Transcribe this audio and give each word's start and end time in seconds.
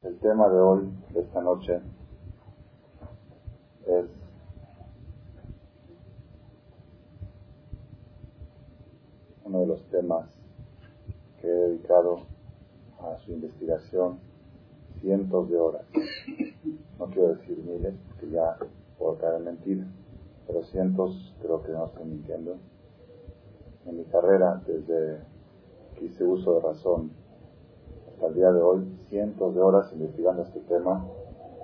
El 0.00 0.16
tema 0.20 0.48
de 0.48 0.60
hoy, 0.60 0.88
de 1.12 1.22
esta 1.22 1.40
noche, 1.40 1.80
es 3.84 4.06
uno 9.44 9.58
de 9.58 9.66
los 9.66 9.82
temas 9.90 10.28
que 11.40 11.48
he 11.48 11.50
dedicado 11.50 12.20
a 13.00 13.18
su 13.18 13.32
investigación 13.32 14.20
cientos 15.00 15.50
de 15.50 15.56
horas. 15.56 15.84
No 17.00 17.06
quiero 17.06 17.34
decir 17.34 17.58
miles, 17.58 17.94
que 18.20 18.30
ya 18.30 18.56
puedo 18.98 19.18
caer 19.18 19.38
en 19.38 19.44
mentira, 19.46 19.84
pero 20.46 20.62
cientos 20.62 21.34
creo 21.42 21.60
que 21.64 21.72
no 21.72 21.86
estoy 21.86 22.04
mintiendo. 22.04 22.56
En 23.84 23.96
mi 23.96 24.04
carrera, 24.04 24.62
desde 24.64 25.24
que 25.96 26.04
hice 26.04 26.22
uso 26.22 26.54
de 26.54 26.60
razón 26.60 27.17
hasta 28.18 28.26
el 28.30 28.34
día 28.34 28.50
de 28.50 28.60
hoy 28.60 28.98
cientos 29.08 29.54
de 29.54 29.62
horas 29.62 29.92
investigando 29.92 30.42
este 30.42 30.58
tema. 30.62 31.06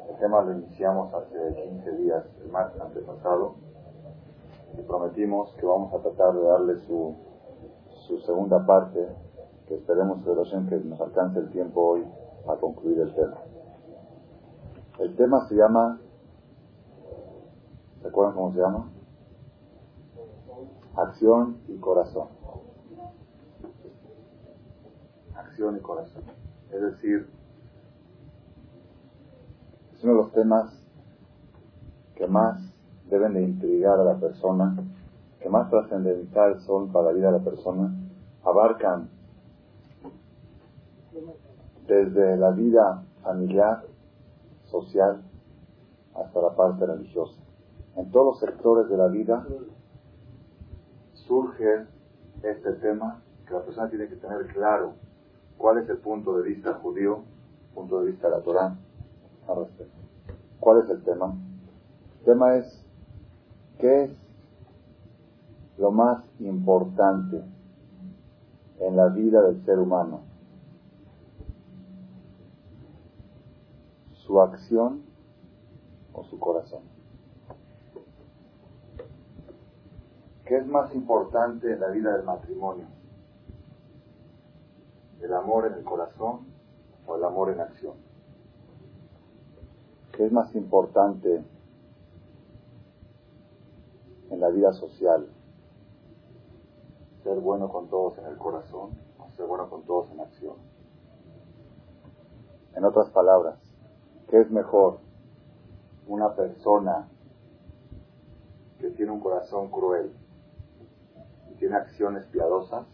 El 0.09 0.17
tema 0.19 0.41
lo 0.43 0.53
iniciamos 0.53 1.13
hace 1.13 1.53
15 1.69 1.93
días, 1.97 2.25
el 2.45 2.53
martes 2.53 2.81
antepasado, 2.81 3.57
y 4.79 4.83
prometimos 4.83 5.53
que 5.55 5.67
vamos 5.67 5.93
a 5.93 5.99
tratar 5.99 6.33
de 6.33 6.43
darle 6.43 6.77
su, 6.87 7.17
su 8.07 8.21
segunda 8.21 8.65
parte, 8.65 9.05
que 9.67 9.75
esperemos 9.75 10.23
que 10.25 10.77
nos 10.85 11.01
alcance 11.01 11.41
el 11.41 11.51
tiempo 11.51 11.81
hoy 11.81 12.05
a 12.47 12.55
concluir 12.55 13.01
el 13.01 13.13
tema. 13.13 13.39
El 15.01 15.17
tema 15.17 15.49
se 15.49 15.57
llama, 15.57 15.99
¿se 18.01 18.07
acuerdan 18.07 18.35
cómo 18.37 18.53
se 18.53 18.61
llama? 18.61 18.93
Acción 20.95 21.59
y 21.67 21.79
corazón. 21.79 22.29
Acción 25.35 25.77
y 25.77 25.81
corazón. 25.81 26.44
Es 26.73 26.81
decir, 26.81 27.29
es 29.93 30.05
uno 30.05 30.13
de 30.13 30.19
los 30.19 30.33
temas 30.33 30.73
que 32.17 32.27
más 32.27 32.61
deben 33.09 33.35
de 33.35 33.43
intrigar 33.43 33.99
a 33.99 34.05
la 34.05 34.17
persona, 34.17 34.77
que 35.41 35.49
más 35.49 35.71
trascendental 35.71 36.61
son 36.61 36.91
para 36.91 37.07
la 37.07 37.13
vida 37.13 37.33
de 37.33 37.39
la 37.39 37.45
persona, 37.45 37.95
abarcan 38.45 39.09
desde 41.87 42.37
la 42.37 42.51
vida 42.51 43.05
familiar, 43.23 43.85
social, 44.65 45.23
hasta 46.15 46.41
la 46.41 46.55
parte 46.55 46.87
religiosa. 46.87 47.35
En 47.97 48.11
todos 48.11 48.27
los 48.27 48.41
sectores 48.41 48.89
de 48.89 48.97
la 48.97 49.09
vida 49.09 49.47
surge 51.13 51.87
este 52.43 52.73
tema 52.75 53.23
que 53.47 53.55
la 53.55 53.63
persona 53.63 53.89
tiene 53.89 54.09
que 54.09 54.17
tener 54.17 54.47
claro 54.49 54.95
¿Cuál 55.59 55.79
es 55.79 55.89
el 55.89 55.99
punto 55.99 56.37
de 56.39 56.49
vista 56.49 56.75
judío, 56.75 57.23
punto 57.75 58.01
de 58.01 58.11
vista 58.11 58.29
de 58.29 58.37
la 58.37 58.43
Torah 58.43 58.77
al 59.49 59.57
respecto? 59.57 59.99
¿Cuál 60.61 60.83
es 60.83 60.91
el 60.91 61.03
tema? 61.03 61.35
El 62.21 62.25
tema 62.25 62.57
es, 62.57 62.85
¿qué 63.79 64.05
es 64.05 64.11
lo 65.79 65.91
más 65.91 66.25
importante 66.41 67.43
en 68.81 68.97
la 68.97 69.09
vida 69.09 69.43
del 69.43 69.65
ser 69.65 69.79
humano? 69.79 70.21
¿Su 74.13 74.41
acción 74.41 75.03
o 76.13 76.25
su 76.25 76.39
corazón? 76.39 76.83
¿Qué 80.47 80.57
es 80.57 80.67
más 80.67 80.95
importante 80.95 81.73
en 81.73 81.81
la 81.81 81.89
vida 81.89 82.17
del 82.17 82.25
matrimonio? 82.25 82.87
El 85.21 85.35
amor 85.35 85.67
en 85.67 85.75
el 85.75 85.85
corazón 85.85 86.47
o 87.07 87.17
el 87.17 87.25
amor 87.25 87.51
en 87.51 87.61
acción? 87.61 87.95
¿Qué 90.13 90.27
es 90.27 90.33
más 90.33 90.55
importante 90.55 91.43
en 94.31 94.41
la 94.41 94.49
vida 94.51 94.73
social? 94.73 95.27
¿Ser 97.23 97.41
bueno 97.41 97.69
con 97.69 97.89
todos 97.89 98.19
en 98.19 98.27
el 98.27 98.37
corazón 98.37 98.91
o 99.19 99.31
ser 99.31 99.47
bueno 99.47 99.69
con 99.69 99.83
todos 99.83 100.11
en 100.13 100.21
acción? 100.21 100.57
En 102.75 102.85
otras 102.85 103.11
palabras, 103.11 103.59
¿qué 104.29 104.41
es 104.41 104.51
mejor? 104.51 104.99
Una 106.07 106.35
persona 106.35 107.09
que 108.79 108.91
tiene 108.91 109.13
un 109.13 109.21
corazón 109.21 109.71
cruel 109.71 110.13
y 111.51 111.55
tiene 111.55 111.77
acciones 111.77 112.27
piadosas 112.27 112.87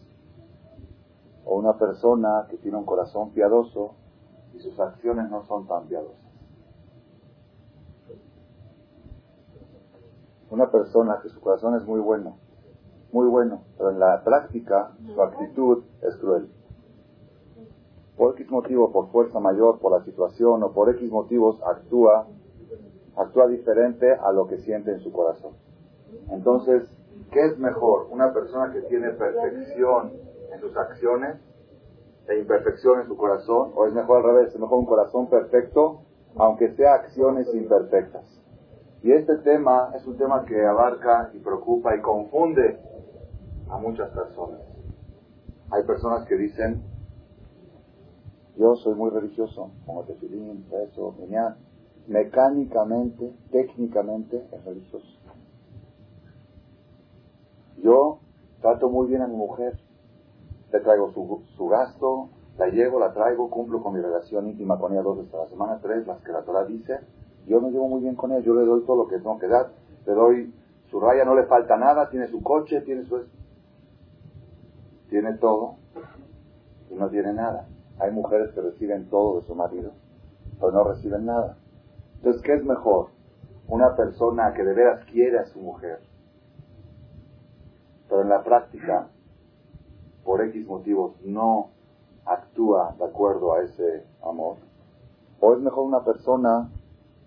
o 1.50 1.56
una 1.56 1.76
persona 1.76 2.46
que 2.48 2.58
tiene 2.58 2.78
un 2.78 2.84
corazón 2.84 3.30
piadoso 3.30 3.96
y 4.54 4.60
sus 4.60 4.78
acciones 4.78 5.28
no 5.30 5.42
son 5.46 5.66
tan 5.66 5.88
piadosas. 5.88 6.14
Una 10.48 10.70
persona 10.70 11.18
que 11.20 11.28
su 11.28 11.40
corazón 11.40 11.74
es 11.74 11.84
muy 11.84 11.98
bueno, 11.98 12.36
muy 13.10 13.26
bueno, 13.26 13.62
pero 13.76 13.90
en 13.90 13.98
la 13.98 14.22
práctica 14.22 14.92
su 15.12 15.20
actitud 15.20 15.82
es 16.02 16.16
cruel. 16.18 16.48
Por 18.16 18.34
X 18.34 18.48
motivo, 18.48 18.92
por 18.92 19.10
fuerza 19.10 19.40
mayor, 19.40 19.80
por 19.80 19.90
la 19.90 20.04
situación 20.04 20.62
o 20.62 20.70
por 20.70 20.88
X 20.90 21.10
motivos 21.10 21.60
actúa, 21.66 22.28
actúa 23.16 23.48
diferente 23.48 24.12
a 24.12 24.30
lo 24.30 24.46
que 24.46 24.58
siente 24.58 24.92
en 24.92 25.00
su 25.00 25.10
corazón. 25.10 25.54
Entonces, 26.30 26.88
¿qué 27.32 27.46
es 27.46 27.58
mejor? 27.58 28.06
Una 28.12 28.32
persona 28.32 28.72
que 28.72 28.82
tiene 28.82 29.10
perfección 29.10 30.29
sus 30.60 30.76
acciones 30.76 31.36
e 32.28 32.38
imperfección 32.38 33.00
en 33.00 33.06
su 33.06 33.16
corazón, 33.16 33.72
o 33.74 33.86
es 33.86 33.92
mejor 33.92 34.18
al 34.18 34.34
revés, 34.34 34.54
es 34.54 34.60
mejor 34.60 34.78
un 34.78 34.86
corazón 34.86 35.28
perfecto, 35.28 36.02
aunque 36.36 36.74
sea 36.76 36.94
acciones 36.94 37.52
imperfectas. 37.54 38.24
Y 39.02 39.12
este 39.12 39.38
tema 39.38 39.92
es 39.96 40.06
un 40.06 40.16
tema 40.16 40.44
que 40.44 40.64
abarca 40.64 41.30
y 41.32 41.38
preocupa 41.38 41.96
y 41.96 42.00
confunde 42.00 42.78
a 43.68 43.78
muchas 43.78 44.10
personas. 44.10 44.60
Hay 45.70 45.84
personas 45.84 46.26
que 46.26 46.36
dicen, 46.36 46.82
yo 48.56 48.74
soy 48.76 48.94
muy 48.94 49.10
religioso, 49.10 49.70
como 49.86 50.04
tefilín, 50.04 50.66
eso, 50.90 51.14
genial. 51.18 51.56
Mecánicamente, 52.06 53.32
técnicamente 53.50 54.46
es 54.52 54.64
religioso. 54.64 55.06
Yo 57.82 58.18
trato 58.60 58.90
muy 58.90 59.08
bien 59.08 59.22
a 59.22 59.26
mi 59.26 59.36
mujer, 59.36 59.78
le 60.72 60.80
traigo 60.80 61.12
su, 61.12 61.42
su 61.56 61.66
gasto, 61.66 62.30
la 62.58 62.66
llevo, 62.68 63.00
la 63.00 63.12
traigo, 63.12 63.50
cumplo 63.50 63.82
con 63.82 63.94
mi 63.94 64.00
relación 64.00 64.48
íntima 64.48 64.78
con 64.78 64.92
ella 64.92 65.02
dos 65.02 65.18
veces 65.18 65.34
a 65.34 65.38
la 65.38 65.48
semana, 65.48 65.78
tres, 65.82 66.06
las 66.06 66.20
que 66.22 66.32
la 66.32 66.42
Torah 66.42 66.64
dice, 66.64 67.00
yo 67.46 67.60
me 67.60 67.70
llevo 67.70 67.88
muy 67.88 68.02
bien 68.02 68.14
con 68.14 68.32
ella, 68.32 68.40
yo 68.40 68.54
le 68.54 68.66
doy 68.66 68.84
todo 68.84 68.96
lo 68.96 69.08
que 69.08 69.16
tengo 69.16 69.38
que 69.38 69.48
dar, 69.48 69.70
le 70.06 70.12
doy 70.12 70.54
su 70.90 71.00
raya, 71.00 71.24
no 71.24 71.34
le 71.34 71.46
falta 71.46 71.76
nada, 71.76 72.10
tiene 72.10 72.26
su 72.28 72.42
coche, 72.42 72.80
tiene 72.82 73.04
su... 73.04 73.24
Tiene 75.08 75.38
todo 75.38 75.76
y 76.90 76.94
no 76.94 77.08
tiene 77.08 77.32
nada. 77.32 77.66
Hay 77.98 78.12
mujeres 78.12 78.52
que 78.52 78.60
reciben 78.60 79.08
todo 79.08 79.40
de 79.40 79.46
su 79.46 79.54
marido, 79.54 79.92
pero 80.58 80.72
no 80.72 80.84
reciben 80.84 81.26
nada. 81.26 81.56
Entonces, 82.16 82.42
¿qué 82.42 82.54
es 82.54 82.64
mejor? 82.64 83.08
Una 83.68 83.96
persona 83.96 84.52
que 84.54 84.62
de 84.62 84.74
veras 84.74 85.04
quiere 85.06 85.38
a 85.38 85.46
su 85.46 85.60
mujer, 85.60 86.00
pero 88.08 88.22
en 88.22 88.28
la 88.28 88.42
práctica 88.42 89.08
por 90.30 90.42
X 90.42 90.64
motivos 90.64 91.20
no 91.24 91.70
actúa 92.24 92.94
de 92.96 93.04
acuerdo 93.04 93.52
a 93.52 93.62
ese 93.62 94.06
amor, 94.22 94.58
o 95.40 95.54
es 95.54 95.58
mejor 95.58 95.84
una 95.84 96.04
persona 96.04 96.70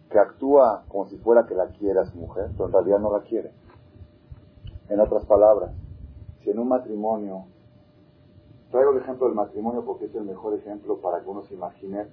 que 0.10 0.18
actúa 0.18 0.86
como 0.88 1.08
si 1.08 1.18
fuera 1.18 1.46
que 1.46 1.54
la 1.54 1.68
quiere 1.68 2.00
a 2.00 2.06
su 2.06 2.18
mujer, 2.18 2.52
pero 2.54 2.68
en 2.68 2.72
realidad 2.72 3.00
no 3.00 3.12
la 3.12 3.24
quiere. 3.24 3.52
En 4.88 5.02
otras 5.02 5.26
palabras, 5.26 5.72
si 6.42 6.52
en 6.52 6.60
un 6.60 6.70
matrimonio, 6.70 7.44
traigo 8.72 8.92
el 8.92 9.00
ejemplo 9.00 9.28
del 9.28 9.36
matrimonio 9.36 9.84
porque 9.84 10.06
es 10.06 10.16
el 10.16 10.24
mejor 10.24 10.54
ejemplo 10.54 11.02
para 11.02 11.22
que 11.22 11.30
uno 11.30 11.44
se 11.44 11.56
imagine, 11.56 12.08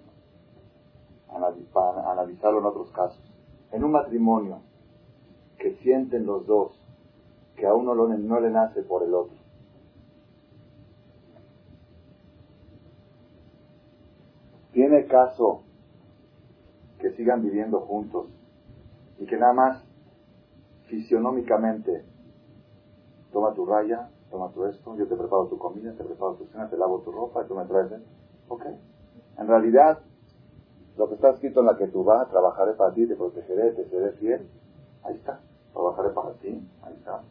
para 1.72 2.10
analizarlo 2.10 2.58
en 2.58 2.66
otros 2.66 2.90
casos. 2.90 3.22
En 3.70 3.84
un 3.84 3.92
matrimonio 3.92 4.58
que 5.56 5.72
sienten 5.84 6.26
los 6.26 6.48
dos 6.48 6.72
que 7.54 7.68
a 7.68 7.74
uno 7.74 7.94
no 7.94 8.40
le 8.40 8.50
nace 8.50 8.82
por 8.82 9.04
el 9.04 9.14
otro, 9.14 9.39
¿Tiene 14.90 15.06
caso 15.06 15.62
que 16.98 17.12
sigan 17.12 17.42
viviendo 17.42 17.78
juntos 17.78 18.26
y 19.20 19.26
que 19.26 19.36
nada 19.36 19.52
más 19.52 19.84
fisionómicamente 20.88 22.04
toma 23.32 23.54
tu 23.54 23.66
raya, 23.66 24.10
toma 24.32 24.50
tu 24.50 24.64
esto, 24.64 24.96
yo 24.96 25.06
te 25.06 25.14
preparo 25.14 25.46
tu 25.46 25.58
comida, 25.58 25.92
te 25.92 26.02
preparo 26.02 26.34
tu 26.34 26.46
cena, 26.46 26.68
te 26.68 26.76
lavo 26.76 27.02
tu 27.02 27.12
ropa 27.12 27.44
y 27.44 27.46
tú 27.46 27.54
me 27.54 27.66
traes? 27.66 28.02
Ok. 28.48 28.64
En 29.38 29.46
realidad, 29.46 30.00
lo 30.96 31.08
que 31.08 31.14
está 31.14 31.30
escrito 31.30 31.60
en 31.60 31.66
la 31.66 31.76
que 31.76 31.86
tú 31.86 32.02
vas, 32.02 32.28
trabajaré 32.28 32.72
para 32.72 32.92
ti, 32.92 33.06
te 33.06 33.14
protegeré, 33.14 33.70
te 33.70 33.88
seré 33.90 34.10
fiel, 34.14 34.48
ahí 35.04 35.14
está. 35.14 35.40
Trabajaré 35.72 36.10
para 36.10 36.32
ti, 36.32 36.68
ahí 36.82 36.94
está. 36.94 37.22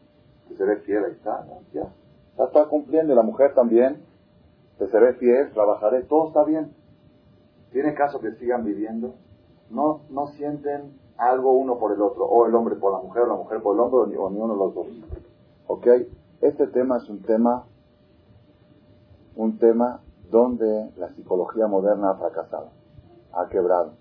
Te 0.48 0.56
seré 0.56 0.78
fiel, 0.78 1.04
ahí 1.04 1.12
está, 1.12 1.46
ya. 1.74 1.92
Está 2.42 2.70
cumpliendo 2.70 3.14
la 3.16 3.24
mujer 3.24 3.54
también, 3.54 4.02
te 4.78 4.88
seré 4.88 5.16
fiel, 5.16 5.52
trabajaré, 5.52 6.04
todo 6.04 6.30
está 6.30 6.46
bien. 6.46 6.80
¿Tiene 7.72 7.94
caso 7.94 8.20
que 8.20 8.32
sigan 8.34 8.66
viviendo? 8.66 9.16
No, 9.70 10.02
no 10.10 10.28
sienten 10.28 10.98
algo 11.18 11.52
uno 11.52 11.78
por 11.78 11.92
el 11.92 12.02
otro, 12.02 12.26
o 12.26 12.46
el 12.48 12.56
hombre 12.56 12.76
por 12.76 12.94
la 12.94 13.00
mujer, 13.00 13.24
o 13.24 13.28
la 13.28 13.36
mujer 13.36 13.62
por 13.62 13.76
el 13.76 13.82
hombre, 13.82 14.18
o 14.18 14.30
ni, 14.30 14.38
uno 14.38 14.54
de 14.54 14.60
los 14.60 14.74
dos. 14.74 14.88
¿Ok? 15.68 15.88
Este 16.42 16.68
tema 16.68 16.98
es 16.98 17.10
un 17.10 17.22
tema, 17.22 17.66
un 19.36 19.58
tema 19.58 20.02
donde 20.32 20.92
la 20.98 21.10
psicología 21.10 21.68
moderna 21.68 22.12
ha 22.12 22.16
fracasado, 22.16 22.70
ha 23.34 23.50
quebrado. 23.50 23.94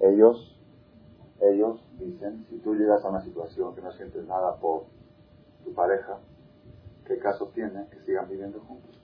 Ellos, 0.00 0.58
ellos 1.40 1.84
dicen, 1.98 2.46
si 2.48 2.58
tú 2.58 2.74
llegas 2.74 3.04
a 3.04 3.10
una 3.10 3.20
situación 3.22 3.74
que 3.74 3.82
no 3.82 3.92
sientes 3.92 4.26
nada 4.26 4.56
por 4.56 4.84
tu 5.64 5.74
pareja, 5.74 6.18
¿qué 7.06 7.18
caso 7.18 7.50
tiene 7.54 7.86
que 7.90 8.00
sigan 8.00 8.28
viviendo 8.28 8.60
juntos? 8.60 8.99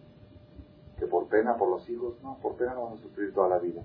Que 0.99 1.07
por 1.07 1.27
pena, 1.27 1.57
por 1.57 1.69
los 1.69 1.89
hijos, 1.89 2.15
no, 2.23 2.39
por 2.43 2.55
pena 2.55 2.75
no 2.75 2.85
van 2.85 2.95
a 2.95 2.97
sufrir 2.97 3.35
toda 3.35 3.49
la 3.49 3.59
vida. 3.59 3.83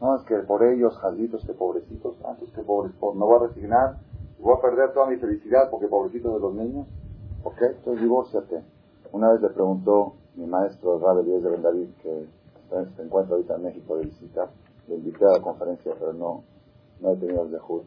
No, 0.00 0.16
es 0.16 0.22
que 0.22 0.36
por 0.36 0.62
ellos, 0.62 0.96
jalditos, 0.98 1.44
que 1.44 1.52
pobrecitos, 1.52 2.16
tantos, 2.18 2.50
que 2.52 2.62
pobres, 2.62 2.92
no 3.00 3.26
voy 3.26 3.36
a 3.36 3.48
resignar, 3.48 3.98
voy 4.38 4.56
a 4.56 4.60
perder 4.60 4.92
toda 4.92 5.06
mi 5.06 5.16
felicidad 5.16 5.70
porque 5.70 5.88
pobrecitos 5.88 6.34
de 6.34 6.40
los 6.40 6.54
niños. 6.54 6.86
¿Ok? 7.44 7.60
Entonces 7.62 8.02
divórciate. 8.02 8.62
Una 9.12 9.32
vez 9.32 9.40
le 9.40 9.50
preguntó 9.50 10.14
mi 10.36 10.46
maestro, 10.46 10.96
el 10.96 11.02
Rabbi 11.02 11.30
de 11.30 11.50
Ben 11.50 11.62
David, 11.62 11.88
que 12.02 12.26
se 12.96 13.02
encuentra 13.02 13.34
ahorita 13.34 13.56
en 13.56 13.62
México 13.64 13.96
de 13.96 14.04
visita, 14.04 14.48
le 14.88 14.96
invité 14.96 15.24
a 15.24 15.32
la 15.32 15.40
conferencia, 15.40 15.92
pero 15.98 16.12
no, 16.12 16.44
no 17.00 17.12
he 17.12 17.16
tenido 17.16 17.42
el 17.42 17.50
dejud. 17.50 17.82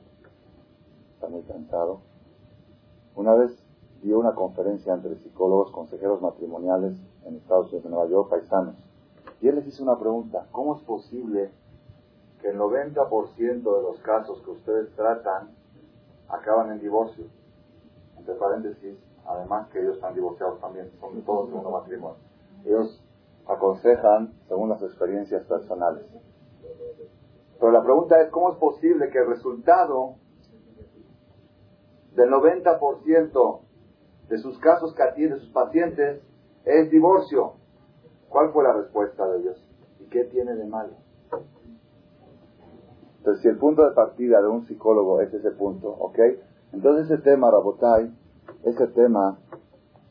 Está 1.16 1.28
muy 1.30 1.42
cansado. 1.44 2.00
Una 3.16 3.34
vez 3.36 3.63
dio 4.04 4.20
una 4.20 4.36
conferencia 4.36 4.94
entre 4.94 5.16
psicólogos, 5.16 5.72
consejeros 5.72 6.22
matrimoniales 6.22 6.94
en 7.26 7.38
Estados 7.38 7.68
Unidos, 7.68 7.86
en 7.86 7.92
Nueva 7.92 8.10
York, 8.10 8.30
paisanos. 8.30 8.76
Y 9.42 9.48
él 9.48 9.56
les 9.56 9.68
hizo 9.68 9.84
una 9.84 9.98
pregunta, 9.98 10.46
¿cómo 10.52 10.76
es 10.76 10.82
posible 10.84 11.52
que 12.42 12.50
el 12.50 12.60
90% 12.60 13.64
de 13.64 13.82
los 13.82 14.00
casos 14.02 14.42
que 14.44 14.52
ustedes 14.52 14.94
tratan 14.96 15.52
acaban 16.28 16.72
en 16.72 16.82
divorcio? 16.82 17.26
Entre 18.18 18.36
paréntesis, 18.36 18.98
además 19.26 19.70
que 19.70 19.80
ellos 19.80 19.96
están 19.96 20.14
divorciados 20.14 20.60
también, 20.60 20.92
son 21.00 21.16
de 21.16 21.22
todos 21.22 21.48
segundo 21.48 21.72
matrimonio. 21.72 22.18
Ellos 22.66 23.02
aconsejan 23.48 24.34
según 24.48 24.70
las 24.70 24.82
experiencias 24.82 25.44
personales. 25.46 26.04
Pero 27.60 27.72
la 27.72 27.84
pregunta 27.84 28.22
es, 28.22 28.30
¿cómo 28.32 28.52
es 28.52 28.58
posible 28.58 29.10
que 29.10 29.20
el 29.20 29.28
resultado 29.28 30.16
del 32.16 32.30
90% 32.30 33.63
de 34.30 34.38
sus 34.38 34.58
casos 34.60 34.94
que 34.96 35.04
atiende 35.04 35.40
sus 35.40 35.50
pacientes 35.50 36.22
es 36.66 36.90
divorcio? 36.90 37.54
¿Cuál 38.30 38.52
fue 38.52 38.64
la 38.64 38.74
respuesta 38.74 39.28
de 39.28 39.40
ellos? 39.40 39.70
¿Y 40.00 40.06
qué 40.06 40.24
tiene 40.26 40.56
de 40.56 40.66
malo? 40.66 40.94
Entonces, 43.18 43.42
si 43.42 43.48
el 43.48 43.58
punto 43.58 43.86
de 43.88 43.96
partida 43.96 44.42
de 44.42 44.48
un 44.48 44.66
psicólogo 44.66 45.22
es 45.22 45.34
ese 45.34 45.52
punto, 45.52 45.90
¿ok? 45.90 46.20
Entonces 46.74 47.10
ese 47.10 47.22
tema, 47.22 47.52
Rabotai, 47.52 48.12
ese 48.64 48.88
tema 48.88 49.38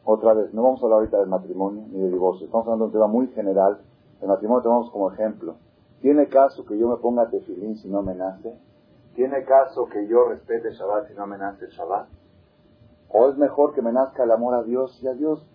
otra 0.05 0.33
vez, 0.35 0.53
no 0.55 0.63
vamos 0.63 0.81
a 0.81 0.87
hablar 0.87 1.01
ahorita 1.01 1.19
del 1.19 1.29
matrimonio 1.29 1.85
ni 1.91 2.01
de 2.01 2.09
divorcio, 2.09 2.47
estamos 2.47 2.67
hablando 2.67 2.85
de 2.85 2.89
un 2.89 2.93
tema 2.93 3.07
muy 3.07 3.29
general. 3.29 3.81
El 4.21 4.29
matrimonio 4.29 4.63
tomamos 4.63 4.91
como 4.91 5.13
ejemplo. 5.13 5.57
¿Tiene 6.01 6.29
caso 6.29 6.65
que 6.65 6.79
yo 6.79 6.89
me 6.89 6.97
ponga 6.97 7.29
tefilín 7.29 7.77
si 7.77 7.89
no 7.89 8.03
me 8.03 8.15
nace? 8.15 8.57
¿Tiene 9.15 9.45
caso 9.45 9.87
que 9.87 10.07
yo 10.07 10.29
respete 10.29 10.71
Shabbat 10.71 11.09
si 11.09 11.15
no 11.15 11.27
me 11.27 11.37
nace 11.39 11.67
Shabbat? 11.69 12.09
¿O 13.13 13.29
es 13.29 13.37
mejor 13.37 13.75
que 13.75 13.83
me 13.83 13.93
nazca 13.93 14.25
el 14.25 14.31
amor 14.31 14.55
a 14.55 14.63
Dios 14.63 14.99
y 15.03 15.09
a 15.09 15.15
Dios 15.15 15.47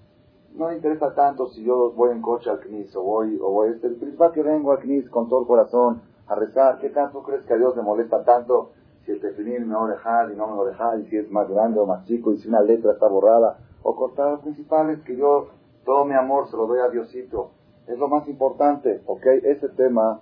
no 0.56 0.68
me 0.68 0.76
interesa 0.76 1.14
tanto 1.14 1.48
si 1.50 1.64
yo 1.64 1.92
voy 1.92 2.12
en 2.12 2.22
coche 2.22 2.50
al 2.50 2.60
CNIS 2.60 2.96
o 2.96 3.04
voy, 3.04 3.38
o 3.42 3.52
voy, 3.52 3.70
este, 3.70 3.88
el 3.88 3.96
principal 3.96 4.32
que 4.32 4.42
vengo 4.42 4.72
al 4.72 4.80
CNIS 4.80 5.10
con 5.10 5.30
todo 5.30 5.42
el 5.42 5.48
corazón 5.48 6.02
a 6.28 6.36
rezar, 6.36 6.80
¿qué 6.80 6.90
tanto 6.90 7.22
crees 7.22 7.46
que 7.46 7.54
a 7.54 7.58
Dios 7.58 7.76
le 7.76 7.84
molesta 7.84 8.24
tanto 8.24 8.72
si 9.06 9.12
el 9.12 9.22
tefilín 9.22 9.68
me 9.68 9.76
va 9.76 9.88
a 9.88 10.32
y 10.32 10.36
no 10.36 10.48
me 10.48 10.72
va 10.72 10.92
a 10.92 10.98
y 10.98 11.06
si 11.06 11.18
es 11.18 11.30
más 11.32 11.48
grande 11.48 11.80
o 11.80 11.86
más 11.86 12.06
chico 12.06 12.34
y 12.34 12.40
si 12.40 12.48
una 12.48 12.62
letra 12.62 12.94
está 12.94 13.08
borrada? 13.08 13.58
o 13.84 13.96
cortar 13.96 14.32
los 14.32 14.42
principales, 14.42 15.00
que 15.04 15.16
yo 15.16 15.48
todo 15.86 16.04
mi 16.04 16.14
amor 16.14 16.50
se 16.50 16.58
lo 16.58 16.68
doy 16.68 16.80
a 16.80 16.90
Diosito. 16.90 17.52
Es 17.88 17.98
lo 17.98 18.10
más 18.10 18.28
importante, 18.28 19.02
¿ok? 19.06 19.26
Ese 19.44 19.70
tema 19.70 20.20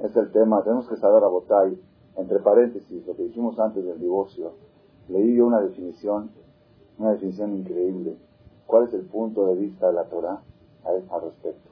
es 0.00 0.14
el 0.14 0.30
tema. 0.30 0.62
Tenemos 0.62 0.88
que 0.88 0.96
saber 0.96 1.24
a 1.24 1.26
Botay, 1.26 1.82
entre 2.16 2.38
paréntesis, 2.38 3.04
lo 3.04 3.16
que 3.16 3.24
dijimos 3.24 3.58
antes 3.58 3.84
del 3.84 3.98
divorcio. 3.98 4.52
Leí 5.08 5.34
yo 5.36 5.46
una 5.46 5.60
definición, 5.60 6.30
una 6.98 7.12
definición 7.12 7.56
increíble. 7.56 8.16
¿Cuál 8.66 8.84
es 8.84 8.94
el 8.94 9.06
punto 9.06 9.46
de 9.46 9.54
vista 9.54 9.86
de 9.86 9.92
la 9.94 10.04
Torah 10.04 10.42
al 10.84 11.22
respecto? 11.22 11.70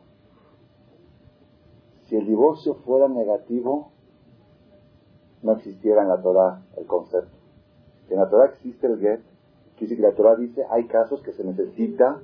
Si 2.05 2.17
el 2.17 2.27
divorcio 2.27 2.75
fuera 2.77 3.09
negativo, 3.09 3.91
no 5.43 5.53
existiera 5.53 6.03
en 6.03 6.09
la 6.09 6.23
Torah 6.23 6.63
el 6.77 6.87
concepto. 6.87 7.37
En 8.09 8.19
la 8.19 8.29
Torah 8.29 8.47
existe 8.47 8.87
el 8.87 9.01
get, 9.01 9.21
que 9.77 9.87
la 9.97 10.13
Torah 10.13 10.37
dice, 10.37 10.65
hay 10.71 10.87
casos 10.87 11.21
que 11.23 11.33
se 11.33 11.45
necesita 11.45 12.21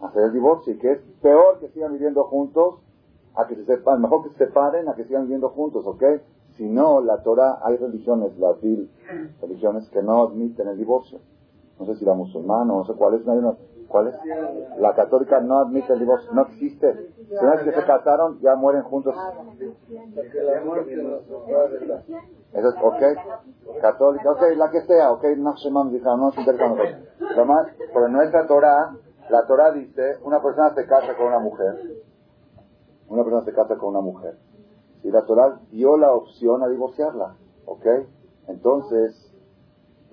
hacer 0.00 0.24
el 0.24 0.32
divorcio 0.32 0.72
y 0.72 0.78
que 0.78 0.92
es 0.92 1.00
peor 1.20 1.60
que 1.60 1.68
sigan 1.68 1.92
viviendo 1.92 2.24
juntos 2.24 2.80
a 3.34 3.46
que 3.46 3.54
se 3.54 3.64
separen, 3.64 4.02
mejor 4.02 4.24
que 4.24 4.30
se 4.30 4.46
separen 4.46 4.88
a 4.88 4.94
que 4.94 5.04
sigan 5.04 5.22
viviendo 5.22 5.50
juntos, 5.50 5.86
¿ok? 5.86 6.02
Si 6.56 6.68
no, 6.68 7.00
la 7.00 7.22
Torah, 7.22 7.60
hay 7.62 7.76
religiones, 7.76 8.36
las 8.38 8.56
religiones 9.40 9.88
que 9.90 10.02
no 10.02 10.24
admiten 10.24 10.68
el 10.68 10.76
divorcio. 10.76 11.20
No 11.78 11.86
sé 11.86 11.96
si 11.96 12.04
la 12.04 12.14
musulmana, 12.14 12.64
no 12.64 12.84
sé 12.84 12.92
cuál 12.94 13.14
es, 13.14 13.24
no 13.24 13.32
hay 13.32 13.38
una, 13.38 13.56
¿Cuál 13.92 14.08
es? 14.08 14.14
La 14.78 14.94
católica 14.94 15.38
no 15.40 15.58
admite 15.58 15.92
el 15.92 15.98
divorcio, 15.98 16.32
no 16.32 16.42
existe. 16.42 17.10
Si 17.28 17.34
una 17.34 17.56
vez 17.56 17.64
que 17.64 17.72
se 17.72 17.86
casaron, 17.86 18.40
ya 18.40 18.54
mueren 18.54 18.82
juntos. 18.84 19.14
Eso 22.54 22.68
es. 22.68 22.74
Católica, 23.82 24.30
ok, 24.30 24.42
la 24.56 24.70
que 24.70 24.80
sea, 24.86 25.12
ok, 25.12 25.24
no 25.36 25.56
se 25.58 25.70
no 25.70 25.84
nos 26.16 26.38
interesa 26.38 26.74
Lo 27.36 27.44
más, 27.44 27.66
pero 27.92 28.06
en 28.06 28.12
nuestra 28.12 28.46
Torah, 28.46 28.96
la 29.28 29.46
Torah 29.46 29.72
dice, 29.72 30.16
una 30.24 30.40
persona 30.42 30.74
se 30.74 30.86
casa 30.86 31.14
con 31.14 31.26
una 31.26 31.40
mujer. 31.40 32.02
Una 33.08 33.24
persona 33.24 33.44
se 33.44 33.52
casa 33.52 33.76
con 33.76 33.90
una 33.90 34.00
mujer. 34.00 34.38
Y 35.02 35.10
la 35.10 35.26
Torah 35.26 35.60
dio 35.70 35.98
la 35.98 36.12
opción 36.12 36.62
a 36.62 36.68
divorciarla, 36.68 37.36
ok. 37.66 37.86
Entonces, 38.48 39.31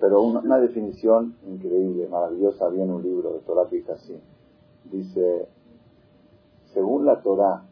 pero 0.00 0.22
una, 0.22 0.58
definición 0.58 1.36
increíble, 1.46 2.08
maravillosa, 2.08 2.64
había 2.64 2.84
en 2.84 2.90
un 2.90 3.02
libro 3.02 3.34
de 3.34 3.40
Torah 3.40 3.68
así. 3.92 4.18
Dice, 4.84 5.46
según 6.72 7.04
la 7.04 7.20
Torah, 7.20 7.64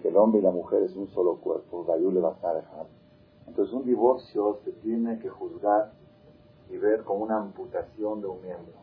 que 0.00 0.08
el 0.08 0.16
hombre 0.16 0.40
y 0.40 0.42
la 0.42 0.50
mujer 0.50 0.82
es 0.82 0.96
un 0.96 1.08
solo 1.08 1.36
cuerpo, 1.36 1.84
le 1.98 2.20
vas 2.20 2.42
a 2.42 2.54
dejar. 2.54 2.86
Entonces 3.46 3.74
un 3.74 3.84
divorcio 3.84 4.58
se 4.64 4.72
tiene 4.72 5.18
que 5.18 5.28
juzgar 5.28 5.92
y 6.70 6.78
ver 6.78 7.04
como 7.04 7.24
una 7.24 7.36
amputación 7.36 8.22
de 8.22 8.26
un 8.26 8.40
miembro. 8.40 8.74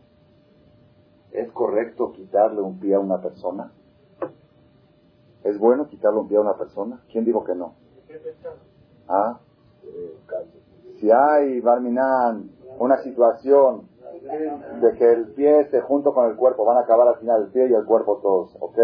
¿Es 1.31 1.51
correcto 1.51 2.11
quitarle 2.11 2.61
un 2.61 2.79
pie 2.79 2.93
a 2.95 2.99
una 2.99 3.19
persona? 3.19 3.71
¿Es 5.43 5.57
bueno 5.57 5.87
quitarle 5.87 6.19
un 6.19 6.27
pie 6.27 6.37
a 6.37 6.41
una 6.41 6.55
persona? 6.55 7.01
¿Quién 7.11 7.25
dijo 7.25 7.43
que 7.43 7.55
no? 7.55 7.73
Ah, 9.07 9.39
si 11.01 11.09
hay, 11.09 11.59
Barminan, 11.61 12.51
una 12.77 12.97
situación 12.99 13.89
de 14.81 14.93
que 14.97 15.11
el 15.11 15.33
pie 15.33 15.61
esté 15.61 15.81
junto 15.81 16.13
con 16.13 16.29
el 16.29 16.37
cuerpo, 16.37 16.63
van 16.63 16.77
a 16.77 16.81
acabar 16.81 17.07
al 17.07 17.15
final 17.15 17.41
el 17.41 17.47
pie 17.49 17.67
y 17.69 17.73
el 17.73 17.85
cuerpo 17.85 18.19
todos, 18.21 18.55
¿ok? 18.59 18.77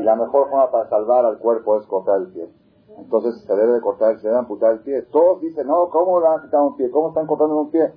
Y 0.00 0.02
la 0.02 0.16
mejor 0.16 0.48
forma 0.48 0.70
para 0.70 0.88
salvar 0.88 1.26
al 1.26 1.38
cuerpo 1.38 1.78
es 1.78 1.86
cortar 1.86 2.20
el 2.22 2.28
pie. 2.28 2.48
Entonces 2.96 3.42
se 3.44 3.54
debe 3.54 3.74
de 3.74 3.80
cortar, 3.80 4.18
se 4.18 4.26
debe 4.26 4.38
amputar 4.38 4.72
el 4.72 4.80
pie. 4.80 5.02
Todos 5.12 5.40
dicen, 5.42 5.66
no, 5.66 5.90
¿cómo 5.90 6.20
van 6.20 6.38
a 6.38 6.42
quitar 6.42 6.62
un 6.62 6.76
pie? 6.76 6.90
¿Cómo 6.90 7.08
están 7.08 7.26
cortando 7.26 7.60
un 7.60 7.70
pie? 7.70 7.92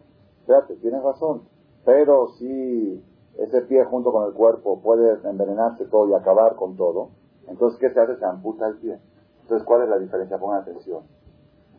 Fíjate, 0.45 0.75
tienes 0.75 1.01
razón. 1.01 1.43
Pero 1.85 2.27
si 2.37 3.03
ese 3.37 3.61
pie 3.61 3.85
junto 3.85 4.11
con 4.11 4.25
el 4.25 4.33
cuerpo 4.33 4.81
puede 4.81 5.19
envenenarse 5.27 5.85
todo 5.85 6.09
y 6.09 6.13
acabar 6.13 6.55
con 6.55 6.75
todo, 6.75 7.09
entonces 7.47 7.79
¿qué 7.79 7.89
se 7.91 7.99
hace? 7.99 8.17
Se 8.17 8.25
amputa 8.25 8.67
el 8.67 8.77
pie. 8.77 8.99
Entonces, 9.41 9.65
¿cuál 9.65 9.83
es 9.83 9.89
la 9.89 9.99
diferencia? 9.99 10.37
Pongan 10.37 10.61
atención. 10.61 11.03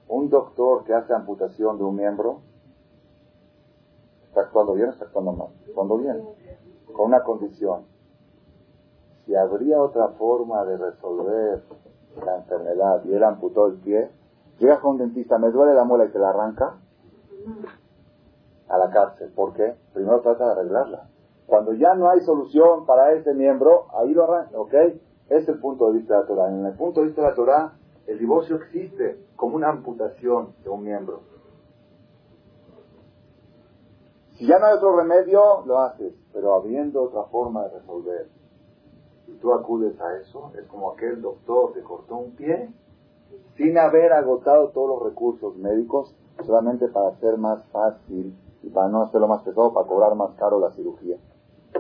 Un 0.08 0.28
doctor 0.28 0.84
que 0.84 0.94
hace 0.94 1.14
amputación 1.14 1.78
de 1.78 1.84
un 1.84 1.96
miembro, 1.96 2.40
¿está 4.28 4.42
actuando 4.42 4.75
bien 4.75 4.88
o 4.88 4.92
está 4.92 5.06
actuando 5.06 5.32
mal? 5.32 5.49
Actuando 5.66 5.99
bien. 5.99 6.23
Con 6.92 7.06
una 7.06 7.23
condición. 7.23 7.87
Si 9.25 9.34
habría 9.34 9.80
otra 9.80 10.08
forma 10.08 10.64
de 10.64 10.76
resolver 10.76 11.62
la 12.25 12.37
enfermedad 12.37 13.04
y 13.04 13.14
él 13.14 13.25
amputó 13.25 13.66
el 13.66 13.78
pie, 13.78 14.11
llega 14.58 14.80
con 14.80 14.92
un 14.92 14.99
dentista, 14.99 15.38
me 15.38 15.50
duele 15.50 15.75
la 15.75 15.84
muela 15.84 16.04
y 16.04 16.11
te 16.11 16.18
la 16.18 16.30
arranca 16.30 16.76
a 18.68 18.78
la 18.78 18.90
cárcel. 18.90 19.32
¿Por 19.34 19.54
qué? 19.54 19.75
Primero 19.92 20.20
trata 20.20 20.46
de 20.46 20.52
arreglarla. 20.52 21.08
Cuando 21.46 21.73
ya 21.73 21.94
no 21.94 22.11
hay 22.11 22.20
solución 22.20 22.87
para 22.87 23.12
ese 23.12 23.34
miembro, 23.34 23.87
ahí 23.94 24.12
lo 24.12 24.25
arranca, 24.25 24.58
¿ok? 24.58 24.75
Es 25.28 25.49
el 25.49 25.58
punto 25.58 25.87
de 25.87 25.99
vista 25.99 26.14
de 26.14 26.20
la 26.20 26.26
Torah. 26.26 26.49
En 26.49 26.66
el 26.66 26.75
punto 26.75 27.00
de 27.00 27.06
vista 27.06 27.23
de 27.23 27.28
la 27.28 27.34
Torah, 27.34 27.73
el 28.06 28.18
divorcio 28.18 28.56
existe 28.56 29.18
como 29.37 29.56
una 29.56 29.70
amputación 29.70 30.54
de 30.62 30.70
un 30.70 30.82
miembro. 30.82 31.20
Si 34.32 34.46
ya 34.46 34.58
no 34.58 34.66
hay 34.66 34.75
otro 34.75 34.96
remedio, 34.96 35.64
lo 35.64 35.78
haces, 35.78 36.12
pero 36.32 36.54
habiendo 36.54 37.02
otra 37.02 37.25
forma 37.25 37.62
de 37.64 37.78
resolver. 37.78 38.28
y 39.26 39.32
tú 39.38 39.54
acudes 39.54 39.99
a 40.00 40.18
eso, 40.18 40.52
es 40.58 40.66
como 40.66 40.90
aquel 40.90 41.23
doctor 41.23 41.73
que 41.73 41.82
cortó 41.82 42.16
un 42.16 42.32
pie 42.32 42.68
sin 43.56 43.78
haber 43.78 44.12
agotado 44.12 44.68
todos 44.70 44.88
los 44.88 45.02
recursos 45.11 45.56
médicos 45.56 46.14
solamente 46.44 46.88
para 46.88 47.08
hacer 47.08 47.38
más 47.38 47.64
fácil 47.66 48.37
y 48.62 48.70
para 48.70 48.88
no 48.88 49.02
hacerlo 49.02 49.28
más 49.28 49.42
pesado, 49.42 49.73
para 49.73 49.87
cobrar 49.87 50.14
más 50.14 50.34
caro 50.34 50.58
la 50.58 50.73
cirugía. 50.73 51.16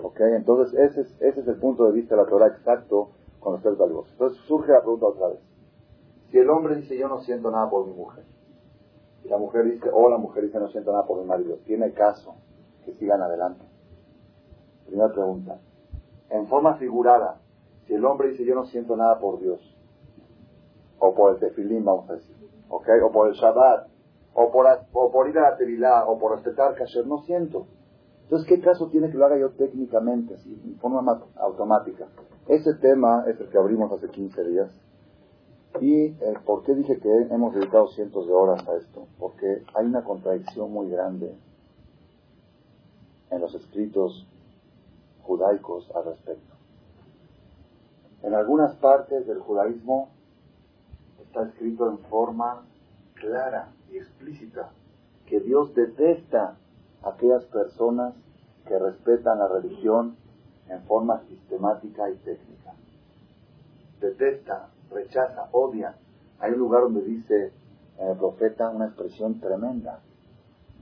¿Ok? 0.02 0.20
Entonces 0.20 0.78
ese 0.78 1.40
es, 1.40 1.48
el 1.48 1.56
punto 1.56 1.84
de 1.86 1.92
vista 1.92 2.16
la 2.16 2.26
Torah 2.26 2.46
exacto 2.48 3.10
con 3.40 3.54
respecto 3.54 3.82
al 3.82 3.90
divorcio. 3.90 4.12
Entonces 4.12 4.38
surge 4.46 4.72
la 4.72 4.80
pregunta 4.80 5.06
otra 5.06 5.28
vez. 5.28 5.53
Si 6.34 6.40
el 6.40 6.50
hombre 6.50 6.74
dice 6.74 6.98
yo 6.98 7.06
no 7.06 7.20
siento 7.20 7.48
nada 7.52 7.70
por 7.70 7.86
mi 7.86 7.92
mujer, 7.92 8.24
y 9.24 9.28
la 9.28 9.38
mujer 9.38 9.66
dice, 9.70 9.88
o 9.92 10.10
la 10.10 10.18
mujer 10.18 10.42
dice 10.42 10.58
no 10.58 10.66
siento 10.66 10.90
nada 10.90 11.06
por 11.06 11.20
mi 11.20 11.26
marido, 11.28 11.58
¿tiene 11.64 11.92
caso 11.92 12.34
que 12.84 12.92
sigan 12.94 13.22
adelante? 13.22 13.64
Primera 14.84 15.12
pregunta. 15.12 15.60
En 16.30 16.48
forma 16.48 16.74
figurada, 16.74 17.38
si 17.86 17.94
el 17.94 18.04
hombre 18.04 18.30
dice 18.30 18.44
yo 18.44 18.56
no 18.56 18.64
siento 18.64 18.96
nada 18.96 19.20
por 19.20 19.38
Dios, 19.38 19.60
o 20.98 21.14
por 21.14 21.34
el 21.34 21.38
tefilín, 21.38 21.84
vamos 21.84 22.10
a 22.10 22.14
decir, 22.14 22.34
¿ok? 22.68 22.88
O 23.04 23.12
por 23.12 23.28
el 23.28 23.34
Shabbat, 23.34 23.86
o 24.34 24.50
por, 24.50 24.66
o 24.92 25.26
ir 25.28 25.38
a 25.38 25.50
la 25.50 25.56
tevilá, 25.56 26.04
o 26.04 26.18
por 26.18 26.32
respetar 26.32 26.74
kasher, 26.74 27.06
no 27.06 27.18
siento. 27.18 27.68
Entonces, 28.24 28.48
¿qué 28.48 28.60
caso 28.60 28.88
tiene 28.88 29.08
que 29.08 29.18
lo 29.18 29.26
haga 29.26 29.38
yo 29.38 29.50
técnicamente, 29.50 30.34
así, 30.34 30.60
en 30.64 30.80
forma 30.80 31.22
automática? 31.36 32.08
Ese 32.48 32.74
tema 32.74 33.24
es 33.28 33.38
el 33.38 33.48
que 33.50 33.56
abrimos 33.56 33.92
hace 33.92 34.08
15 34.08 34.44
días. 34.48 34.80
¿Y 35.80 36.04
eh, 36.04 36.34
por 36.44 36.62
qué 36.62 36.74
dije 36.74 36.98
que 36.98 37.22
hemos 37.30 37.54
dedicado 37.54 37.88
cientos 37.88 38.26
de 38.26 38.32
horas 38.32 38.66
a 38.68 38.76
esto? 38.76 39.06
Porque 39.18 39.64
hay 39.74 39.86
una 39.86 40.04
contradicción 40.04 40.72
muy 40.72 40.88
grande 40.88 41.34
en 43.30 43.40
los 43.40 43.54
escritos 43.54 44.26
judaicos 45.22 45.90
al 45.94 46.04
respecto. 46.04 46.54
En 48.22 48.34
algunas 48.34 48.74
partes 48.76 49.26
del 49.26 49.40
judaísmo 49.40 50.10
está 51.20 51.42
escrito 51.42 51.90
en 51.90 51.98
forma 51.98 52.64
clara 53.14 53.72
y 53.90 53.96
explícita 53.96 54.70
que 55.26 55.40
Dios 55.40 55.74
detesta 55.74 56.56
a 57.02 57.08
aquellas 57.08 57.44
personas 57.46 58.14
que 58.66 58.78
respetan 58.78 59.38
la 59.40 59.48
religión 59.48 60.16
en 60.68 60.82
forma 60.84 61.20
sistemática 61.28 62.08
y 62.10 62.16
técnica. 62.16 62.74
Detesta, 64.00 64.68
rechaza, 64.94 65.48
odia. 65.52 65.96
Hay 66.38 66.52
un 66.52 66.58
lugar 66.58 66.82
donde 66.82 67.02
dice 67.02 67.52
el 67.98 68.16
profeta 68.16 68.70
una 68.70 68.86
expresión 68.86 69.40
tremenda. 69.40 70.00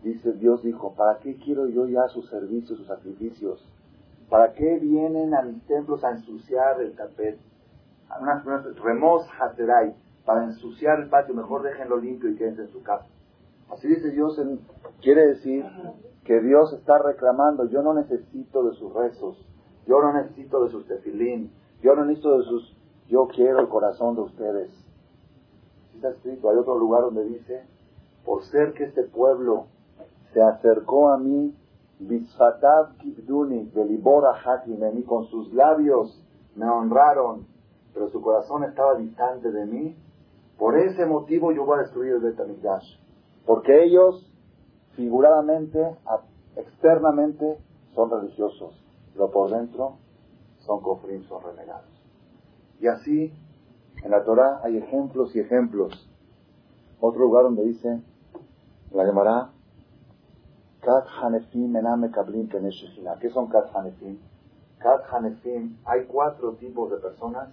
Dice, 0.03 0.33
Dios 0.33 0.63
dijo, 0.63 0.95
¿para 0.95 1.19
qué 1.19 1.37
quiero 1.37 1.69
yo 1.69 1.87
ya 1.87 2.09
sus 2.09 2.29
servicios, 2.29 2.79
sus 2.79 2.87
sacrificios? 2.87 3.65
¿Para 4.29 4.53
qué 4.53 4.79
vienen 4.79 5.35
a 5.35 5.43
mis 5.43 5.65
templos 5.67 6.03
a 6.05 6.11
ensuciar 6.11 6.81
el 6.81 6.95
tapete? 6.97 7.39
Unas, 8.21 8.45
remos 8.83 9.27
haterai, 9.41 9.95
para 10.25 10.45
ensuciar 10.45 11.01
el 11.01 11.09
patio, 11.09 11.35
mejor 11.35 11.63
déjenlo 11.63 11.99
limpio 11.99 12.31
y 12.31 12.37
quédense 12.37 12.63
en 12.63 12.69
su 12.69 12.83
casa. 12.83 13.07
Así 13.71 13.89
dice 13.89 14.11
Dios, 14.11 14.41
quiere 15.01 15.29
decir 15.29 15.65
que 16.25 16.41
Dios 16.41 16.73
está 16.75 16.99
reclamando, 16.99 17.65
yo 17.67 17.83
no 17.83 17.95
necesito 17.95 18.65
de 18.65 18.77
sus 18.77 18.93
rezos, 18.93 19.37
yo 19.87 20.01
no 20.01 20.13
necesito 20.13 20.65
de 20.65 20.71
sus 20.71 20.87
tefilín, 20.87 21.51
yo 21.83 21.95
no 21.97 22.05
necesito 22.05 22.39
de 22.39 22.45
sus, 22.45 22.77
yo 23.09 23.29
quiero 23.29 23.61
el 23.61 23.69
corazón 23.69 24.15
de 24.15 24.23
ustedes. 24.23 24.71
Está 25.95 26.11
escrito, 26.11 26.51
hay 26.51 26.57
otro 26.57 26.79
lugar 26.79 27.03
donde 27.03 27.25
dice, 27.25 27.65
por 28.25 28.45
ser 28.45 28.73
que 28.73 28.85
este 28.85 29.05
pueblo 29.05 29.67
se 30.33 30.43
acercó 30.43 31.11
a 31.11 31.19
mí, 31.19 31.55
Bisfatav 31.99 32.97
Kibduni, 32.99 33.71
Belibora 33.75 34.33
Hakimeni, 34.45 35.03
con 35.03 35.27
sus 35.27 35.53
labios 35.53 36.21
me 36.57 36.69
honraron, 36.69 37.47
pero 37.95 38.11
su 38.11 38.21
corazón 38.21 38.65
estaba 38.65 38.95
distante 38.97 39.51
de 39.51 39.67
mí, 39.67 39.97
por 40.59 40.79
ese 40.79 41.07
motivo 41.07 41.53
yo 41.53 41.65
voy 41.65 41.79
a 41.79 41.83
destruir 41.83 42.13
el 42.13 42.21
Betamigdash. 42.21 42.99
Porque 43.47 43.85
ellos, 43.85 44.31
figuradamente, 44.95 45.97
externamente, 46.57 47.59
son 47.95 48.11
religiosos, 48.11 48.73
pero 49.13 49.31
por 49.31 49.51
dentro 49.51 49.97
son 50.61 50.81
cofrín, 50.81 51.25
son 51.25 51.43
renegados. 51.43 51.92
Y 52.83 52.89
así, 52.89 53.33
en 54.03 54.11
la 54.11 54.25
Torah 54.25 54.61
hay 54.65 54.77
ejemplos 54.77 55.37
y 55.37 55.39
ejemplos. 55.39 56.11
Otro 57.01 57.21
lugar 57.21 57.45
donde 57.45 57.63
dice, 57.63 58.03
la 58.91 59.05
llamará, 59.05 59.51
Kat 60.81 61.07
Hanefim 61.23 61.77
Ename 61.77 62.11
Kablim 62.11 62.49
¿Qué 62.49 63.31
son 63.31 63.47
Kat 63.47 63.71
Hanefim? 63.73 64.19
Kat 64.81 65.05
Hanefim, 65.13 65.77
hay 65.85 66.07
cuatro 66.07 66.55
tipos 66.55 66.91
de 66.91 66.97
personas 66.97 67.51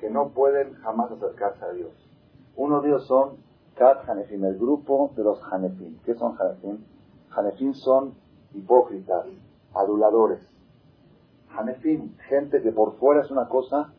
que 0.00 0.10
no 0.10 0.30
pueden 0.30 0.74
jamás 0.74 1.08
acercarse 1.12 1.64
a 1.64 1.70
Dios. 1.70 1.92
Uno 2.56 2.80
de 2.80 2.88
ellos 2.88 3.06
son 3.06 3.36
Kat 3.76 4.08
Hanefim, 4.08 4.44
el 4.44 4.58
grupo 4.58 5.12
de 5.14 5.22
los 5.22 5.40
Hanefim. 5.52 6.00
¿Qué 6.04 6.16
son 6.16 6.36
Hanefim? 6.36 6.78
Hanefim 7.30 7.74
son 7.74 8.14
hipócritas, 8.52 9.24
aduladores. 9.72 10.40
Hanefim, 11.56 12.16
gente 12.28 12.60
que 12.60 12.72
por 12.72 12.96
fuera 12.98 13.22
es 13.22 13.30
una 13.30 13.48
cosa 13.48 13.92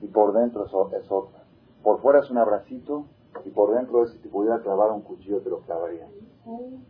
y 0.00 0.06
por 0.08 0.32
dentro 0.32 0.66
es 0.66 0.74
otra. 0.74 1.44
Por 1.82 2.00
fuera 2.00 2.20
es 2.20 2.30
un 2.30 2.38
abracito 2.38 3.06
y 3.44 3.50
por 3.50 3.74
dentro 3.74 4.04
es 4.04 4.10
si 4.10 4.18
te 4.18 4.28
pudiera 4.28 4.60
clavar 4.60 4.90
un 4.92 5.02
cuchillo 5.02 5.40
te 5.40 5.50
lo 5.50 5.60
clavaría. 5.60 6.08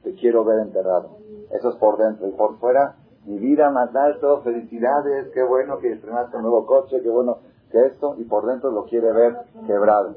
Te 0.03 0.15
quiero 0.15 0.45
ver 0.45 0.61
enterrado. 0.61 1.19
Eso 1.51 1.71
es 1.71 1.77
por 1.77 1.99
dentro. 1.99 2.29
Y 2.29 2.33
por 2.33 2.59
fuera, 2.59 2.97
mi 3.27 3.39
vida 3.39 3.71
más 3.71 3.95
alto, 3.95 4.41
felicidades, 4.43 5.29
qué 5.33 5.43
bueno 5.43 5.79
que 5.79 5.93
estrenaste 5.93 6.37
un 6.37 6.43
nuevo 6.43 6.67
coche, 6.67 7.01
qué 7.03 7.09
bueno 7.09 7.39
que 7.71 7.87
esto. 7.87 8.17
Y 8.19 8.25
por 8.25 8.47
dentro 8.47 8.71
lo 8.71 8.85
quiere 8.85 9.13
ver 9.13 9.37
quebrado. 9.67 10.15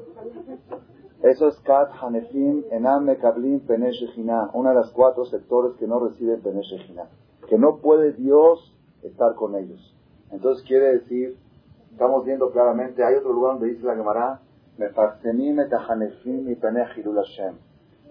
Eso 1.22 1.48
es 1.48 1.58
Kat 1.60 1.90
Hanefim 2.02 2.64
Enam 2.70 3.04
Mekablim 3.04 3.60
Peneshechina, 3.60 4.50
una 4.52 4.70
de 4.70 4.76
las 4.76 4.90
cuatro 4.90 5.24
sectores 5.24 5.74
que 5.78 5.86
no 5.86 5.98
reciben 5.98 6.42
Peneshechina, 6.42 7.08
que 7.48 7.58
no 7.58 7.76
puede 7.78 8.12
Dios 8.12 8.74
estar 9.02 9.34
con 9.34 9.54
ellos. 9.54 9.94
Entonces 10.30 10.66
quiere 10.66 10.98
decir, 10.98 11.38
estamos 11.94 12.24
viendo 12.24 12.50
claramente, 12.50 13.04
hay 13.04 13.14
otro 13.14 13.32
lugar 13.32 13.52
donde 13.52 13.68
dice 13.68 13.86
la 13.86 13.94
Gemara, 13.94 14.40
y. 16.98 17.04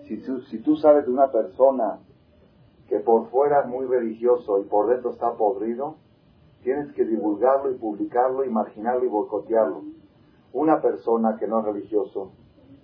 Si 0.08 0.18
tú, 0.22 0.40
si 0.44 0.60
tú 0.60 0.78
sabes 0.78 1.06
de 1.06 1.12
una 1.12 1.30
persona 1.30 2.00
que 2.88 3.00
por 3.02 3.30
fuera 3.30 3.60
es 3.62 3.68
muy 3.68 3.86
religioso 3.86 4.60
y 4.60 4.64
por 4.64 4.88
dentro 4.88 5.12
está 5.12 5.34
podrido, 5.34 5.98
tienes 6.64 6.94
que 6.94 7.04
divulgarlo 7.04 7.72
y 7.72 7.76
publicarlo, 7.76 8.46
imaginarlo 8.46 9.04
y 9.04 9.10
boicotearlo. 9.10 9.84
Una 10.54 10.82
persona 10.82 11.36
que 11.38 11.48
no 11.48 11.60
es 11.60 11.66
religioso, 11.66 12.32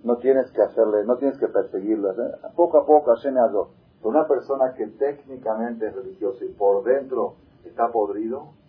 no 0.04 0.18
tienes 0.18 0.50
que 0.50 0.60
hacerle, 0.60 1.04
no 1.04 1.16
tienes 1.16 1.38
que 1.38 1.48
perseguirlo. 1.48 2.10
¿eh? 2.10 2.32
Poco 2.54 2.76
a 2.76 2.84
poco, 2.84 3.14
Hashem 3.14 3.34
Pero 3.34 3.70
una 4.02 4.28
persona 4.28 4.74
que 4.74 4.86
técnicamente 4.86 5.86
es 5.86 5.94
religiosa 5.94 6.44
y 6.44 6.48
por 6.48 6.84
dentro 6.84 7.36
está 7.64 7.90
podrido, 7.90 8.59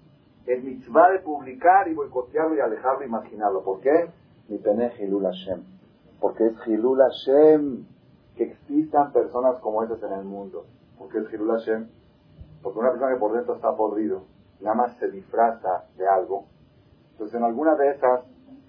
es 0.46 0.64
mitzvah 0.64 1.12
de 1.12 1.20
publicar 1.20 1.88
y 1.88 1.94
boicotearlo 1.94 2.56
y 2.56 2.60
alejarlo, 2.60 3.06
imaginarlo. 3.06 3.64
¿Por 3.64 3.82
qué? 3.82 4.10
Porque 6.20 6.46
es 6.48 6.68
Hilul 6.68 6.98
Hashem 6.98 7.86
que 8.36 8.44
existan 8.44 9.12
personas 9.12 9.60
como 9.60 9.84
esas 9.84 10.02
en 10.04 10.14
el 10.14 10.24
mundo. 10.24 10.66
Porque 10.98 11.20
es 11.20 11.34
Hilul 11.34 11.52
Hashem. 11.52 11.88
Porque 12.62 12.80
una 12.80 12.92
persona 12.92 13.14
que 13.14 13.20
por 13.20 13.34
dentro 13.34 13.56
está 13.56 13.76
podrido, 13.76 14.24
nada 14.60 14.76
más 14.76 14.98
se 14.98 15.10
disfraza 15.10 15.86
de 15.98 16.08
algo. 16.08 16.46
Entonces 17.14 17.36
en 17.36 17.44
alguna 17.44 17.76
de 17.76 17.92
esas 17.92 18.22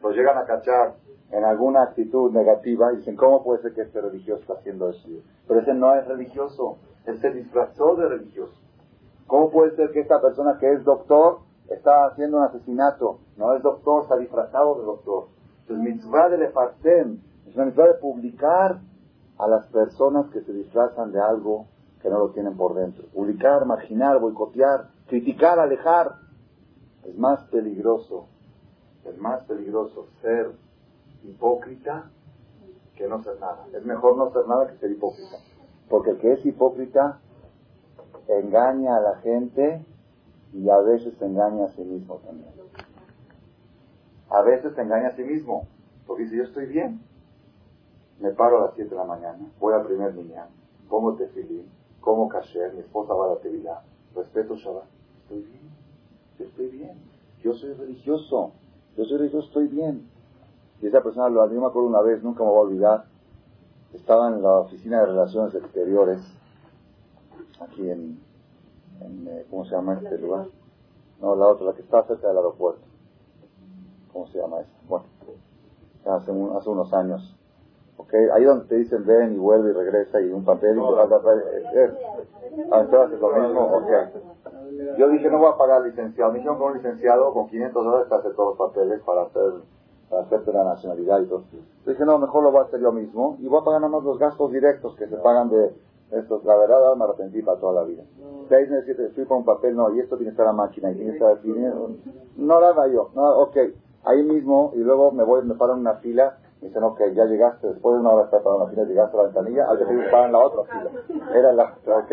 lo 0.02 0.10
llegan 0.10 0.38
a 0.38 0.44
cachar 0.44 0.94
en 1.30 1.44
alguna 1.44 1.82
actitud 1.82 2.30
negativa 2.32 2.92
y 2.92 2.98
dicen, 2.98 3.16
¿cómo 3.16 3.42
puede 3.42 3.62
ser 3.62 3.72
que 3.74 3.82
este 3.82 4.00
religioso 4.00 4.42
está 4.42 4.54
haciendo 4.54 4.90
eso? 4.90 5.08
Pero 5.46 5.60
ese 5.60 5.74
no 5.74 5.94
es 5.94 6.06
religioso, 6.06 6.76
él 7.06 7.18
se 7.20 7.30
disfrazó 7.30 7.96
de 7.96 8.08
religioso. 8.08 8.54
¿Cómo 9.26 9.50
puede 9.50 9.74
ser 9.76 9.90
que 9.92 10.00
esta 10.00 10.20
persona 10.20 10.58
que 10.58 10.70
es 10.70 10.84
doctor 10.84 11.40
está 11.82 12.06
haciendo 12.06 12.38
un 12.38 12.44
asesinato? 12.44 13.18
No 13.36 13.54
es 13.56 13.62
doctor, 13.62 14.04
está 14.04 14.16
disfrazado 14.16 14.76
de 14.76 14.84
doctor. 14.84 15.26
Entonces, 15.62 15.84
mitzvah 15.84 16.28
de 16.28 16.38
lefartem, 16.38 17.18
es 17.46 17.56
una 17.56 17.64
mitzvah 17.64 17.88
de 17.88 17.94
publicar 17.94 18.78
a 19.36 19.48
las 19.48 19.66
personas 19.66 20.30
que 20.30 20.42
se 20.42 20.52
disfrazan 20.52 21.10
de 21.10 21.20
algo 21.20 21.66
que 22.00 22.08
no 22.08 22.20
lo 22.20 22.30
tienen 22.30 22.56
por 22.56 22.74
dentro. 22.74 23.04
Publicar, 23.12 23.66
marginar, 23.66 24.20
boicotear, 24.20 24.90
criticar, 25.08 25.58
alejar. 25.58 26.18
Es 27.04 27.18
más 27.18 27.42
peligroso, 27.50 28.26
es 29.04 29.18
más 29.18 29.42
peligroso 29.44 30.06
ser 30.20 30.52
hipócrita 31.24 32.10
que 32.94 33.08
no 33.08 33.24
ser 33.24 33.40
nada. 33.40 33.66
Es 33.74 33.84
mejor 33.84 34.16
no 34.16 34.30
ser 34.30 34.46
nada 34.46 34.68
que 34.68 34.76
ser 34.76 34.92
hipócrita. 34.92 35.36
Porque 35.88 36.10
el 36.10 36.18
que 36.18 36.32
es 36.34 36.46
hipócrita 36.46 37.18
engaña 38.28 38.96
a 38.96 39.00
la 39.00 39.16
gente 39.16 39.84
y 40.52 40.68
a 40.68 40.78
veces 40.78 41.14
se 41.18 41.25
engaña 41.25 41.64
a 41.64 41.68
sí 41.68 41.82
mismo 41.82 42.16
también. 42.16 42.50
A 44.30 44.42
veces 44.42 44.75
se 44.75 44.82
engaña 44.82 45.09
a 45.09 45.16
sí 45.16 45.23
mismo. 45.23 45.66
Porque 46.06 46.25
dice, 46.25 46.37
yo 46.37 46.44
estoy 46.44 46.66
bien. 46.66 47.00
Me 48.21 48.30
paro 48.30 48.59
a 48.59 48.66
las 48.66 48.75
7 48.75 48.90
de 48.90 48.97
la 48.97 49.04
mañana, 49.04 49.38
voy 49.59 49.75
al 49.75 49.85
primer 49.85 50.14
niña, 50.14 50.47
pongo 50.88 51.14
tefilín, 51.14 51.66
como 52.00 52.28
kasher, 52.28 52.73
mi 52.73 52.80
esposa 52.80 53.14
va 53.14 53.26
a 53.26 53.28
la 53.30 53.37
tevilá, 53.40 53.82
respeto 54.14 54.54
Shabbat. 54.54 54.85
Estoy 55.23 55.40
bien, 55.42 55.71
yo 56.38 56.44
estoy 56.44 56.68
bien. 56.68 57.12
Yo 57.42 57.54
soy 57.54 57.73
religioso. 57.73 58.52
Yo, 58.97 59.04
yo 59.04 59.38
estoy 59.40 59.66
bien. 59.66 60.09
Y 60.80 60.87
esa 60.87 61.02
persona, 61.02 61.28
lo, 61.28 61.50
yo 61.52 61.61
me 61.61 61.66
acuerdo 61.66 61.88
una 61.88 62.02
vez, 62.02 62.23
nunca 62.23 62.44
me 62.44 62.50
voy 62.50 62.59
a 62.59 62.61
olvidar, 62.61 63.04
estaba 63.92 64.28
en 64.28 64.42
la 64.42 64.61
oficina 64.61 65.00
de 65.00 65.06
relaciones 65.06 65.54
exteriores, 65.54 66.21
aquí 67.61 67.88
en, 67.88 68.21
eh, 69.06 69.47
¿cómo 69.50 69.64
se 69.64 69.75
llama 69.75 70.00
este 70.02 70.18
lugar? 70.18 70.47
No, 71.21 71.37
la 71.37 71.49
otra, 71.49 71.66
la 71.66 71.73
que 71.75 71.82
está 71.82 72.02
cerca 72.04 72.28
del 72.28 72.37
aeropuerto. 72.37 72.82
¿Cómo 74.12 74.26
se 74.28 74.38
llama 74.38 74.61
esa? 74.61 74.71
Bueno, 74.88 75.06
hace, 76.04 76.32
hace 76.32 76.71
unos 76.71 76.92
años. 76.92 77.37
¿Ok? 77.97 78.12
Ahí 78.35 78.44
donde 78.44 78.66
te 78.66 78.76
dicen 78.76 79.04
ven 79.06 79.35
y 79.35 79.38
vuelve 79.38 79.71
y 79.71 79.73
regresa 79.73 80.21
y 80.21 80.32
un 80.32 80.44
papel 80.44 80.78
y 80.78 80.80
te 80.80 80.92
vas 80.92 81.12
a 81.12 81.21
entonces 82.80 83.21
lo 83.21 83.32
mismo, 83.32 83.61
ok. 83.62 84.99
Yo 84.99 85.09
dije, 85.09 85.30
no 85.30 85.38
voy 85.38 85.52
a 85.52 85.56
pagar 85.56 85.82
licenciado. 85.82 86.32
Me 86.32 86.38
dijeron 86.38 86.59
con 86.59 86.73
un 86.73 86.76
licenciado 86.78 87.32
con 87.32 87.49
500 87.49 87.85
dólares 87.85 88.09
te 88.09 88.14
hace 88.14 88.30
todos 88.30 88.59
los 88.59 88.59
papeles 88.59 89.00
para 89.02 89.23
hacer 89.23 89.52
para 90.12 90.25
hacerte 90.25 90.52
la 90.52 90.64
nacionalidad 90.64 91.21
y 91.23 91.26
todo. 91.26 91.44
Dije, 91.87 92.04
no, 92.04 92.18
mejor 92.18 92.42
lo 92.42 92.52
voy 92.52 92.61
a 92.61 92.64
hacer 92.64 92.80
yo 92.80 92.92
mismo 92.92 93.37
y 93.40 93.49
voy 93.49 93.61
a 93.61 93.64
pagar 93.64 93.80
nada 93.80 93.92
más 93.92 94.04
los 94.04 94.18
gastos 94.18 94.52
directos 94.52 94.94
que 94.97 95.06
se 95.06 95.16
pagan 95.16 95.49
de 95.49 95.73
estos. 96.12 96.45
La 96.45 96.57
verdad, 96.57 96.95
me 96.97 97.04
arrepentí 97.04 97.42
para 97.42 97.59
toda 97.59 97.83
la 97.83 97.85
vida. 97.85 98.02
Seis 98.49 98.71
meses, 98.71 99.12
fui 99.14 99.25
por 99.25 99.38
un 99.38 99.45
papel, 99.45 99.75
no, 99.75 99.95
y 99.95 100.00
esto 100.00 100.16
tiene 100.16 100.31
que 100.31 100.35
estar 100.35 100.47
a 100.47 100.52
máquina 100.52 100.90
y 100.90 100.95
tiene 100.95 101.11
que 101.11 101.16
estar 101.16 101.33
aquí. 101.33 101.49
No 102.37 102.61
nada 102.61 102.87
yo, 102.88 103.11
no, 103.14 103.38
ok 103.40 103.57
ahí 104.04 104.23
mismo 104.23 104.73
y 104.75 104.78
luego 104.78 105.12
me 105.12 105.25
voy, 105.25 105.45
me 105.45 105.54
paro 105.54 105.75
en 105.75 105.81
una 105.81 105.95
fila 105.95 106.38
y 106.61 106.66
dicen, 106.66 106.83
ok, 106.85 107.00
ya 107.14 107.25
llegaste, 107.25 107.66
después 107.69 107.95
de 107.95 108.00
una 108.00 108.11
hora 108.11 108.25
estar 108.25 108.42
parado 108.42 108.62
en 108.62 108.66
la 108.66 108.71
fila, 108.71 108.85
llegaste 108.85 109.16
a 109.16 109.21
la 109.21 109.26
ventanilla, 109.26 109.69
al 109.69 109.78
decir 109.78 110.11
para 110.11 110.26
en 110.26 110.33
la 110.33 110.38
otra 110.38 110.62
fila. 110.64 110.90
Era 111.35 111.52
la, 111.52 111.76
ok, 111.87 112.12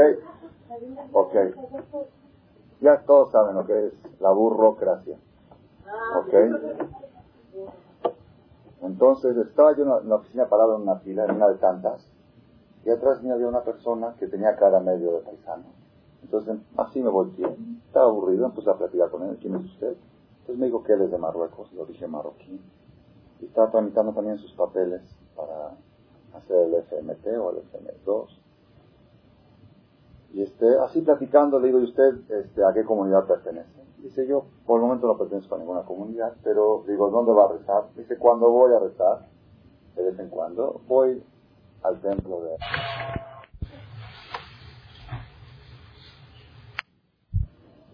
ok. 1.13 1.35
Ya 2.81 3.01
todos 3.05 3.31
saben 3.31 3.55
lo 3.55 3.65
que 3.65 3.87
es 3.87 3.93
la 4.19 4.31
burrocracia. 4.31 5.17
Ok. 6.15 6.33
Entonces 8.81 9.37
estaba 9.37 9.75
yo 9.75 9.99
en 9.99 10.09
la 10.09 10.15
oficina 10.15 10.47
parado 10.47 10.77
en 10.77 10.83
una 10.83 10.95
fila, 10.95 11.25
en 11.25 11.35
una 11.35 11.49
de 11.49 11.55
tantas, 11.55 12.08
y 12.89 12.91
atrás 12.91 13.21
me 13.21 13.31
había 13.31 13.47
una 13.47 13.61
persona 13.61 14.15
que 14.17 14.25
tenía 14.25 14.55
cara 14.55 14.79
medio 14.79 15.11
de 15.11 15.19
paisano. 15.19 15.65
Entonces 16.23 16.57
así 16.75 16.99
me 17.03 17.09
volteé, 17.09 17.55
estaba 17.85 18.07
aburrido, 18.07 18.47
empecé 18.47 18.71
a 18.71 18.77
platicar 18.79 19.11
con 19.11 19.21
él, 19.29 19.37
¿quién 19.39 19.53
es 19.53 19.65
usted? 19.65 19.95
Entonces 20.39 20.57
me 20.57 20.65
dijo 20.65 20.81
que 20.81 20.93
él 20.93 21.03
es 21.03 21.11
de 21.11 21.19
Marruecos, 21.19 21.71
lo 21.73 21.85
dije 21.85 22.07
marroquí. 22.07 22.59
Y 23.41 23.45
estaba 23.45 23.69
tramitando 23.69 24.11
también 24.13 24.39
sus 24.39 24.51
papeles 24.53 25.03
para 25.35 25.75
hacer 26.33 26.65
el 26.65 26.73
FMT 26.81 27.27
o 27.39 27.51
el 27.51 27.57
FM2. 27.57 28.27
Y 30.33 30.41
este, 30.41 30.79
así 30.79 31.01
platicando, 31.01 31.59
le 31.59 31.67
digo, 31.67 31.79
¿y 31.79 31.83
usted 31.83 32.31
este, 32.31 32.65
a 32.65 32.73
qué 32.73 32.83
comunidad 32.85 33.27
pertenece? 33.27 33.83
Dice, 33.99 34.25
yo 34.25 34.45
por 34.65 34.79
el 34.79 34.87
momento 34.87 35.05
no 35.05 35.15
pertenezco 35.15 35.53
a 35.53 35.59
ninguna 35.59 35.83
comunidad, 35.83 36.33
pero 36.43 36.83
digo, 36.87 37.11
¿dónde 37.11 37.33
va 37.33 37.45
a 37.45 37.51
rezar? 37.53 37.83
Dice, 37.95 38.17
cuando 38.17 38.49
voy 38.49 38.73
a 38.73 38.79
rezar, 38.79 39.27
de 39.95 40.03
vez 40.05 40.17
en 40.17 40.29
cuando, 40.29 40.81
voy 40.87 41.21
al 41.83 42.01
templo 42.01 42.41
de... 42.41 42.57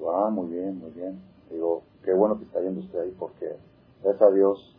Ah, 0.08 0.30
muy 0.30 0.48
bien, 0.48 0.80
muy 0.80 0.92
bien. 0.92 1.22
Digo, 1.51 1.84
qué 2.04 2.13
bueno 2.13 2.38
que 2.38 2.46
está 2.46 2.62
yendo 2.62 2.80
usted 2.82 3.00
ahí 3.00 3.15
porque, 3.20 3.58
gracias 4.01 4.22
a 4.22 4.32
Dios, 4.32 4.75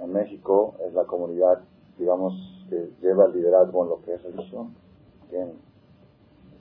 en 0.00 0.12
México 0.12 0.74
es 0.86 0.94
la 0.94 1.04
comunidad, 1.04 1.60
digamos, 1.98 2.34
que 2.70 2.90
lleva 3.00 3.26
el 3.26 3.32
liderazgo 3.32 3.82
en 3.84 3.90
lo 3.90 4.02
que 4.02 4.14
es 4.14 4.22
religión. 4.22 4.74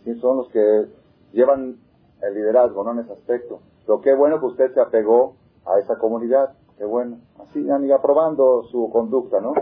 Sí, 0.03 0.15
son 0.19 0.37
los 0.37 0.49
que 0.49 0.87
llevan 1.33 1.77
el 2.21 2.33
liderazgo, 2.33 2.83
¿no? 2.83 2.91
En 2.91 2.99
ese 2.99 3.13
aspecto. 3.13 3.61
Pero 3.85 4.01
qué 4.01 4.13
bueno 4.13 4.39
que 4.39 4.45
usted 4.47 4.73
se 4.73 4.81
apegó 4.81 5.35
a 5.65 5.79
esa 5.79 5.97
comunidad, 5.97 6.55
qué 6.77 6.85
bueno. 6.85 7.19
Así, 7.39 7.65
y 7.65 7.91
aprobando 7.91 8.63
su 8.63 8.89
conducta, 8.91 9.39
¿no? 9.39 9.53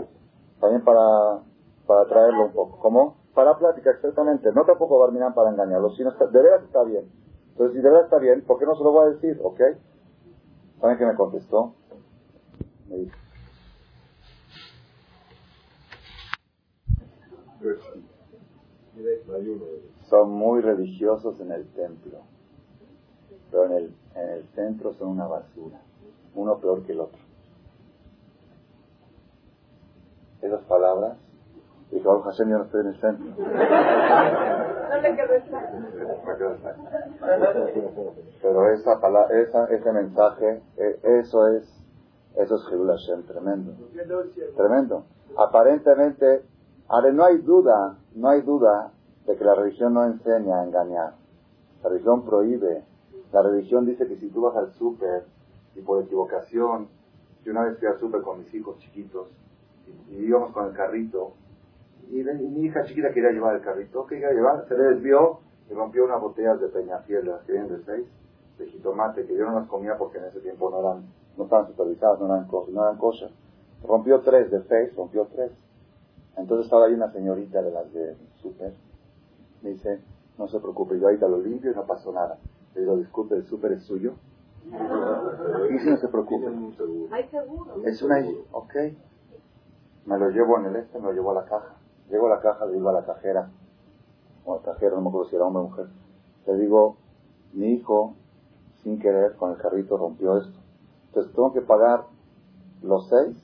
También 0.60 0.82
para, 0.84 1.40
para 1.86 2.06
traerlo 2.06 2.46
un 2.46 2.52
poco. 2.52 2.78
¿Cómo? 2.80 3.16
Para 3.34 3.58
plática, 3.58 3.90
exactamente. 3.90 4.50
No 4.52 4.64
tampoco 4.64 4.98
Barminan 4.98 5.34
para 5.34 5.50
engañarlo, 5.50 5.90
sino 5.90 6.10
de 6.12 6.42
veras 6.42 6.62
está 6.64 6.82
bien. 6.84 7.10
Entonces, 7.50 7.76
si 7.76 7.82
de 7.82 7.88
verdad 7.88 8.04
está 8.04 8.18
bien, 8.18 8.42
¿por 8.46 8.58
qué 8.58 8.66
no 8.66 8.74
se 8.74 8.84
lo 8.84 8.92
voy 8.92 9.06
a 9.06 9.14
decir? 9.14 9.40
¿Ok? 9.42 9.60
¿Saben 10.80 10.98
qué 10.98 11.06
me 11.06 11.14
contestó? 11.14 11.74
Son 20.08 20.30
muy 20.30 20.60
religiosos 20.60 21.40
en 21.40 21.52
el 21.52 21.66
templo, 21.72 22.20
pero 23.50 23.64
en 23.66 23.72
el, 23.72 23.94
en 24.14 24.28
el 24.28 24.44
centro 24.54 24.94
son 24.94 25.08
una 25.08 25.26
basura, 25.26 25.80
uno 26.34 26.58
peor 26.58 26.84
que 26.84 26.92
el 26.92 27.00
otro. 27.00 27.25
Esas 30.46 30.62
palabras 30.62 31.16
Dijo, 31.90 32.10
oh, 32.10 32.20
Hashem, 32.22 32.50
yo 32.50 32.58
no 32.58 32.64
estoy 32.64 32.80
en 32.80 32.86
el 32.88 33.00
centro. 33.00 33.26
No 34.86 35.02
le 35.02 35.16
quedó 35.16 35.28
Pero 38.40 38.70
esa 38.70 39.00
palabra, 39.00 39.40
esa, 39.40 39.64
ese 39.66 39.92
mensaje, 39.92 40.62
e, 40.76 41.00
eso 41.18 41.48
es, 41.48 41.64
eso 42.36 42.54
es 42.54 42.66
Jerul 42.68 42.88
Hashem, 42.88 43.24
tremendo. 43.24 43.72
Tremendo. 44.56 45.04
Aparentemente, 45.36 46.44
ahora 46.88 47.10
no 47.12 47.24
hay 47.24 47.38
duda, 47.38 47.98
no 48.14 48.28
hay 48.28 48.42
duda 48.42 48.92
de 49.26 49.36
que 49.36 49.44
la 49.44 49.54
religión 49.54 49.92
no 49.94 50.04
enseña 50.04 50.60
a 50.60 50.64
engañar. 50.64 51.14
La 51.82 51.90
religión 51.90 52.24
prohíbe. 52.24 52.84
La 53.32 53.42
religión 53.42 53.84
dice 53.86 54.06
que 54.06 54.16
si 54.16 54.30
tú 54.30 54.42
vas 54.42 54.56
al 54.56 54.72
súper 54.74 55.24
y 55.74 55.80
por 55.82 56.02
equivocación, 56.02 56.88
yo 57.44 57.52
una 57.52 57.64
vez 57.64 57.78
fui 57.78 57.88
al 57.88 57.98
súper 57.98 58.22
con 58.22 58.38
mis 58.38 58.54
hijos 58.54 58.78
chiquitos 58.78 59.28
y 60.10 60.16
íbamos 60.16 60.52
con 60.52 60.66
el 60.66 60.72
carrito 60.72 61.34
y, 62.10 62.22
mi 62.22 62.64
hija 62.64 62.84
chiquita 62.84 63.12
quería 63.12 63.30
llevar 63.30 63.56
el 63.56 63.62
carrito, 63.62 64.06
que 64.06 64.18
iba 64.18 64.28
a 64.28 64.32
llevar, 64.32 64.68
se 64.68 64.76
le 64.76 64.84
desvió 64.94 65.40
y 65.68 65.74
rompió 65.74 66.04
unas 66.04 66.20
botellas 66.20 66.60
de 66.60 66.68
peñafiel, 66.68 67.24
de 67.24 67.30
las 67.32 67.42
que 67.42 67.52
vienen 67.52 67.70
de 67.70 67.82
seis, 67.84 68.06
de 68.58 68.66
jitomate, 68.66 69.26
que 69.26 69.36
yo 69.36 69.44
no 69.46 69.58
las 69.60 69.68
comía 69.68 69.96
porque 69.98 70.18
en 70.18 70.24
ese 70.26 70.40
tiempo 70.40 70.70
no 70.70 70.80
eran, 70.80 71.04
no 71.36 71.44
estaban 71.44 71.66
supervisadas, 71.66 72.20
no 72.20 72.26
eran, 72.26 72.48
no 72.48 72.82
eran 72.82 72.98
cosas. 72.98 73.30
Rompió 73.82 74.20
tres 74.20 74.50
de 74.50 74.62
seis, 74.62 74.94
rompió 74.94 75.26
tres. 75.34 75.52
Entonces 76.36 76.66
estaba 76.66 76.86
ahí 76.86 76.94
una 76.94 77.10
señorita 77.10 77.62
de 77.62 77.70
las 77.70 77.92
de 77.92 78.14
súper, 78.40 78.72
me 79.62 79.70
dice, 79.70 80.00
no 80.38 80.46
se 80.48 80.60
preocupe, 80.60 80.98
yo 81.00 81.06
ahorita 81.06 81.26
lo 81.26 81.40
limpio 81.40 81.72
y 81.72 81.74
no 81.74 81.86
pasó 81.86 82.12
nada. 82.12 82.38
Le 82.74 82.82
digo, 82.82 82.96
disculpe, 82.96 83.34
el 83.34 83.46
súper 83.46 83.72
es 83.72 83.82
suyo. 83.82 84.14
Y 85.70 85.78
si 85.78 85.90
no 85.90 85.96
se 85.96 86.08
preocupe. 86.08 86.46
Es 87.84 88.02
una, 88.02 88.24
ok. 88.52 88.74
Me 90.06 90.18
lo 90.18 90.30
llevo 90.30 90.58
en 90.58 90.66
el 90.66 90.76
este, 90.76 90.98
me 90.98 91.06
lo 91.06 91.12
llevo 91.12 91.32
a 91.32 91.42
la 91.42 91.44
caja. 91.44 91.74
Llego 92.08 92.26
a 92.26 92.36
la 92.36 92.40
caja, 92.40 92.66
le 92.66 92.74
digo 92.74 92.88
a 92.88 92.92
la 92.92 93.04
cajera, 93.04 93.50
o 94.44 94.54
al 94.54 94.62
cajero, 94.62 94.96
no 94.96 95.02
me 95.02 95.08
acuerdo 95.08 95.28
si 95.28 95.36
era 95.36 95.44
hombre 95.44 95.62
o 95.62 95.68
mujer, 95.68 95.86
le 96.46 96.56
digo, 96.56 96.96
mi 97.52 97.72
hijo, 97.72 98.14
sin 98.82 99.00
querer, 99.00 99.34
con 99.36 99.50
el 99.50 99.58
carrito 99.58 99.96
rompió 99.96 100.36
esto. 100.38 100.58
Entonces 101.08 101.32
tengo 101.34 101.52
que 101.52 101.62
pagar 101.62 102.04
los 102.82 103.08
seis, 103.08 103.36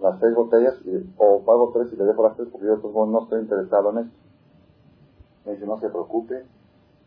las 0.00 0.20
seis 0.20 0.34
botellas, 0.34 0.74
o 1.18 1.42
pago 1.44 1.72
tres 1.72 1.92
y 1.92 1.96
le 1.96 2.04
dejo 2.04 2.22
las 2.22 2.36
tres 2.36 2.48
porque 2.50 2.66
yo 2.66 2.80
pues, 2.80 2.94
no 2.94 3.22
estoy 3.24 3.40
interesado 3.40 3.90
en 3.90 3.98
esto. 3.98 4.16
Me 5.44 5.52
dice, 5.52 5.66
no 5.66 5.78
se 5.78 5.88
preocupe, 5.88 6.46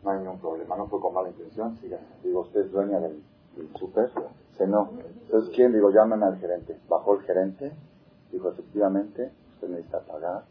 no 0.04 0.10
hay 0.10 0.18
ningún 0.18 0.38
problema, 0.38 0.76
no 0.76 0.86
fue 0.86 1.00
con 1.00 1.14
mala 1.14 1.30
intención, 1.30 1.76
siga. 1.76 1.98
Digo, 2.22 2.40
usted 2.40 2.60
es 2.60 2.72
dueña 2.72 3.00
del, 3.00 3.22
del 3.56 3.74
súper. 3.76 4.10
Dice, 4.50 4.66
no. 4.66 4.90
Entonces, 5.22 5.50
¿quién? 5.54 5.72
Digo, 5.72 5.90
llamen 5.90 6.22
al 6.22 6.36
gerente. 6.38 6.78
Bajó 6.88 7.14
el 7.14 7.22
gerente, 7.22 7.72
dijo, 8.32 8.50
efectivamente, 8.50 9.32
usted 9.54 9.68
necesita 9.68 10.00
pagar 10.00 10.44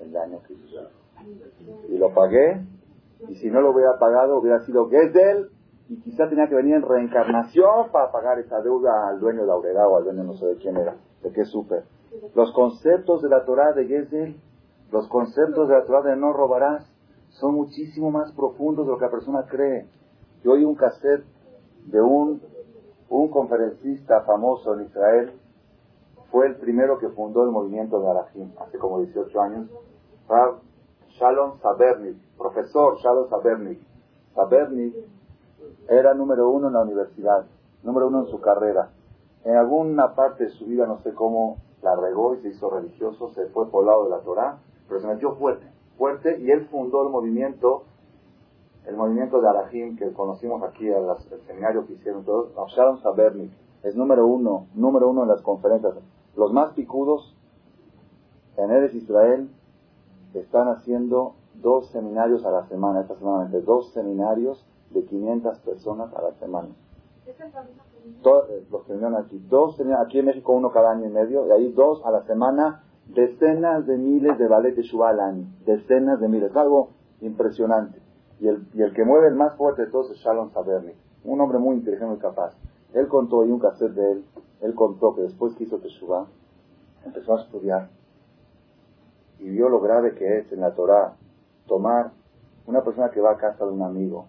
el 0.00 0.12
daño 0.12 0.40
que 0.46 0.54
hizo. 0.54 0.88
Y 1.88 1.96
lo 1.98 2.12
pagué, 2.14 2.60
y 3.28 3.36
si 3.36 3.50
no 3.50 3.60
lo 3.60 3.70
hubiera 3.70 3.98
pagado, 3.98 4.38
hubiera 4.38 4.60
sido 4.60 4.88
Gesell, 4.88 5.50
y 5.88 6.00
quizá 6.00 6.28
tenía 6.28 6.48
que 6.48 6.54
venir 6.54 6.76
en 6.76 6.82
reencarnación 6.82 7.90
para 7.92 8.10
pagar 8.10 8.38
esa 8.38 8.60
deuda 8.62 9.08
al 9.08 9.20
dueño 9.20 9.44
de 9.44 9.52
Aureda 9.52 9.86
o 9.88 9.98
al 9.98 10.04
dueño 10.04 10.24
no 10.24 10.34
sé 10.34 10.46
de 10.46 10.56
quién 10.56 10.76
era, 10.76 10.96
de 11.22 11.32
qué 11.32 11.44
supe. 11.44 11.82
Los 12.34 12.52
conceptos 12.52 13.22
de 13.22 13.28
la 13.28 13.44
Torah 13.44 13.72
de 13.72 13.86
Gesell, 13.86 14.36
los 14.90 15.08
conceptos 15.08 15.68
de 15.68 15.74
la 15.74 15.84
Torah 15.84 16.02
de 16.02 16.16
no 16.16 16.32
robarás, 16.32 16.86
son 17.30 17.54
muchísimo 17.54 18.10
más 18.10 18.32
profundos 18.32 18.86
de 18.86 18.92
lo 18.92 18.98
que 18.98 19.04
la 19.04 19.10
persona 19.10 19.46
cree. 19.48 19.86
Yo 20.44 20.52
oí 20.52 20.64
un 20.64 20.74
cassette 20.74 21.24
de 21.86 22.00
un, 22.00 22.42
un 23.08 23.28
conferencista 23.28 24.22
famoso 24.22 24.74
en 24.74 24.86
Israel, 24.86 25.32
fue 26.32 26.46
el 26.46 26.56
primero 26.56 26.98
que 26.98 27.10
fundó 27.10 27.44
el 27.44 27.50
movimiento 27.50 28.00
de 28.00 28.08
Arajim, 28.08 28.50
hace 28.58 28.78
como 28.78 29.00
18 29.00 29.40
años, 29.42 29.68
Shalom 31.10 31.60
Sabernik, 31.60 32.16
profesor 32.38 32.96
Shalom 32.96 33.28
Sabernik. 33.28 33.78
Sabernik 34.34 34.94
era 35.88 36.14
número 36.14 36.48
uno 36.48 36.68
en 36.68 36.72
la 36.72 36.80
universidad, 36.80 37.44
número 37.82 38.08
uno 38.08 38.20
en 38.20 38.26
su 38.28 38.40
carrera. 38.40 38.88
En 39.44 39.56
alguna 39.56 40.14
parte 40.14 40.44
de 40.44 40.50
su 40.50 40.64
vida, 40.64 40.86
no 40.86 41.00
sé 41.00 41.12
cómo, 41.12 41.58
la 41.82 41.96
regó 41.96 42.34
y 42.34 42.38
se 42.40 42.48
hizo 42.48 42.70
religioso, 42.70 43.28
se 43.34 43.48
fue 43.48 43.68
por 43.68 43.82
el 43.82 43.88
lado 43.88 44.04
de 44.04 44.10
la 44.10 44.20
Torah, 44.20 44.58
pero 44.88 45.00
se 45.00 45.06
metió 45.06 45.34
fuerte, 45.34 45.66
fuerte, 45.98 46.38
y 46.40 46.50
él 46.50 46.66
fundó 46.70 47.02
el 47.02 47.10
movimiento 47.10 47.84
el 48.86 48.96
movimiento 48.96 49.40
de 49.40 49.48
Arahim 49.48 49.96
que 49.96 50.12
conocimos 50.12 50.60
aquí, 50.64 50.88
el, 50.88 51.04
el 51.30 51.40
seminario 51.46 51.86
que 51.86 51.92
hicieron 51.92 52.24
todos, 52.24 52.52
Shalom 52.74 53.00
Sabernik, 53.02 53.52
es 53.82 53.94
número 53.96 54.26
uno, 54.26 54.66
número 54.74 55.10
uno 55.10 55.22
en 55.22 55.28
las 55.28 55.42
conferencias. 55.42 55.94
Los 56.36 56.52
más 56.52 56.72
picudos 56.72 57.36
en 58.56 58.70
Eres 58.70 58.94
Israel 58.94 59.48
están 60.34 60.68
haciendo 60.68 61.34
dos 61.54 61.88
seminarios 61.90 62.44
a 62.44 62.50
la 62.50 62.66
semana, 62.68 63.02
esta 63.02 63.16
semana, 63.16 63.50
dos 63.64 63.92
seminarios 63.92 64.66
de 64.90 65.04
500 65.04 65.58
personas 65.60 66.12
a 66.14 66.22
la 66.22 66.32
semana. 66.34 66.68
Todos 68.22 68.50
eh, 68.50 68.66
los 68.70 68.84
terminan 68.86 69.16
aquí, 69.16 69.38
dos 69.48 69.78
aquí 69.98 70.18
en 70.18 70.26
México 70.26 70.52
uno 70.52 70.70
cada 70.72 70.90
año 70.90 71.06
y 71.06 71.10
medio, 71.10 71.46
y 71.46 71.50
ahí 71.52 71.72
dos 71.72 72.04
a 72.04 72.10
la 72.10 72.24
semana, 72.24 72.84
decenas 73.06 73.86
de 73.86 73.96
miles 73.96 74.38
de 74.38 74.48
ballet 74.48 74.74
de 74.74 74.82
Shubá 74.82 75.10
al 75.10 75.20
año, 75.20 75.46
decenas 75.64 76.20
de 76.20 76.28
miles, 76.28 76.54
algo 76.56 76.90
impresionante. 77.20 78.00
Y 78.40 78.48
el, 78.48 78.66
y 78.74 78.82
el 78.82 78.92
que 78.92 79.04
mueve 79.04 79.28
el 79.28 79.34
más 79.34 79.54
fuerte 79.56 79.82
de 79.82 79.90
todos 79.90 80.10
es 80.10 80.18
Shalom 80.18 80.50
Saberni, 80.52 80.92
un 81.24 81.40
hombre 81.40 81.58
muy 81.58 81.76
inteligente 81.76 82.16
y 82.16 82.18
capaz. 82.18 82.54
Él 82.94 83.08
contó, 83.08 83.44
y 83.44 83.50
un 83.50 83.58
cassette 83.58 83.92
de 83.92 84.12
él, 84.12 84.24
él 84.60 84.74
contó 84.74 85.14
que 85.14 85.22
después 85.22 85.54
que 85.56 85.64
hizo 85.64 85.80
empezó 87.04 87.36
a 87.36 87.40
estudiar 87.40 87.88
y 89.42 89.48
vio 89.48 89.68
lo 89.68 89.80
grave 89.80 90.14
que 90.14 90.38
es 90.38 90.52
en 90.52 90.60
la 90.60 90.72
Torah 90.72 91.16
tomar 91.66 92.12
una 92.66 92.82
persona 92.82 93.10
que 93.10 93.20
va 93.20 93.32
a 93.32 93.36
casa 93.36 93.64
de 93.64 93.72
un 93.72 93.82
amigo 93.82 94.26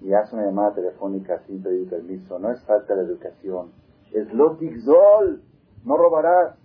y 0.00 0.14
hace 0.14 0.34
una 0.34 0.46
llamada 0.46 0.74
telefónica 0.74 1.40
sin 1.46 1.62
pedir 1.62 1.88
permiso. 1.88 2.38
No 2.38 2.50
es 2.50 2.62
falta 2.64 2.94
de 2.94 3.02
educación, 3.02 3.72
es 4.12 4.32
lotigzol, 4.32 5.42
no 5.84 5.96
robarás. 5.96 6.56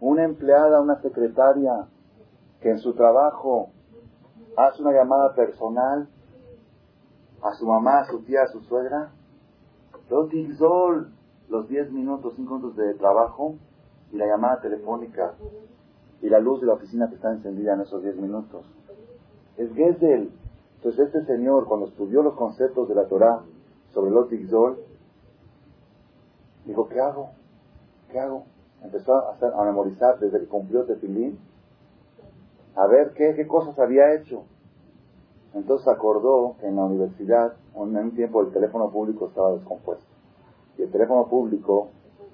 Una 0.00 0.24
empleada, 0.24 0.82
una 0.82 1.00
secretaria 1.00 1.86
que 2.60 2.70
en 2.70 2.78
su 2.78 2.94
trabajo 2.94 3.70
hace 4.56 4.82
una 4.82 4.92
llamada 4.92 5.34
personal 5.34 6.08
a 7.42 7.54
su 7.54 7.66
mamá, 7.66 8.00
a 8.00 8.04
su 8.06 8.22
tía, 8.24 8.42
a 8.42 8.48
su 8.48 8.60
suegra, 8.62 9.12
lotigzol, 10.10 11.12
los 11.48 11.68
10 11.68 11.92
minutos, 11.92 12.34
5 12.36 12.54
minutos 12.54 12.76
de 12.76 12.94
trabajo 12.94 13.56
y 14.12 14.16
la 14.16 14.26
llamada 14.26 14.60
telefónica 14.60 15.34
y 16.22 16.28
la 16.28 16.38
luz 16.38 16.60
de 16.60 16.66
la 16.66 16.74
oficina 16.74 17.08
que 17.08 17.16
está 17.16 17.32
encendida 17.32 17.74
en 17.74 17.82
esos 17.82 18.02
10 18.02 18.16
minutos. 18.16 18.64
Es 19.56 19.72
Gesel. 19.74 20.32
Entonces 20.76 21.06
este 21.06 21.24
señor, 21.24 21.66
cuando 21.66 21.86
estudió 21.86 22.22
los 22.22 22.34
conceptos 22.34 22.88
de 22.88 22.94
la 22.94 23.06
Torah 23.06 23.42
sobre 23.92 24.10
los 24.10 24.28
Zol, 24.50 24.78
dijo, 26.66 26.88
¿qué 26.88 27.00
hago? 27.00 27.30
¿Qué 28.10 28.18
hago? 28.18 28.44
Empezó 28.82 29.14
a 29.14 29.64
memorizar 29.64 30.18
desde 30.18 30.40
que 30.40 30.46
cumplió 30.46 30.84
Tefilín, 30.84 31.38
a 32.76 32.86
ver 32.86 33.12
qué, 33.14 33.34
qué 33.34 33.46
cosas 33.46 33.78
había 33.78 34.14
hecho. 34.14 34.44
Entonces 35.54 35.86
acordó 35.88 36.56
que 36.60 36.66
en 36.66 36.76
la 36.76 36.84
universidad, 36.84 37.54
en 37.74 37.96
un 37.96 38.14
tiempo 38.14 38.42
el 38.42 38.52
teléfono 38.52 38.90
público 38.90 39.28
estaba 39.28 39.52
descompuesto. 39.52 40.04
Y 40.76 40.82
el 40.82 40.90
teléfono 40.90 41.26
público 41.28 41.88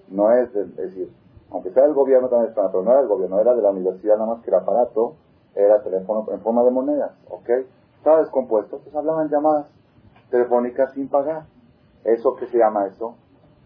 no 0.09 0.33
es, 0.33 0.55
es 0.57 0.75
decir, 0.77 1.13
aunque 1.51 1.71
sea 1.71 1.85
del 1.85 1.95
gobierno 1.95 2.29
también 2.29 2.53
pero 2.55 2.83
no 2.83 2.91
era 2.91 3.01
del 3.01 3.09
gobierno, 3.09 3.41
era 3.41 3.55
de 3.55 3.63
la 3.63 3.71
universidad 3.71 4.17
nada 4.17 4.35
más 4.35 4.43
que 4.43 4.51
el 4.51 4.57
aparato 4.57 5.15
era 5.55 5.83
teléfono 5.83 6.27
en 6.31 6.41
forma 6.41 6.63
de 6.63 6.71
monedas, 6.71 7.13
¿ok? 7.29 7.51
Estaba 7.99 8.21
descompuesto, 8.21 8.79
pues 8.79 8.95
hablaban 8.95 9.29
llamadas 9.29 9.67
telefónicas 10.31 10.93
sin 10.93 11.09
pagar. 11.09 11.45
¿Eso 12.05 12.35
qué 12.37 12.47
se 12.47 12.59
llama 12.59 12.87
eso? 12.87 13.15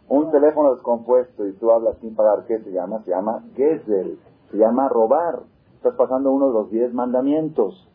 Un 0.08 0.30
teléfono 0.32 0.74
descompuesto 0.74 1.46
y 1.46 1.52
tú 1.52 1.70
hablas 1.70 1.96
sin 1.98 2.16
pagar, 2.16 2.44
¿qué 2.46 2.58
se 2.58 2.72
llama? 2.72 3.02
Se 3.04 3.10
llama 3.10 3.44
Gesel, 3.54 4.18
se 4.50 4.56
llama 4.56 4.88
robar. 4.88 5.42
Estás 5.76 5.94
pasando 5.94 6.32
uno 6.32 6.48
de 6.48 6.54
los 6.54 6.70
diez 6.70 6.92
mandamientos. 6.92 7.88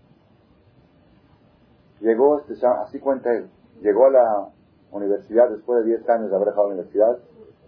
Llegó, 2.02 2.40
este, 2.40 2.66
así 2.66 3.00
cuenta 3.00 3.34
él, 3.34 3.50
llegó 3.82 4.06
a 4.06 4.12
la 4.12 4.50
universidad 4.92 5.50
después 5.50 5.80
de 5.80 5.96
diez 5.96 6.10
años 6.10 6.30
de 6.30 6.36
haber 6.36 6.50
dejado 6.50 6.68
la 6.68 6.74
universidad 6.76 7.20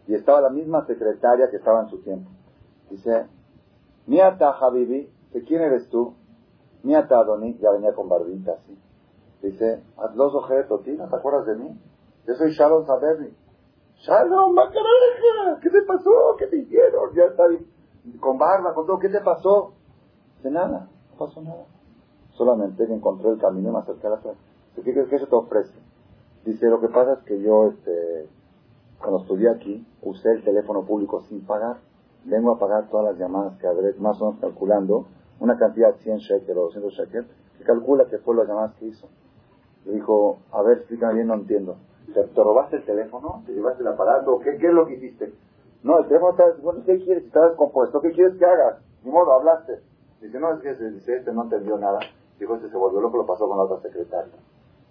y 0.08 0.16
estaba 0.16 0.42
la 0.42 0.50
misma 0.50 0.86
secretaria 0.86 1.50
que 1.50 1.58
estaba 1.58 1.82
en 1.82 1.90
su 1.90 2.02
tiempo. 2.02 2.30
Dice, 2.90 3.28
Miata 4.08 4.52
Habibi, 4.52 5.10
quién 5.48 5.62
eres 5.62 5.90
tú? 5.90 6.16
Miata 6.84 7.24
Doni, 7.24 7.58
ya 7.60 7.72
venía 7.72 7.94
con 7.94 8.10
barbita 8.10 8.54
así. 8.54 8.78
Dice, 9.42 9.84
los 10.16 10.36
objetos, 10.36 10.86
¿no 10.88 11.10
te 11.10 11.16
acuerdas 11.16 11.46
de 11.48 11.56
mí? 11.56 11.80
Yo 12.28 12.36
soy 12.36 12.52
Shalom 12.52 12.86
Saberni. 12.86 13.34
Shalom, 13.96 14.54
macaraja, 14.54 15.60
¿qué 15.62 15.70
te 15.70 15.82
pasó? 15.84 16.36
¿Qué 16.38 16.48
te 16.48 16.58
hicieron? 16.58 17.14
Ya 17.14 17.26
está 17.26 17.44
con 18.20 18.38
barba, 18.38 18.74
con 18.74 18.86
todo, 18.86 19.00
¿qué 19.00 19.10
te 19.10 19.22
pasó? 19.22 19.74
Dice, 20.38 20.50
nada, 20.50 20.90
no 21.12 21.18
pasó 21.18 21.42
nada. 21.42 21.66
Solamente 22.32 22.88
que 22.88 22.94
encontré 22.94 23.30
el 23.30 23.40
camino 23.40 23.70
y 23.70 23.74
me 23.74 23.80
acerqué 23.80 24.08
a 24.08 24.12
la 24.12 24.18
casa. 24.18 24.40
¿Qué 24.76 24.82
crees 24.82 25.10
que 25.10 25.16
eso 25.18 25.28
te 25.28 25.36
ofrece? 25.36 25.78
Dice, 26.46 26.68
lo 26.68 26.80
que 26.80 26.88
pasa 26.88 27.14
es 27.14 27.20
que 27.26 27.42
yo, 27.42 27.68
este, 27.68 28.28
cuando 29.00 29.22
estudié 29.22 29.50
aquí, 29.50 29.86
usé 30.02 30.32
el 30.32 30.44
teléfono 30.44 30.84
público 30.86 31.22
sin 31.22 31.46
pagar. 31.46 31.78
Vengo 32.26 32.56
a 32.56 32.60
pagar 32.60 32.90
todas 32.90 33.12
las 33.12 33.18
llamadas 33.18 33.58
que 33.60 33.68
habré, 33.68 33.94
más 33.96 34.20
o 34.22 34.28
menos 34.28 34.42
calculando, 34.42 35.08
una 35.40 35.58
cantidad 35.58 35.94
de 35.94 36.00
100 36.00 36.18
shekels 36.18 36.58
o 36.58 36.64
200 36.64 36.94
shekels, 36.94 37.28
que 37.58 37.64
calcula 37.64 38.06
que 38.06 38.20
fue 38.20 38.36
las 38.36 38.48
llamadas 38.48 38.74
que 38.76 38.86
hizo. 38.86 39.08
Le 39.86 39.94
dijo, 39.94 40.40
a 40.52 40.62
ver, 40.62 40.78
explícame 40.78 41.16
bien, 41.16 41.28
no 41.28 41.34
entiendo. 41.36 41.78
¿Te, 42.14 42.24
robaste 42.36 42.78
el 42.78 42.86
teléfono? 42.86 43.44
¿Te 43.46 43.54
llevaste 43.54 43.82
el 43.82 43.88
aparato? 43.88 44.40
¿Qué, 44.40 44.58
¿Qué, 44.58 44.68
es 44.68 44.74
lo 44.74 44.86
que 44.86 44.96
hiciste? 44.96 45.34
No, 45.84 46.00
el 46.00 46.08
teléfono 46.08 46.32
está, 46.32 46.62
bueno, 46.62 46.84
¿qué 46.86 46.98
quieres? 47.04 47.26
Está 47.26 47.48
descompuesto, 47.48 48.02
¿qué 48.02 48.12
quieres 48.12 48.38
que 48.38 48.46
hagas? 48.46 48.80
Ni 49.04 49.12
modo, 49.12 49.32
hablaste. 49.34 49.80
Dice, 50.22 50.40
no, 50.40 50.54
es 50.54 50.62
que 50.62 50.76
se 50.76 50.92
dice, 50.92 51.18
este 51.18 51.34
no 51.34 51.44
entendió 51.44 51.78
nada. 51.78 52.00
Dijo, 52.42 52.56
este 52.56 52.72
se 52.72 52.78
volvió 52.78 53.00
loco, 53.02 53.18
lo 53.18 53.28
pasó 53.28 53.48
con 53.48 53.56
la 53.56 53.66
otra 53.66 53.80
secretaria. 53.82 54.34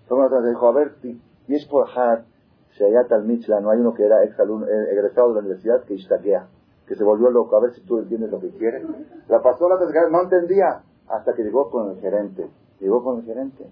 Entonces 0.03 0.51
dijo, 0.51 0.69
a 0.69 0.73
ver, 0.73 0.95
y 1.03 1.55
es 1.57 1.67
por 1.67 1.89
Shayat 1.89 3.11
al 3.11 3.25
Michla, 3.25 3.59
no 3.59 3.71
hay 3.71 3.81
uno 3.81 3.93
que 3.93 4.05
era 4.05 4.23
ex 4.23 4.39
eh, 4.39 4.93
egresado 4.93 5.31
de 5.31 5.35
la 5.35 5.41
universidad 5.41 5.83
que 5.83 5.95
ishtaquea, 5.95 6.47
que 6.87 6.95
se 6.95 7.03
volvió 7.03 7.29
loco, 7.29 7.57
a 7.57 7.61
ver 7.61 7.73
si 7.73 7.81
tú 7.81 7.99
entiendes 7.99 8.31
lo 8.31 8.39
que 8.39 8.51
quiere. 8.51 8.87
La 9.27 9.43
pasó 9.43 9.69
la 9.69 9.81
no 10.11 10.23
entendía, 10.23 10.85
hasta 11.09 11.33
que 11.35 11.43
llegó 11.43 11.71
con 11.71 11.91
el 11.91 12.01
gerente. 12.01 12.49
Llegó 12.79 13.03
con 13.03 13.19
el 13.19 13.25
gerente, 13.25 13.69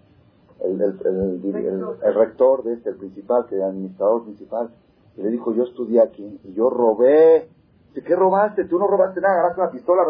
el, 0.58 0.82
el, 0.82 2.14
rector 2.14 2.64
de 2.64 2.72
este, 2.72 2.90
el 2.90 2.96
principal, 2.96 3.46
que 3.46 3.54
era 3.54 3.66
el 3.66 3.70
administrador 3.74 4.24
principal, 4.24 4.70
y 5.16 5.22
le 5.22 5.30
dijo, 5.30 5.52
yo 5.52 5.62
estudié 5.62 6.02
aquí, 6.02 6.40
y 6.42 6.52
yo 6.52 6.68
robé. 6.68 7.48
Dice, 7.90 8.02
¿qué 8.02 8.16
robaste? 8.16 8.64
Tú 8.64 8.76
no 8.76 8.88
robaste 8.88 9.20
nada, 9.20 9.34
agarraste 9.34 9.60
una 9.60 9.70
pistola. 9.70 10.02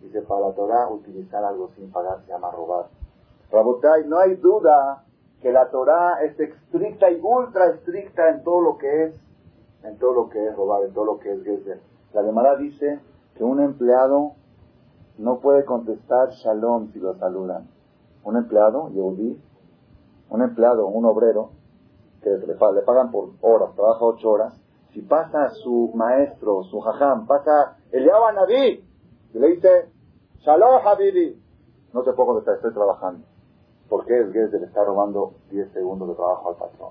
Dice, 0.00 0.22
para 0.22 0.48
la 0.48 0.54
Torah, 0.54 0.88
utilizar 0.90 1.44
algo 1.44 1.70
sin 1.74 1.90
pagar 1.90 2.20
se 2.24 2.28
llama 2.28 2.52
robar. 2.52 2.99
Rabotay, 3.50 4.06
no 4.06 4.18
hay 4.18 4.36
duda 4.36 5.04
que 5.40 5.52
la 5.52 5.70
Torah 5.70 6.22
es 6.22 6.38
estricta 6.38 7.10
y 7.10 7.20
ultra 7.20 7.70
estricta 7.70 8.30
en 8.30 8.44
todo 8.44 8.60
lo 8.60 8.78
que 8.78 9.04
es, 9.04 9.14
en 9.82 9.98
todo 9.98 10.12
lo 10.12 10.28
que 10.28 10.46
es 10.46 10.54
robar, 10.54 10.84
en 10.84 10.92
todo 10.92 11.04
lo 11.04 11.18
que 11.18 11.32
es 11.32 11.42
gezer. 11.42 11.80
La 12.12 12.22
Gemara 12.22 12.56
dice 12.56 13.00
que 13.34 13.42
un 13.42 13.60
empleado 13.60 14.32
no 15.18 15.40
puede 15.40 15.64
contestar 15.64 16.30
shalom 16.30 16.92
si 16.92 17.00
lo 17.00 17.14
saludan. 17.16 17.68
Un 18.22 18.36
empleado, 18.36 18.90
Yehudi, 18.90 19.40
un 20.28 20.42
empleado, 20.42 20.86
un 20.86 21.04
obrero, 21.06 21.50
que 22.22 22.30
le, 22.30 22.54
pagan 22.54 23.10
por 23.10 23.30
horas, 23.40 23.74
trabaja 23.74 24.04
ocho 24.04 24.30
horas, 24.30 24.60
si 24.92 25.00
pasa 25.00 25.48
su 25.50 25.90
maestro, 25.94 26.64
su 26.64 26.80
jajam, 26.80 27.26
pasa 27.26 27.78
Eliyahu 27.90 28.34
Naví, 28.34 28.84
y 29.32 29.38
le 29.38 29.48
dice, 29.48 29.90
Shalom 30.40 30.86
Habibi, 30.86 31.40
no 31.94 32.02
te 32.02 32.12
puedo 32.12 32.34
contestar, 32.34 32.56
estoy 32.56 32.74
trabajando 32.74 33.29
porque 33.90 34.20
es 34.20 34.32
Gesder 34.32 34.62
está 34.62 34.84
robando 34.84 35.34
10 35.50 35.72
segundos 35.72 36.08
de 36.08 36.14
trabajo 36.14 36.48
al 36.50 36.54
patrón. 36.54 36.90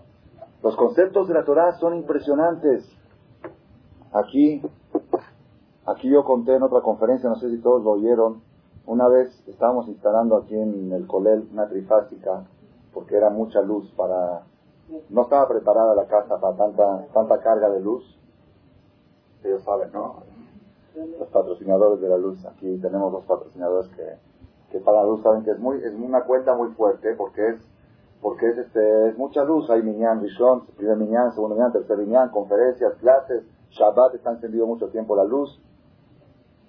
Los 0.62 0.76
conceptos 0.76 1.30
de 1.30 1.34
la 1.34 1.46
Torah 1.46 1.72
son 1.80 1.96
impresionantes. 1.96 2.86
Aquí, 4.12 4.62
aquí 5.86 6.10
yo 6.10 6.26
conté 6.26 6.56
en 6.56 6.64
otra 6.64 6.82
conferencia, 6.82 7.30
no 7.30 7.38
sé 7.38 7.50
si 7.50 7.62
todos 7.62 7.84
lo 7.84 7.92
oyeron, 7.92 8.42
una 8.86 9.08
vez 9.08 9.30
estábamos 9.48 9.88
instalando 9.88 10.36
aquí 10.36 10.56
en 10.56 10.92
el 10.92 11.08
Colel 11.08 11.48
una 11.54 11.70
trifásica, 11.70 12.44
porque 12.94 13.16
era 13.16 13.30
mucha 13.30 13.62
luz 13.62 13.90
para... 13.96 14.44
No 15.10 15.22
estaba 15.22 15.48
preparada 15.48 15.96
la 15.96 16.08
casa 16.08 16.38
para 16.40 16.58
tanta, 16.58 17.06
tanta 17.14 17.40
carga 17.40 17.70
de 17.70 17.80
luz. 17.80 18.04
Ellos 19.44 19.64
saben, 19.64 19.92
¿no? 19.94 20.24
Los 21.20 21.30
patrocinadores 21.30 22.02
de 22.02 22.10
la 22.10 22.18
luz. 22.18 22.44
Aquí 22.46 22.78
tenemos 22.82 23.12
dos 23.12 23.24
patrocinadores 23.26 23.90
que 23.92 24.29
que 24.72 24.80
para 24.80 25.02
la 25.02 25.08
luz 25.08 25.22
saben 25.24 25.44
que 25.44 25.52
es 25.52 25.60
muy 25.60 25.78
es 25.84 25.94
una 25.94 26.24
cuenta 26.24 26.56
muy 26.56 26.70
fuerte 26.70 27.14
porque 27.16 27.50
es 27.50 27.62
porque 28.22 28.50
es 28.50 28.58
este 28.58 29.10
es 29.10 29.18
mucha 29.18 29.44
luz. 29.44 29.70
Hay 29.70 29.82
minyan 29.82 30.22
rishon 30.22 30.66
primer 30.78 30.98
minyan 30.98 31.32
segundo 31.34 31.56
minyan 31.56 31.72
tercer 31.72 31.98
minyan 31.98 32.30
conferencias 32.30 32.94
clases 32.96 33.44
Shabbat 33.72 34.16
está 34.16 34.32
encendido 34.32 34.66
mucho 34.68 34.90
tiempo 34.90 35.16
la 35.16 35.24
luz. 35.24 35.60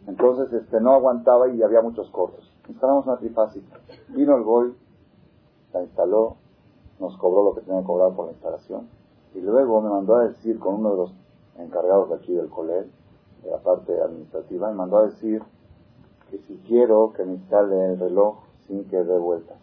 Entonces 0.07 0.53
este 0.53 0.81
no 0.81 0.93
aguantaba 0.93 1.49
y 1.49 1.63
había 1.63 1.83
muchos 1.83 2.09
cortos. 2.11 2.51
Instalamos 2.69 3.07
una 3.07 3.19
trifásica 3.19 3.79
vino 4.09 4.37
el 4.37 4.43
goy 4.43 4.75
la 5.73 5.83
instaló 5.83 6.37
nos 6.99 7.17
cobró 7.17 7.43
lo 7.43 7.55
que 7.55 7.63
tenía 7.63 7.81
que 7.81 7.87
cobrar 7.87 8.13
por 8.15 8.27
la 8.27 8.33
instalación. 8.33 8.89
Y 9.35 9.41
luego 9.41 9.81
me 9.81 9.89
mandó 9.89 10.17
a 10.17 10.25
decir 10.25 10.59
con 10.59 10.75
uno 10.75 10.91
de 10.91 10.97
los 10.97 11.15
encargados 11.57 12.11
de 12.11 12.17
aquí 12.17 12.35
del 12.35 12.49
colegio 12.49 13.01
de 13.43 13.51
la 13.51 13.59
parte 13.59 14.01
administrativa 14.01 14.69
me 14.69 14.75
mandó 14.75 14.99
a 14.99 15.07
decir 15.07 15.43
que 16.31 16.39
si 16.39 16.57
quiero 16.67 17.13
que 17.17 17.25
me 17.25 17.35
instale 17.35 17.93
el 17.93 18.01
reloj 18.01 18.39
sin 18.67 18.89
que 18.89 18.97
dé 18.97 19.19
vueltas. 19.19 19.59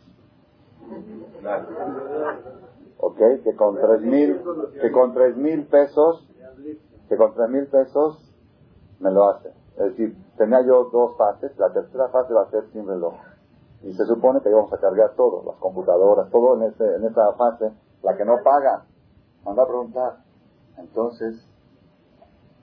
¿Ok? 2.99 3.17
Que 3.43 3.56
con 3.56 3.75
tres 3.75 4.01
mil, 4.01 4.41
que 4.82 4.91
con 4.91 5.13
tres 5.13 5.38
mil 5.38 5.65
pesos, 5.67 6.27
que 7.08 7.15
con 7.15 7.34
tres 7.34 7.49
mil 7.49 7.67
pesos 7.67 8.34
me 8.99 9.12
lo 9.12 9.30
hace. 9.30 9.49
Es 9.77 9.91
decir, 9.91 10.17
tenía 10.38 10.62
yo 10.65 10.86
dos 10.86 11.15
fases, 11.17 11.58
la 11.58 11.71
tercera 11.71 12.10
fase 12.10 12.34
va 12.34 12.43
a 12.43 12.49
ser 12.49 12.65
sin 12.71 12.88
reloj. 12.88 13.13
Y 13.84 13.93
se 13.93 14.06
supone 14.06 14.41
que 14.41 14.49
íbamos 14.49 14.73
a 14.73 14.80
cargar 14.80 15.13
todo, 15.15 15.43
las 15.45 15.56
computadoras, 15.58 16.30
todo 16.32 16.56
en, 16.56 16.63
ese, 16.63 16.95
en 16.95 17.06
esa 17.06 17.32
fase, 17.34 17.71
la 18.01 18.17
que 18.17 18.25
no 18.25 18.38
paga. 18.43 18.86
Manda 19.45 19.63
a 19.63 19.67
preguntar. 19.67 20.17
Entonces, 20.77 21.47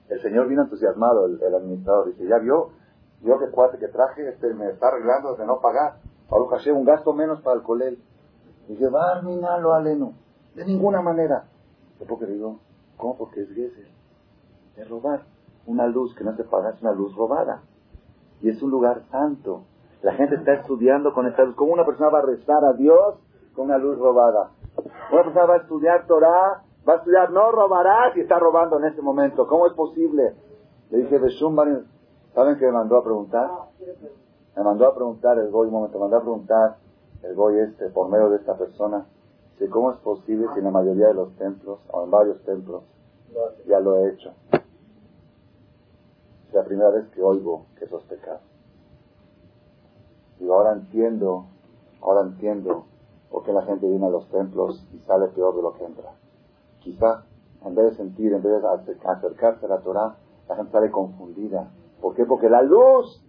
el 0.09 0.21
señor 0.21 0.47
vino 0.47 0.63
entusiasmado, 0.63 1.25
el, 1.25 1.41
el 1.41 1.55
administrador, 1.55 2.07
dice, 2.07 2.27
ya 2.27 2.37
vio, 2.39 2.71
vio 3.21 3.39
que 3.39 3.49
cuate 3.51 3.77
que 3.77 3.87
traje 3.87 4.29
este, 4.29 4.53
me 4.53 4.69
está 4.69 4.87
arreglando 4.87 5.35
de 5.35 5.45
no 5.45 5.59
pagar. 5.59 5.99
Ahora 6.29 6.57
caché 6.57 6.71
un 6.71 6.85
gasto 6.85 7.13
menos 7.13 7.41
para 7.41 7.57
el 7.57 7.63
colel. 7.63 7.99
Dice, 8.67 8.89
va, 8.89 9.21
lo 9.21 9.73
aleno. 9.73 10.13
De 10.55 10.65
ninguna 10.65 11.01
manera. 11.01 11.45
¿Por 12.07 12.19
qué 12.19 12.25
digo? 12.25 12.59
¿Cómo? 12.97 13.17
Porque 13.17 13.41
es 13.41 13.49
Gesser. 13.49 13.87
Es 14.75 14.89
robar. 14.89 15.23
Una 15.65 15.87
luz 15.87 16.15
que 16.15 16.23
no 16.23 16.35
se 16.35 16.43
paga 16.43 16.71
es 16.71 16.81
una 16.81 16.93
luz 16.93 17.15
robada. 17.15 17.63
Y 18.41 18.49
es 18.49 18.61
un 18.61 18.71
lugar 18.71 19.03
santo. 19.11 19.63
La 20.01 20.13
gente 20.13 20.35
está 20.35 20.53
estudiando 20.53 21.13
con 21.13 21.27
esta 21.27 21.43
luz. 21.43 21.55
¿Cómo 21.55 21.73
una 21.73 21.85
persona 21.85 22.09
va 22.09 22.19
a 22.19 22.25
rezar 22.25 22.63
a 22.63 22.73
Dios 22.73 23.15
con 23.53 23.65
una 23.65 23.77
luz 23.77 23.97
robada? 23.97 24.51
Una 25.11 25.23
persona 25.23 25.45
va 25.45 25.53
a 25.55 25.57
estudiar 25.57 26.05
Torah, 26.07 26.63
va 26.87 26.93
a 26.93 26.97
estudiar 26.97 27.31
no 27.31 27.51
robarás 27.51 28.15
y 28.15 28.21
está 28.21 28.37
robando 28.39 28.77
en 28.79 28.85
este 28.85 29.01
momento. 29.01 29.47
¿Cómo 29.47 29.67
es 29.67 29.73
posible? 29.73 30.35
Le 30.89 30.97
dije, 30.99 31.19
¿saben 32.35 32.59
qué 32.59 32.65
me 32.65 32.73
mandó 32.73 32.97
a 32.97 33.03
preguntar? 33.03 33.49
Me 34.55 34.63
mandó 34.63 34.87
a 34.87 34.93
preguntar 34.93 35.39
el 35.39 35.49
Goy, 35.49 35.67
un 35.67 35.73
momento, 35.73 35.97
me 35.97 36.03
mandó 36.03 36.17
a 36.17 36.21
preguntar 36.21 36.77
el 37.23 37.33
Goy 37.33 37.59
este, 37.59 37.89
por 37.89 38.09
medio 38.09 38.29
de 38.29 38.37
esta 38.37 38.55
persona, 38.57 39.05
si 39.57 39.67
cómo 39.67 39.91
es 39.91 39.97
posible 39.99 40.47
si 40.53 40.59
en 40.59 40.65
la 40.65 40.71
mayoría 40.71 41.07
de 41.07 41.13
los 41.13 41.33
templos, 41.37 41.79
o 41.89 42.03
en 42.03 42.11
varios 42.11 42.43
templos, 42.43 42.83
ya 43.65 43.79
lo 43.79 43.97
he 43.97 44.09
hecho. 44.09 44.33
Es 46.47 46.53
la 46.53 46.63
primera 46.63 46.89
vez 46.89 47.07
que 47.09 47.23
oigo 47.23 47.65
que 47.79 47.85
eso 47.85 47.99
es 47.99 48.03
pecado. 48.03 48.39
Y 50.39 50.49
ahora 50.49 50.73
entiendo, 50.73 51.45
ahora 52.01 52.21
entiendo 52.21 52.85
por 53.31 53.43
qué 53.43 53.53
la 53.53 53.63
gente 53.63 53.87
viene 53.87 54.05
a 54.05 54.09
los 54.09 54.27
templos 54.29 54.85
y 54.93 54.99
sale 54.99 55.27
peor 55.29 55.55
de 55.55 55.61
lo 55.61 55.73
que 55.73 55.85
entra. 55.85 56.11
Quizá, 56.79 57.23
en 57.63 57.75
vez 57.75 57.91
de 57.91 57.95
sentir, 57.95 58.33
en 58.33 58.43
vez 58.43 58.61
de 58.61 58.67
acercarse 59.05 59.65
a 59.65 59.69
la 59.69 59.79
Torah, 59.79 60.15
la 60.49 60.55
gente 60.55 60.71
sale 60.71 60.91
confundida. 60.91 61.71
¿Por 62.05 62.13
qué? 62.13 62.23
Porque 62.23 62.51
la 62.51 62.61
luz 62.61 63.19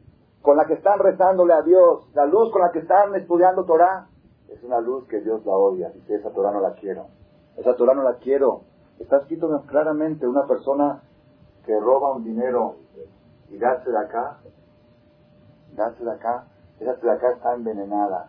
con 0.42 0.58
la 0.58 0.66
que 0.66 0.74
están 0.74 0.98
rezándole 0.98 1.54
a 1.54 1.62
Dios, 1.62 2.10
la 2.12 2.26
luz 2.26 2.52
con 2.52 2.60
la 2.60 2.72
que 2.72 2.80
están 2.80 3.14
estudiando 3.14 3.64
Torah, 3.64 4.08
es 4.50 4.62
una 4.64 4.80
luz 4.80 5.08
que 5.08 5.22
Dios 5.22 5.46
la 5.46 5.52
odia. 5.56 5.90
que 6.06 6.14
esa 6.14 6.28
Torah 6.28 6.52
no 6.52 6.60
la 6.60 6.74
quiero. 6.74 7.06
Esa 7.56 7.74
Torah 7.74 7.94
no 7.94 8.02
la 8.02 8.16
quiero. 8.16 8.64
Está 8.98 9.16
escrito 9.16 9.48
claramente 9.64 10.28
una 10.28 10.46
persona 10.46 11.00
que 11.64 11.80
roba 11.80 12.12
un 12.12 12.24
dinero 12.24 12.76
y 13.48 13.56
darse 13.56 13.90
de 13.90 13.98
acá, 13.98 14.40
darse 15.74 16.04
de 16.04 16.12
acá, 16.12 16.44
esa 16.78 16.92
de 16.96 17.10
acá 17.10 17.30
está 17.30 17.54
envenenada. 17.54 18.28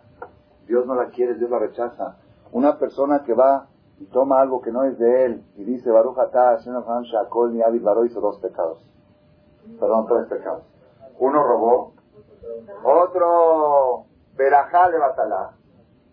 Dios 0.66 0.86
no 0.86 0.94
la 0.94 1.10
quiere, 1.10 1.34
Dios 1.34 1.50
la 1.50 1.58
rechaza. 1.58 2.16
Una 2.52 2.78
persona 2.78 3.22
que 3.22 3.34
va 3.34 3.66
y 3.98 4.06
toma 4.06 4.40
algo 4.40 4.62
que 4.62 4.72
no 4.72 4.84
es 4.84 4.98
de 4.98 5.26
él 5.26 5.44
y 5.58 5.64
dice 5.64 5.90
Baruch 5.90 6.16
Atah, 6.16 6.56
Shakol, 6.56 7.52
ni 7.52 7.60
Abid 7.60 7.82
hizo 8.06 8.22
dos 8.22 8.38
pecados. 8.38 8.88
Perdón, 9.78 10.06
tres 10.06 10.26
pecados. 10.28 10.64
Uno 11.18 11.42
robó, 11.42 11.94
otro 12.84 14.04
verajá 14.36 14.90
de 14.90 14.98
batalá, 14.98 15.52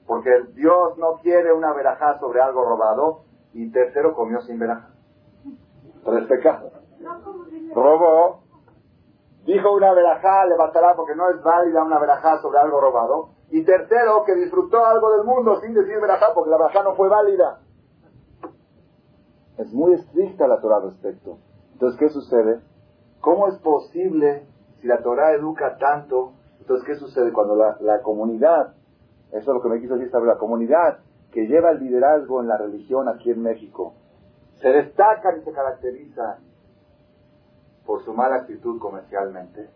porque 0.07 0.31
Dios 0.53 0.97
no 0.97 1.17
quiere 1.21 1.53
una 1.53 1.73
verajá 1.73 2.19
sobre 2.19 2.41
algo 2.41 2.65
robado, 2.65 3.21
y 3.53 3.71
tercero 3.71 4.15
comió 4.15 4.41
sin 4.41 4.59
verajá. 4.59 4.89
Tres 6.03 6.27
pecados. 6.27 6.73
Robó, 7.73 8.45
Dijo 9.45 9.71
una 9.73 9.93
verajá, 9.93 10.45
le 10.47 10.57
bastará 10.57 10.95
porque 10.95 11.15
no 11.15 11.29
es 11.29 11.41
válida 11.43 11.83
una 11.83 11.99
verajá 11.99 12.39
sobre 12.41 12.57
algo 12.57 12.81
robado. 12.81 13.29
Y 13.51 13.63
tercero, 13.63 14.23
que 14.25 14.33
disfrutó 14.33 14.83
algo 14.83 15.11
del 15.11 15.23
mundo 15.23 15.61
sin 15.61 15.73
decir 15.73 15.99
verajá 16.01 16.33
porque 16.33 16.49
la 16.49 16.57
verajá 16.57 16.81
no 16.81 16.95
fue 16.95 17.09
válida. 17.09 17.59
Es 19.57 19.71
muy 19.71 19.93
estricta 19.93 20.47
la 20.47 20.59
Torah 20.59 20.77
al 20.77 20.83
respecto. 20.85 21.37
Entonces, 21.73 21.99
¿qué 21.99 22.09
sucede? 22.09 22.59
¿Cómo 23.25 23.47
es 23.47 23.57
posible, 23.57 24.45
si 24.79 24.87
la 24.87 25.01
Torah 25.01 25.33
educa 25.33 25.77
tanto, 25.79 26.33
entonces 26.59 26.85
qué 26.85 26.93
sucede 26.93 27.33
cuando 27.33 27.55
la, 27.55 27.75
la 27.81 28.03
comunidad, 28.03 28.75
eso 29.31 29.39
es 29.39 29.47
lo 29.47 29.63
que 29.63 29.69
me 29.69 29.81
quiso 29.81 29.95
decir 29.95 30.11
saber, 30.11 30.27
la 30.27 30.37
comunidad 30.37 30.99
que 31.31 31.47
lleva 31.47 31.71
el 31.71 31.79
liderazgo 31.79 32.39
en 32.39 32.47
la 32.47 32.59
religión 32.59 33.09
aquí 33.09 33.31
en 33.31 33.41
México, 33.41 33.95
se 34.61 34.69
destacan 34.69 35.39
y 35.39 35.43
se 35.43 35.51
caracterizan 35.53 36.35
por 37.87 38.03
su 38.05 38.13
mala 38.13 38.35
actitud 38.35 38.77
comercialmente, 38.79 39.71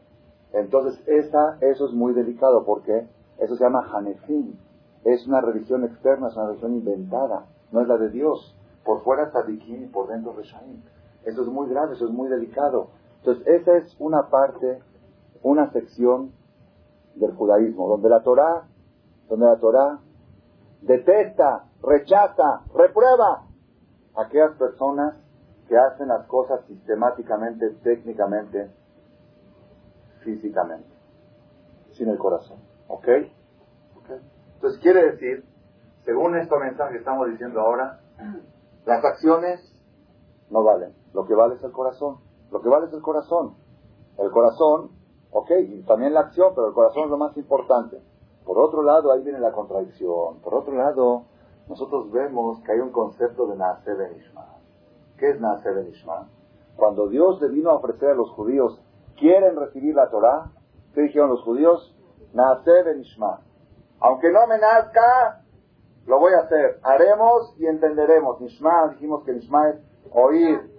entonces 0.53 1.01
esa, 1.07 1.57
eso 1.61 1.87
es 1.87 1.91
muy 1.93 2.13
delicado 2.13 2.63
porque 2.67 3.07
eso 3.39 3.55
se 3.55 3.63
llama 3.63 3.89
Hanefin. 3.91 4.59
Es 5.05 5.25
una 5.25 5.41
religión 5.41 5.85
externa, 5.85 6.27
es 6.27 6.37
una 6.37 6.49
religión 6.49 6.75
inventada, 6.75 7.47
no 7.71 7.81
es 7.81 7.87
la 7.87 7.97
de 7.97 8.09
Dios. 8.09 8.55
Por 8.85 9.01
fuera 9.01 9.23
está 9.23 9.43
y 9.49 9.87
por 9.87 10.07
dentro 10.07 10.33
Reshaim. 10.33 10.83
Eso 11.25 11.41
es 11.41 11.47
muy 11.47 11.67
grave, 11.67 11.93
eso 11.93 12.05
es 12.05 12.11
muy 12.11 12.29
delicado. 12.29 12.89
Entonces 13.19 13.47
esa 13.47 13.77
es 13.77 13.95
una 13.99 14.29
parte, 14.29 14.81
una 15.43 15.71
sección 15.71 16.31
del 17.15 17.33
judaísmo, 17.35 17.87
donde 17.87 18.09
la 18.09 18.21
Torah, 18.21 18.67
donde 19.27 19.45
la 19.45 19.57
Torah 19.57 19.99
detesta, 20.81 21.65
rechaza, 21.81 22.61
reprueba 22.73 23.45
a 24.15 24.21
aquellas 24.21 24.55
personas 24.57 25.15
que 25.67 25.77
hacen 25.77 26.07
las 26.07 26.25
cosas 26.27 26.65
sistemáticamente, 26.65 27.69
técnicamente, 27.83 28.71
físicamente, 30.23 30.89
sin 31.91 32.09
el 32.09 32.17
corazón. 32.17 32.59
¿Ok? 32.87 33.07
Entonces 34.55 34.81
quiere 34.81 35.11
decir, 35.11 35.45
según 36.05 36.35
este 36.37 36.57
mensaje 36.57 36.93
que 36.93 36.99
estamos 36.99 37.29
diciendo 37.29 37.61
ahora, 37.61 38.01
las 38.85 39.05
acciones 39.05 39.61
no 40.49 40.63
valen. 40.63 40.93
Lo 41.13 41.25
que 41.25 41.35
vale 41.35 41.55
es 41.55 41.63
el 41.63 41.71
corazón. 41.71 42.17
Lo 42.51 42.61
que 42.61 42.69
vale 42.69 42.87
es 42.87 42.93
el 42.93 43.01
corazón. 43.01 43.55
El 44.17 44.31
corazón, 44.31 44.91
ok, 45.31 45.51
y 45.67 45.83
también 45.83 46.13
la 46.13 46.21
acción, 46.21 46.53
pero 46.55 46.67
el 46.67 46.73
corazón 46.73 47.05
es 47.05 47.09
lo 47.09 47.17
más 47.17 47.35
importante. 47.37 48.01
Por 48.45 48.57
otro 48.57 48.83
lado, 48.83 49.11
ahí 49.11 49.21
viene 49.23 49.39
la 49.39 49.51
contradicción. 49.51 50.39
Por 50.41 50.55
otro 50.55 50.73
lado, 50.73 51.25
nosotros 51.67 52.11
vemos 52.11 52.59
que 52.63 52.71
hay 52.71 52.79
un 52.79 52.91
concepto 52.91 53.45
de 53.47 53.55
Naase 53.55 53.93
Benishma. 53.93 54.59
¿Qué 55.19 55.31
es 55.31 55.41
Nacer 55.41 55.77
el 55.77 55.89
Ishma? 55.89 56.29
Cuando 56.77 57.09
Dios 57.09 57.41
le 57.41 57.49
vino 57.49 57.71
a 57.71 57.75
ofrecer 57.75 58.11
a 58.11 58.15
los 58.15 58.31
judíos, 58.31 58.81
¿quieren 59.17 59.57
recibir 59.57 59.93
la 59.93 60.09
Torah? 60.09 60.51
¿Qué 60.93 61.01
dijeron 61.01 61.29
los 61.29 61.43
judíos? 61.43 61.93
Nacer 62.33 62.87
el 62.87 63.01
Ishma. 63.01 63.41
Aunque 63.99 64.31
no 64.31 64.47
me 64.47 64.57
nazca, 64.57 65.43
lo 66.07 66.19
voy 66.19 66.33
a 66.33 66.45
hacer. 66.45 66.79
Haremos 66.83 67.53
y 67.59 67.67
entenderemos. 67.67 68.39
Nishma, 68.39 68.87
dijimos 68.93 69.25
que 69.25 69.33
Nishma 69.33 69.69
es 69.69 69.81
oír, 70.11 70.71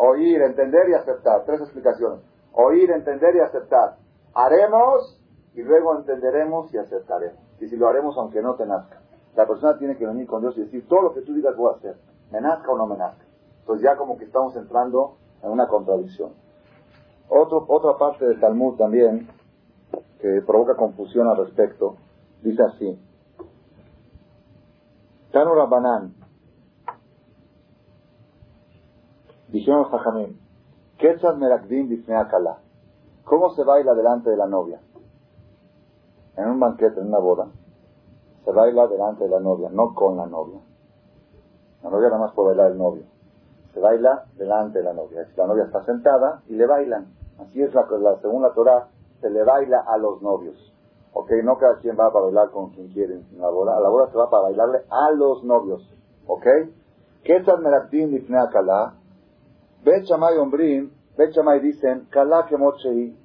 oír, 0.00 0.40
entender 0.42 0.88
y 0.88 0.94
aceptar. 0.94 1.44
Tres 1.44 1.60
explicaciones. 1.60 2.20
Oír, 2.52 2.90
entender 2.90 3.36
y 3.36 3.40
aceptar. 3.40 3.96
Haremos 4.34 5.20
y 5.54 5.62
luego 5.62 5.96
entenderemos 5.98 6.72
y 6.72 6.78
aceptaremos. 6.78 7.38
Y 7.60 7.68
si 7.68 7.76
lo 7.76 7.88
haremos 7.88 8.16
aunque 8.16 8.40
no 8.40 8.54
te 8.54 8.64
nazca. 8.66 9.00
La 9.36 9.46
persona 9.46 9.76
tiene 9.78 9.96
que 9.96 10.06
venir 10.06 10.26
con 10.26 10.40
Dios 10.40 10.56
y 10.56 10.62
decir, 10.62 10.88
todo 10.88 11.02
lo 11.02 11.14
que 11.14 11.20
tú 11.20 11.34
digas 11.34 11.54
voy 11.56 11.72
a 11.72 11.76
hacer. 11.76 11.96
Me 12.30 12.40
nazca 12.40 12.70
o 12.72 12.78
no 12.78 12.86
me 12.86 12.96
nazca. 12.96 13.24
Entonces 13.60 13.84
ya 13.84 13.96
como 13.96 14.16
que 14.16 14.24
estamos 14.24 14.56
entrando 14.56 15.16
en 15.42 15.50
una 15.50 15.68
contradicción. 15.68 16.32
Otro, 17.28 17.64
otra 17.68 17.96
parte 17.98 18.26
del 18.26 18.40
Talmud 18.40 18.76
también, 18.76 19.28
que 20.20 20.42
provoca 20.46 20.74
confusión 20.76 21.28
al 21.28 21.36
respecto, 21.36 21.96
dice 22.42 22.62
así. 22.62 22.98
Tanu 25.30 25.54
Rabbanan, 25.54 26.14
dijeron 29.52 29.84
Jajamim, 29.84 30.38
Ketzad 30.98 31.36
Merakdim 31.36 32.04
Kala, 32.04 32.58
¿cómo 33.24 33.50
se 33.50 33.64
baila 33.64 33.94
delante 33.94 34.30
de 34.30 34.36
la 34.36 34.46
novia? 34.46 34.80
En 36.36 36.48
un 36.48 36.60
banquete, 36.60 37.00
en 37.00 37.08
una 37.08 37.18
boda, 37.18 37.48
se 38.44 38.52
baila 38.52 38.86
delante 38.86 39.24
de 39.24 39.30
la 39.30 39.40
novia, 39.40 39.68
no 39.70 39.94
con 39.94 40.16
la 40.16 40.26
novia. 40.26 40.60
La 41.82 41.90
novia 41.90 42.08
nada 42.08 42.20
más 42.20 42.32
puede 42.34 42.48
bailar 42.48 42.72
el 42.72 42.78
novio 42.78 43.02
se 43.72 43.80
baila 43.80 44.24
delante 44.36 44.78
de 44.78 44.84
la 44.84 44.92
novia. 44.92 45.24
Si 45.26 45.36
la 45.36 45.46
novia 45.46 45.64
está 45.64 45.84
sentada 45.84 46.42
y 46.48 46.54
le 46.54 46.66
bailan. 46.66 47.06
Así 47.38 47.62
es 47.62 47.72
la, 47.74 47.86
la 47.98 48.20
según 48.20 48.42
la 48.42 48.52
Torah, 48.52 48.88
se 49.20 49.30
le 49.30 49.44
baila 49.44 49.84
a 49.86 49.96
los 49.98 50.20
novios. 50.22 50.56
Ok, 51.12 51.30
no 51.44 51.56
cada 51.58 51.78
quien 51.78 51.96
va 51.98 52.12
para 52.12 52.26
bailar 52.26 52.50
con 52.50 52.70
quien 52.70 52.88
quiere 52.92 53.14
en 53.14 53.40
la 53.40 53.48
boda. 53.48 53.76
A 53.76 53.80
la 53.80 53.88
boda 53.88 54.10
se 54.10 54.16
va 54.16 54.30
para 54.30 54.44
bailarle 54.44 54.84
a 54.90 55.10
los 55.12 55.44
novios. 55.44 55.82
Ok. 56.26 56.46
¿Qué 57.24 57.36
es 57.36 57.48
el 57.48 57.60
meratim 57.60 58.10
difnea 58.10 58.48
kala? 58.50 58.94
Bet 59.84 60.04
Shamay 60.04 60.36
ombrim, 60.38 60.90
Bet 61.16 61.32
Shamay 61.32 61.60
dicen, 61.60 62.06
kala 62.10 62.46
kemochei. 62.46 63.16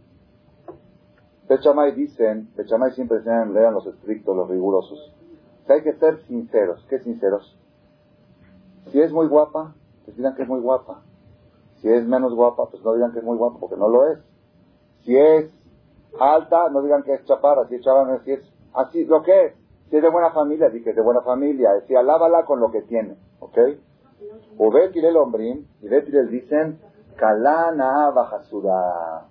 Bet 1.47 1.61
dicen, 1.95 2.49
Bet 2.55 2.67
Shamay 2.67 2.91
siempre 2.91 3.17
enseñan, 3.17 3.53
lean 3.53 3.73
los 3.73 3.85
estrictos, 3.85 4.35
los 4.35 4.49
rigurosos. 4.49 5.13
hay 5.67 5.81
que 5.81 5.93
ser 5.93 6.19
sinceros. 6.27 6.85
¿Qué 6.89 6.99
sinceros? 6.99 7.57
Si 8.91 9.01
es 9.01 9.11
muy 9.11 9.27
guapa, 9.27 9.73
pues 10.05 10.15
digan 10.15 10.35
que 10.35 10.43
es 10.43 10.47
muy 10.47 10.61
guapa. 10.61 11.01
Si 11.81 11.89
es 11.89 12.05
menos 12.05 12.33
guapa, 12.33 12.69
pues 12.69 12.83
no 12.83 12.93
digan 12.93 13.11
que 13.11 13.19
es 13.19 13.25
muy 13.25 13.37
guapa, 13.37 13.59
porque 13.59 13.75
no 13.75 13.89
lo 13.89 14.11
es. 14.11 14.19
Si 15.03 15.15
es 15.15 15.51
alta, 16.19 16.69
no 16.69 16.81
digan 16.81 17.03
que 17.03 17.13
es 17.13 17.25
chaparra. 17.25 17.67
Si 17.67 17.75
es 17.75 17.81
chaparra, 17.81 18.23
si 18.23 18.31
es 18.31 18.41
así, 18.73 19.05
lo 19.05 19.21
que 19.23 19.45
es. 19.45 19.53
Si 19.89 19.97
es 19.97 20.01
de 20.01 20.09
buena 20.09 20.31
familia, 20.31 20.69
di 20.69 20.81
que 20.81 20.91
es 20.91 20.95
de 20.95 21.01
buena 21.01 21.21
familia. 21.21 21.69
Si 21.87 21.95
alábala 21.95 22.45
con 22.45 22.59
lo 22.59 22.71
que 22.71 22.81
tiene. 22.83 23.17
¿Ok? 23.39 23.57
Ubetil 24.57 25.05
el 25.05 25.17
hombrín, 25.17 25.67
y 25.81 25.87
Betil 25.87 26.29
dicen, 26.29 26.79
Kalana 27.15 28.11
bajasuda. 28.11 29.27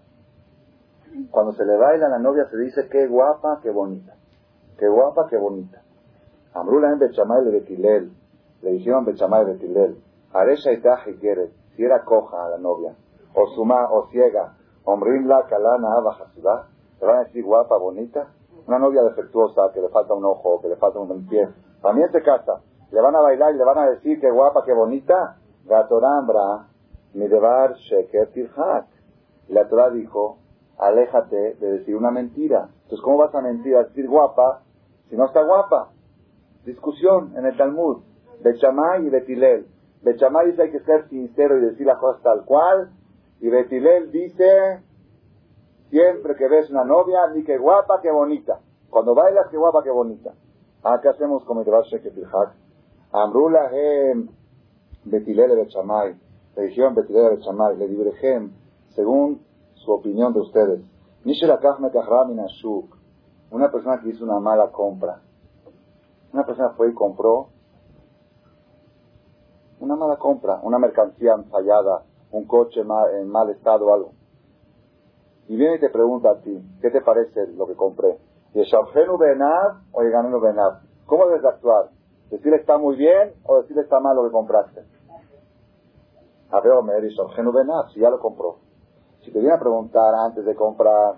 Cuando 1.31 1.53
se 1.53 1.65
le 1.65 1.77
baila 1.77 2.07
a 2.07 2.11
la 2.11 2.19
novia 2.19 2.47
se 2.51 2.57
dice, 2.59 2.89
qué 2.89 3.07
guapa, 3.07 3.61
qué 3.63 3.71
bonita. 3.71 4.15
Qué 4.79 4.89
guapa, 4.89 5.27
qué 5.29 5.37
bonita. 5.37 5.83
Amrula 6.55 6.93
en 6.93 6.99
Bechamay 6.99 7.45
de 7.45 7.51
Betilel. 7.51 8.13
Le 8.63 8.71
dijeron 8.73 9.05
Bechamay 9.05 9.45
Betilel. 9.45 9.97
Aresha 10.33 10.73
y 10.73 10.81
quiere, 11.19 11.51
si 11.77 11.85
era 11.85 12.05
coja 12.05 12.45
a 12.45 12.51
la 12.51 12.59
novia, 12.59 12.95
o 13.35 13.47
suma, 13.55 13.89
o 13.91 14.09
ciega, 14.09 14.57
hombrín 14.85 15.29
la 15.29 15.47
kalana 15.47 16.01
bajasuda. 16.01 16.69
Le 17.01 17.07
van 17.07 17.17
a 17.17 17.25
decir 17.25 17.45
guapa, 17.45 17.77
bonita. 17.79 18.29
Una 18.67 18.79
novia 18.79 19.03
defectuosa, 19.03 19.71
que 19.73 19.81
le 19.81 19.89
falta 19.91 20.15
un 20.15 20.25
ojo, 20.25 20.61
que 20.61 20.69
le 20.69 20.77
falta 20.77 20.99
un 20.99 21.27
pie. 21.29 21.49
También 21.81 22.11
se 22.11 22.23
casa 22.23 22.61
le 22.95 23.01
van 23.01 23.17
a 23.17 23.21
bailar 23.21 23.53
y 23.53 23.59
le 23.59 23.65
van 23.65 23.79
a 23.79 23.91
decir 23.91 24.21
qué 24.21 24.31
guapa, 24.31 24.63
qué 24.65 24.73
bonita. 24.73 25.37
Gatorambra, 25.67 26.69
mi 27.15 27.27
debar 27.27 27.75
sheker 27.75 28.29
tirhak. 28.29 28.87
La 29.49 29.69
Torah 29.69 29.91
dijo, 29.91 30.39
aléjate 30.79 31.55
de 31.55 31.79
decir 31.79 31.97
una 31.97 32.13
mentira. 32.13 32.69
Entonces, 32.85 33.01
¿cómo 33.03 33.17
vas 33.17 33.35
a 33.35 33.41
mentir, 33.41 33.75
a 33.75 33.83
decir 33.83 34.09
guapa, 34.09 34.63
si 35.11 35.17
no 35.17 35.27
está 35.27 35.43
guapa? 35.43 35.91
Discusión 36.65 37.35
en 37.37 37.47
el 37.47 37.57
Talmud. 37.57 38.03
Bechamay 38.45 39.07
y 39.07 39.11
Betilel. 39.11 39.67
Bechamay 40.03 40.53
dice 40.53 40.63
hay 40.63 40.71
que 40.71 40.81
ser 40.81 41.09
sincero 41.09 41.59
y 41.59 41.63
decir 41.63 41.87
las 41.87 41.99
cosas 41.99 42.23
tal 42.23 42.45
cual. 42.45 42.93
Y 43.41 43.49
Betilel 43.49 44.13
dice, 44.13 44.85
siempre 45.91 46.37
que 46.37 46.47
ves 46.47 46.71
una 46.71 46.85
novia, 46.85 47.27
ni 47.35 47.43
que 47.43 47.59
guapa, 47.59 48.01
que 48.01 48.13
bonita. 48.13 48.61
Cuando 48.89 49.17
bailas, 49.17 49.49
qué 49.51 49.57
guapa, 49.57 49.83
qué 49.83 49.91
bonita. 49.91 50.33
Ah, 50.85 51.01
¿qué 51.03 51.09
hacemos 51.09 51.45
con 51.45 51.59
mi 51.59 51.65
debar 51.65 51.83
sheker 53.15 53.23
tirhak? 53.23 53.23
Amrula 53.23 53.71
hem 53.73 54.29
Betilele 55.05 55.55
Bechamay. 55.55 56.15
Le 56.57 56.63
dijeron 56.63 56.95
Betilele 56.95 57.37
Bechamay, 57.37 57.77
le 57.77 57.89
divergen 57.89 58.53
según 58.95 59.41
su 59.75 59.93
opinión 59.93 60.33
de 60.33 60.41
ustedes. 60.41 60.81
Una 63.51 63.71
persona 63.71 64.01
que 64.01 64.09
hizo 64.09 64.25
una 64.25 64.41
mala 64.41 64.71
compra. 64.71 65.21
Una 66.33 66.45
persona 66.45 66.71
fue 66.71 66.91
y 66.91 66.95
compró 66.95 67.49
una 69.81 69.97
mala 69.97 70.17
compra, 70.17 70.61
una 70.63 70.79
mercancía 70.79 71.37
fallada, 71.51 72.05
un 72.31 72.47
coche 72.47 72.81
en 72.81 73.29
mal 73.29 73.51
estado 73.51 73.93
algo. 73.93 74.13
Y 75.47 75.57
viene 75.57 75.77
y 75.77 75.81
te 75.81 75.91
pregunta 75.91 76.31
a 76.31 76.41
ti, 76.41 76.59
¿qué 76.81 76.91
te 76.91 77.03
parece 77.03 77.49
lo 77.49 77.67
que 77.67 77.75
compré? 77.75 78.19
¿Y 78.55 78.61
Benad 78.61 79.83
o 79.93 80.41
Benad? 80.41 80.81
¿Cómo 81.07 81.27
debes 81.27 81.45
actuar? 81.45 81.91
Decirle 82.35 82.57
está 82.57 82.79
muy 82.79 82.97
bien 82.97 83.33
o 83.45 83.61
decirle 83.61 83.83
está 83.83 84.01
mal 84.01 84.17
lo 84.17 84.25
que 84.25 84.33
compraste. 84.33 84.83
A 86.51 86.61
ver, 86.61 86.73
Omer, 86.73 87.09
si 87.09 88.01
ya 88.01 88.11
lo 88.11 88.19
compró. 88.19 88.57
Si 89.21 89.31
te 89.31 89.39
viene 89.39 89.55
a 89.55 89.61
preguntar 89.61 90.13
antes 90.17 90.45
de 90.45 90.57
comprar, 90.57 91.15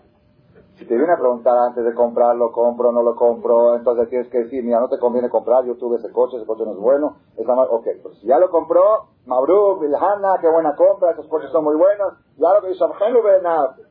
si 0.75 0.85
te 0.85 0.95
viene 0.95 1.15
a 1.15 1.17
preguntar 1.17 1.57
antes 1.57 1.87
de 1.87 1.95
comprar, 1.95 2.37
lo 2.37 2.53
compro, 2.53 2.93
no 2.93 3.03
lo 3.03 3.17
compro, 3.17 3.77
entonces 3.77 4.11
tienes 4.11 4.29
que 4.29 4.41
decir, 4.41 4.63
mira, 4.63 4.79
no 4.79 4.91
te 4.91 4.99
conviene 4.99 5.31
comprar, 5.31 5.65
yo 5.65 5.77
tuve 5.77 5.97
ese 5.97 6.13
coche, 6.13 6.37
ese 6.37 6.45
coche 6.45 6.67
no 6.67 6.73
es 6.73 6.79
bueno, 6.79 7.17
está 7.35 7.55
mal, 7.55 7.69
ok, 7.71 7.87
pues 8.03 8.19
si 8.19 8.27
ya 8.27 8.39
lo 8.39 8.51
compró, 8.51 9.07
Mabruk, 9.25 9.81
Bilhana, 9.81 10.37
qué 10.43 10.51
buena 10.51 10.77
compra, 10.77 11.13
esos 11.13 11.27
coches 11.29 11.51
son 11.51 11.65
muy 11.65 11.77
buenos, 11.77 12.13
ya 12.37 12.53
lo 12.53 12.61
que 12.61 12.69
dice 12.69 12.85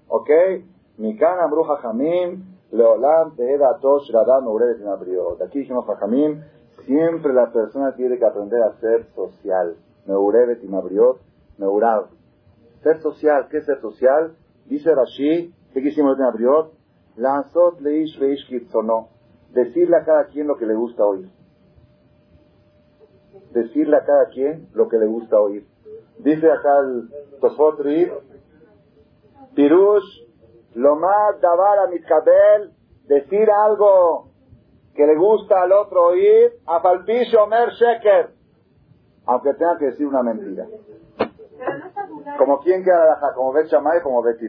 ok, 0.09 0.29
Mikana, 0.97 1.47
Bruja 1.47 1.77
Jamim, 1.77 2.55
Leolam, 2.71 3.35
Teheda, 3.35 3.79
Tosh, 3.79 4.11
Radam, 4.11 4.47
Uredes, 4.47 4.79
Nabriot. 4.81 5.41
Aquí 5.41 5.59
dijimos 5.59 5.89
a 5.89 5.95
Jamim, 5.95 6.43
Siempre 6.85 7.33
la 7.33 7.51
persona 7.51 7.95
tiene 7.95 8.17
que 8.17 8.25
aprender 8.25 8.61
a 8.61 8.79
ser 8.79 9.07
social. 9.15 9.75
Meurevet 10.05 10.63
y 10.63 10.67
Mabriot, 10.67 11.19
Meurav. 11.57 12.09
Ser 12.83 13.01
social, 13.01 13.47
¿qué 13.49 13.57
es 13.57 13.65
ser 13.65 13.81
social? 13.81 14.35
Dice 14.65 14.93
Rashi, 14.93 15.53
¿qué 15.73 15.81
quisimos 15.81 16.17
en 16.17 16.25
Mabriot? 16.25 16.73
Lanzot 17.15 17.81
leish 17.81 18.19
veish 18.19 18.47
kitzono. 18.47 19.09
Decirle 19.51 19.97
a 19.97 20.05
cada 20.05 20.25
quien 20.27 20.47
lo 20.47 20.57
que 20.57 20.65
le 20.65 20.75
gusta 20.75 21.05
oír. 21.05 21.29
Decirle 23.51 23.97
a 23.97 24.05
cada 24.05 24.27
quien 24.27 24.67
lo 24.73 24.87
que 24.87 24.97
le 24.97 25.07
gusta 25.07 25.39
oír. 25.39 25.65
Dice 26.19 26.51
acá 26.51 26.79
el 26.79 27.09
Tosfot 27.39 27.81
Pirush, 29.55 30.25
Lomad 30.75 31.39
Davar 31.41 31.89
Mitkabel, 31.89 32.71
decir 33.07 33.49
algo 33.49 34.34
que 34.95 35.05
le 35.05 35.15
gusta 35.15 35.61
al 35.61 35.73
otro 35.73 36.07
oír, 36.07 36.53
a 36.65 36.79
Falpish 36.79 37.35
Omer 37.35 37.69
Sheker, 37.71 38.29
aunque 39.25 39.53
tenga 39.53 39.77
que 39.77 39.85
decir 39.85 40.07
una 40.07 40.23
mentira. 40.23 40.67
Como 42.37 42.59
quien 42.59 42.83
que 42.83 42.91
alajá, 42.91 43.33
como 43.33 43.53
Bet 43.53 43.69
como 44.01 44.21
Bet 44.21 44.39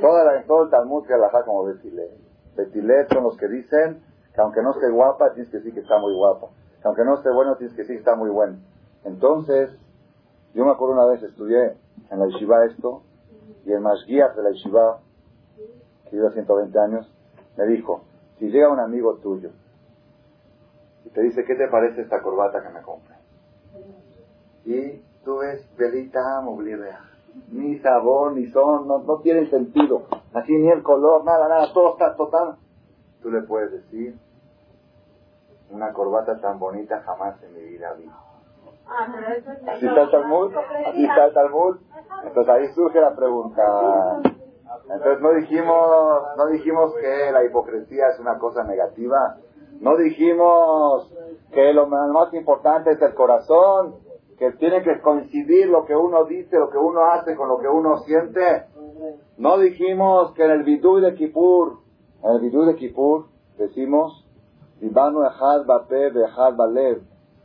Toda 0.00 0.24
la, 0.24 0.42
todo 0.44 0.64
el 0.64 0.70
Talmud 0.70 1.06
que 1.06 1.14
alajá 1.14 1.44
como 1.44 1.64
Bet 1.64 1.84
Hillel. 1.84 3.06
son 3.08 3.24
los 3.24 3.36
que 3.36 3.48
dicen 3.48 4.02
que 4.34 4.40
aunque 4.40 4.62
no 4.62 4.72
esté 4.72 4.90
guapa, 4.90 5.32
tienes 5.32 5.50
que 5.50 5.58
decir 5.58 5.74
que 5.74 5.80
está 5.80 5.98
muy 5.98 6.12
guapa. 6.14 6.48
Que 6.80 6.88
aunque 6.88 7.04
no 7.04 7.14
esté 7.14 7.30
bueno, 7.30 7.56
tienes 7.56 7.74
que 7.74 7.82
decir 7.82 7.96
que 7.96 8.00
está 8.00 8.16
muy 8.16 8.30
bueno. 8.30 8.58
Entonces, 9.04 9.70
yo 10.54 10.64
me 10.64 10.72
acuerdo 10.72 10.94
una 10.94 11.06
vez, 11.06 11.22
estudié 11.22 11.76
en 12.10 12.18
la 12.18 12.26
yeshiva 12.26 12.64
esto, 12.66 13.02
y 13.64 13.72
el 13.72 13.80
más 13.80 14.04
de 14.06 14.42
la 14.42 14.50
yeshiva, 14.50 15.00
que 16.08 16.16
vive 16.16 16.30
120 16.32 16.78
años, 16.78 17.12
me 17.56 17.66
dijo, 17.66 18.02
si 18.40 18.48
llega 18.48 18.70
un 18.70 18.80
amigo 18.80 19.16
tuyo 19.16 19.50
y 21.04 21.10
te 21.10 21.20
dice, 21.20 21.44
¿qué 21.44 21.54
te 21.54 21.68
parece 21.68 22.00
esta 22.00 22.22
corbata 22.22 22.62
que 22.62 22.70
me 22.70 22.80
compré? 22.80 23.14
Y 24.64 25.04
tú 25.24 25.38
ves, 25.38 25.68
velita 25.76 26.40
movilidad, 26.42 27.00
ni 27.52 27.78
sabor, 27.80 28.32
ni 28.32 28.46
son, 28.46 28.88
no, 28.88 29.00
no 29.00 29.18
tienen 29.18 29.50
sentido. 29.50 30.06
Así 30.32 30.56
ni 30.56 30.70
el 30.70 30.82
color, 30.82 31.22
nada, 31.24 31.48
nada, 31.48 31.72
todo 31.74 31.92
está 31.92 32.16
total. 32.16 32.56
Tú 33.22 33.30
le 33.30 33.42
puedes 33.42 33.72
decir, 33.72 34.18
una 35.68 35.92
corbata 35.92 36.40
tan 36.40 36.58
bonita 36.58 37.02
jamás 37.02 37.42
en 37.42 37.52
mi 37.54 37.62
vida 37.62 37.92
vi. 37.92 38.08
Así 39.68 39.86
está 39.86 40.02
el 40.02 40.10
Talmud, 40.10 40.52
así 40.86 41.04
está 41.04 41.26
el 41.26 41.34
Talmud. 41.34 41.76
Entonces 42.24 42.54
ahí 42.54 42.72
surge 42.72 43.00
la 43.00 43.14
pregunta, 43.14 43.62
entonces 44.84 45.20
no 45.20 45.32
dijimos, 45.34 46.22
no 46.36 46.46
dijimos 46.46 46.94
que 47.00 47.32
la 47.32 47.44
hipocresía 47.44 48.08
es 48.08 48.20
una 48.20 48.38
cosa 48.38 48.64
negativa. 48.64 49.36
No 49.80 49.96
dijimos 49.96 51.12
que 51.52 51.72
lo 51.72 51.86
más 51.86 52.32
importante 52.34 52.90
es 52.90 53.02
el 53.02 53.14
corazón, 53.14 53.96
que 54.38 54.52
tiene 54.52 54.82
que 54.82 55.00
coincidir 55.00 55.68
lo 55.68 55.84
que 55.84 55.94
uno 55.94 56.24
dice, 56.24 56.58
lo 56.58 56.70
que 56.70 56.78
uno 56.78 57.04
hace 57.12 57.36
con 57.36 57.48
lo 57.48 57.58
que 57.58 57.68
uno 57.68 57.98
siente. 57.98 58.66
No 59.38 59.58
dijimos 59.58 60.32
que 60.32 60.44
en 60.44 60.50
el 60.50 60.62
vidú 60.64 60.98
de 61.00 61.14
Kippur, 61.14 61.78
en 62.22 62.30
el 62.30 62.40
vidú 62.40 62.64
de 62.64 62.76
Kippur 62.76 63.26
decimos, 63.58 64.26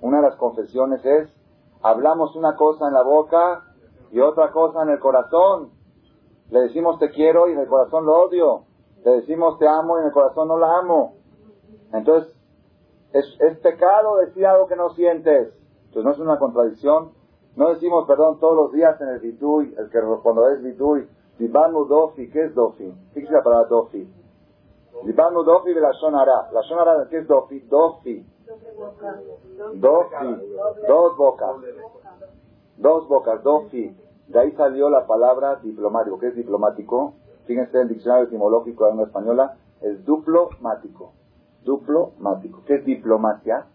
una 0.01 0.17
de 0.17 0.23
las 0.23 0.35
confesiones 0.37 1.05
es, 1.05 1.29
hablamos 1.81 2.35
una 2.35 2.55
cosa 2.55 2.87
en 2.87 2.93
la 2.93 3.03
boca 3.03 3.63
y 4.11 4.19
otra 4.19 4.51
cosa 4.51 4.83
en 4.83 4.89
el 4.89 4.99
corazón. 4.99 5.71
Le 6.49 6.61
decimos 6.61 6.99
te 6.99 7.09
quiero 7.11 7.49
y 7.49 7.53
en 7.53 7.59
el 7.59 7.67
corazón 7.67 8.05
lo 8.05 8.21
odio. 8.21 8.63
Le 9.03 9.11
decimos 9.17 9.57
te 9.59 9.67
amo 9.67 9.97
y 9.97 10.01
en 10.01 10.07
el 10.07 10.13
corazón 10.13 10.47
no 10.47 10.57
la 10.57 10.77
amo. 10.77 11.15
Entonces, 11.93 12.33
es, 13.13 13.57
pecado 13.59 14.17
decir 14.17 14.45
algo 14.45 14.67
que 14.67 14.75
no 14.75 14.89
sientes. 14.89 15.53
Entonces, 15.85 16.03
no 16.03 16.11
es 16.11 16.19
una 16.19 16.37
contradicción. 16.37 17.11
No 17.55 17.69
decimos 17.69 18.05
perdón 18.05 18.39
todos 18.39 18.55
los 18.55 18.71
días 18.73 18.99
en 18.99 19.07
el 19.07 19.19
bituy, 19.19 19.73
el 19.77 19.89
que 19.89 19.99
cuando 20.21 20.49
es 20.49 20.61
bituy, 20.61 21.07
Libanu 21.39 21.85
dofi, 21.85 22.29
¿qué 22.29 22.45
es 22.45 22.55
dofi? 22.55 22.93
Fíjese 23.13 23.33
la 23.33 23.43
palabra 23.43 23.67
dofi. 23.67 24.07
Libanu 25.03 25.43
dofi 25.43 25.73
de 25.73 25.81
la 25.81 25.91
shonara. 25.91 26.49
La 26.51 26.61
shonara, 26.61 27.07
¿qué 27.09 27.19
es 27.19 27.27
dofi? 27.27 27.59
Dofi. 27.61 28.25
Dofi. 29.75 30.35
Dos 30.87 31.17
bocas. 31.17 31.55
Dos 32.77 33.07
bocas, 33.07 33.43
dofi. 33.43 33.95
De 34.27 34.39
ahí 34.39 34.51
salió 34.53 34.89
la 34.89 35.05
palabra 35.05 35.57
diplomático. 35.61 36.19
¿Qué 36.19 36.27
es 36.27 36.35
diplomático? 36.35 37.15
Fíjense 37.45 37.77
en 37.77 37.83
el 37.83 37.89
diccionario 37.89 38.25
etimológico 38.25 38.83
de 38.83 38.89
la 38.89 38.95
lengua 38.95 39.07
española, 39.07 39.57
es 39.81 40.03
duplomático. 40.05 41.13
Duplomático. 41.63 42.63
¿Qué 42.65 42.75
es 42.75 42.85
diplomacia? 42.85 43.67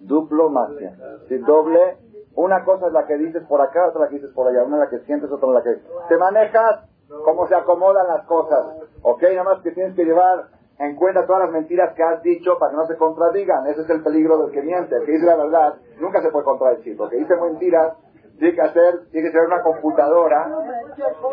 Duplomacia. 0.00 0.96
Si 1.28 1.38
doble, 1.38 1.98
una 2.34 2.64
cosa 2.64 2.86
es 2.86 2.92
la 2.92 3.06
que 3.06 3.16
dices 3.16 3.42
por 3.48 3.60
acá, 3.60 3.88
otra 3.88 4.02
la 4.02 4.08
que 4.08 4.16
dices 4.16 4.32
por 4.32 4.46
allá, 4.46 4.62
una 4.62 4.78
la 4.78 4.88
que 4.88 5.00
sientes, 5.00 5.30
otra 5.30 5.48
la 5.50 5.62
que... 5.62 5.80
Te 6.08 6.16
manejas 6.16 6.88
como 7.24 7.46
se 7.46 7.54
acomodan 7.54 8.06
las 8.06 8.26
cosas. 8.26 8.66
¿Ok? 9.02 9.22
Nada 9.22 9.44
más 9.44 9.62
que 9.62 9.72
tienes 9.72 9.94
que 9.94 10.04
llevar 10.04 10.48
en 10.78 10.96
cuenta 10.96 11.26
todas 11.26 11.42
las 11.42 11.52
mentiras 11.52 11.94
que 11.94 12.02
has 12.02 12.22
dicho 12.22 12.58
para 12.58 12.70
que 12.72 12.76
no 12.76 12.86
se 12.86 12.96
contradigan. 12.96 13.66
Ese 13.66 13.82
es 13.82 13.90
el 13.90 14.02
peligro 14.02 14.38
del 14.38 14.52
que 14.52 14.62
miente. 14.62 14.94
El 14.96 15.04
que 15.04 15.12
dice 15.12 15.26
la 15.26 15.36
verdad 15.36 15.74
nunca 16.00 16.20
se 16.20 16.30
puede 16.30 16.44
contradecir. 16.44 16.96
Porque 16.96 17.16
dice 17.16 17.34
mentiras, 17.36 17.94
tiene 18.38 18.54
que 18.54 18.62
hacer, 18.62 19.08
tiene 19.10 19.28
que 19.28 19.32
ser 19.32 19.46
una 19.46 19.62
computadora. 19.62 20.48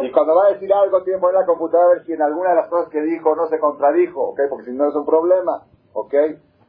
Y 0.01 0.11
cuando 0.11 0.35
va 0.35 0.45
a 0.47 0.53
decir 0.53 0.73
algo, 0.73 1.03
tiene 1.03 1.17
que 1.17 1.21
poner 1.21 1.41
la 1.41 1.45
computadora 1.45 1.89
a 1.89 1.93
ver 1.95 2.05
si 2.05 2.13
en 2.13 2.21
alguna 2.21 2.51
de 2.51 2.55
las 2.55 2.69
cosas 2.69 2.89
que 2.89 3.01
dijo 3.01 3.35
no 3.35 3.47
se 3.47 3.59
contradijo. 3.59 4.29
¿Ok? 4.29 4.39
Porque 4.49 4.65
si 4.65 4.71
no 4.71 4.87
es 4.87 4.95
un 4.95 5.05
problema. 5.05 5.63
¿Ok? 5.93 6.13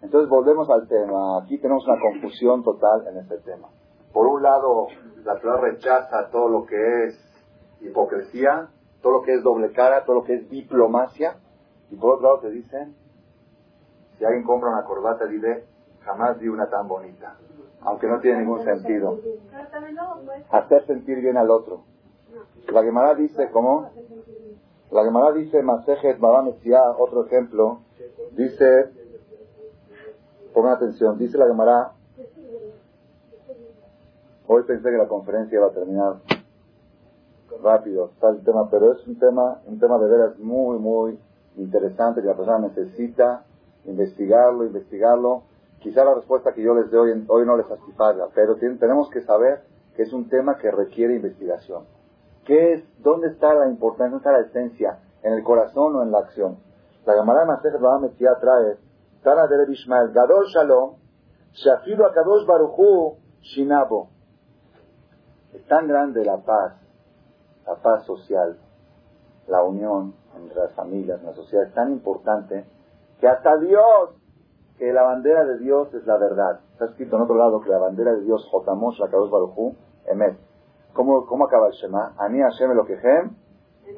Entonces 0.03 0.29
volvemos 0.29 0.69
al 0.71 0.87
tema. 0.89 1.39
Aquí 1.43 1.59
tenemos 1.59 1.87
una 1.87 2.01
confusión 2.01 2.63
total 2.63 3.07
en 3.09 3.19
este 3.19 3.39
tema. 3.39 3.69
Por 4.13 4.27
un 4.27 4.43
lado, 4.43 4.89
la 5.25 5.39
Torah 5.41 5.61
rechaza 5.61 6.29
todo 6.31 6.49
lo 6.49 6.67
que 6.67 7.05
es 7.05 7.19
hipocresía, 7.81 8.69
todo 9.03 9.15
lo 9.15 9.23
que 9.23 9.35
es 9.35 9.43
doble 9.43 9.73
cara, 9.73 10.05
todo 10.05 10.17
lo 10.17 10.25
que 10.25 10.35
es 10.35 10.49
diplomacia. 10.51 11.37
Y 11.91 11.97
por 11.97 12.15
otro 12.15 12.29
lado 12.29 12.41
te 12.41 12.51
dicen, 12.51 12.95
si 14.19 14.25
alguien 14.25 14.45
compra 14.45 14.71
una 14.71 14.85
corbata, 14.85 15.27
dile, 15.27 15.65
jamás 16.05 16.39
vi 16.39 16.49
una 16.49 16.69
tan 16.69 16.87
bonita. 16.87 17.37
Aunque 17.85 18.07
no 18.07 18.21
tiene 18.21 18.41
ningún 18.41 18.65
sentido. 18.65 19.19
Hacer 20.51 20.87
sentir 20.87 21.21
bien 21.21 21.37
al 21.37 21.51
otro. 21.51 21.83
La 22.73 22.83
Gemara 22.83 23.15
dice, 23.15 23.51
¿cómo? 23.51 23.91
La 24.91 25.05
Gemara 25.05 25.33
dice, 25.33 25.63
Masejet 25.63 26.19
otro 26.23 27.27
ejemplo, 27.27 27.81
dice, 28.33 28.91
pongan 30.53 30.75
atención, 30.75 31.19
dice 31.19 31.37
la 31.37 31.47
Gemara, 31.47 31.93
hoy 34.47 34.63
pensé 34.63 34.91
que 34.91 34.97
la 34.97 35.09
conferencia 35.09 35.57
iba 35.57 35.67
a 35.67 35.73
terminar 35.73 36.17
rápido, 37.63 38.11
está 38.15 38.31
el 38.31 38.43
tema, 38.45 38.69
pero 38.71 38.93
es 38.93 39.07
un 39.07 39.19
tema, 39.19 39.61
un 39.67 39.79
tema 39.79 39.99
de 39.99 40.09
veras 40.09 40.39
muy, 40.39 40.79
muy 40.79 41.19
interesante 41.57 42.21
que 42.21 42.29
la 42.29 42.37
persona 42.37 42.59
necesita 42.59 43.45
investigarlo, 43.87 44.65
investigarlo. 44.65 45.43
Quizá 45.85 46.03
la 46.03 46.15
respuesta 46.15 46.55
que 46.55 46.63
yo 46.63 46.75
les 46.75 46.91
doy 46.91 47.13
hoy 47.29 47.45
no 47.45 47.59
les 47.59 47.67
satisfaga, 47.67 48.29
pero 48.35 48.57
tenemos 48.57 49.11
que 49.11 49.21
saber 49.21 49.65
que 49.95 50.05
es 50.05 50.15
un 50.15 50.31
tema 50.31 50.57
que 50.57 50.71
requiere 50.71 51.15
investigación. 51.15 51.85
¿Qué 52.47 52.73
es, 52.73 53.03
dónde 53.03 53.29
está 53.29 53.53
la 53.53 53.69
importancia, 53.69 54.17
dónde 54.17 54.17
está 54.17 54.33
la 54.33 54.47
esencia? 54.47 54.99
¿En 55.23 55.35
el 55.35 55.45
corazón 55.45 55.95
o 55.97 56.03
en 56.03 56.11
la 56.11 56.21
acción? 56.21 56.57
La 57.05 57.13
Gemara 57.13 57.41
de 57.41 57.47
Masejet 57.49 58.41
trae, 58.41 58.79
Tana 59.23 59.47
de 59.47 59.73
Ishmael, 59.73 60.11
Gadol 60.13 60.47
Shalom, 60.47 60.95
Shafilu 61.53 62.07
Akadosh 62.07 62.47
Baruchu 62.47 63.19
Shinabo. 63.43 64.09
Es 65.53 65.67
tan 65.67 65.87
grande 65.87 66.25
la 66.25 66.39
paz 66.39 66.81
la 67.67 67.75
paz 67.77 68.05
social, 68.05 68.59
la 69.49 69.63
unión 69.63 70.15
entre 70.35 70.57
las 70.57 70.73
familias, 70.73 71.21
en 71.21 71.27
la 71.27 71.35
sociedad 71.35 71.67
es 71.67 71.75
tan 71.75 71.93
importante 71.93 72.65
que 73.21 73.29
hasta 73.29 73.57
Dios, 73.59 74.11
que 74.79 74.93
la 74.93 75.03
bandera 75.03 75.45
de 75.45 75.59
Dios 75.59 75.93
es 75.95 76.07
la 76.07 76.19
verdad. 76.19 76.61
Está 76.73 76.87
escrito 76.87 77.17
en 77.17 77.23
otro 77.23 77.37
lado 77.37 77.61
que 77.61 77.71
la 77.71 77.79
bandera 77.79 78.13
de 78.13 78.23
Dios, 78.23 78.47
Jotamosh, 78.51 78.99
la 79.01 79.09
Kadosh 79.09 79.31
Baruchu, 79.31 79.77
Emet. 80.07 80.37
¿Cómo, 80.93 81.27
¿Cómo 81.27 81.45
acaba 81.45 81.69
el 81.69 81.73
Shema? 81.73 82.15
Ani 82.19 82.41
Hashem 82.41 82.71
Elokehem, 82.71 83.37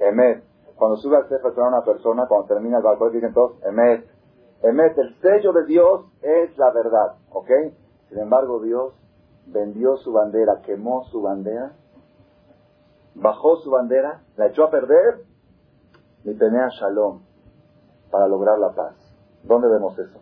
Emet. 0.01 0.45
Cuando 0.77 0.97
sube 0.97 1.17
al 1.17 1.29
Sefer 1.29 1.53
una 1.57 1.83
persona, 1.83 2.27
cuando 2.29 2.47
termina 2.47 2.79
el 2.79 2.83
balcón, 2.83 3.13
dicen 3.13 3.33
todos, 3.33 3.63
Emet. 3.65 4.07
Emet, 4.63 4.99
el 4.99 5.15
sello 5.21 5.53
de 5.53 5.65
Dios 5.67 6.07
es 6.23 6.57
la 6.59 6.71
verdad. 6.73 7.17
¿Ok? 7.31 7.51
Sin 8.09 8.19
embargo, 8.19 8.61
Dios 8.63 8.95
vendió 9.47 9.97
su 9.97 10.13
bandera, 10.13 10.61
quemó 10.65 11.05
su 11.05 11.23
bandera 11.23 11.73
bajó 13.17 13.57
su 13.57 13.71
bandera, 13.71 14.23
la 14.37 14.47
echó 14.49 14.65
a 14.65 14.71
perder 14.71 15.25
y 16.25 16.37
tenía 16.37 16.69
shalom 16.69 17.23
para 18.11 18.29
lograr 18.29 18.59
la 18.59 18.75
paz. 18.75 18.95
¿Dónde 19.43 19.69
vemos 19.69 19.99
eso? 19.99 20.21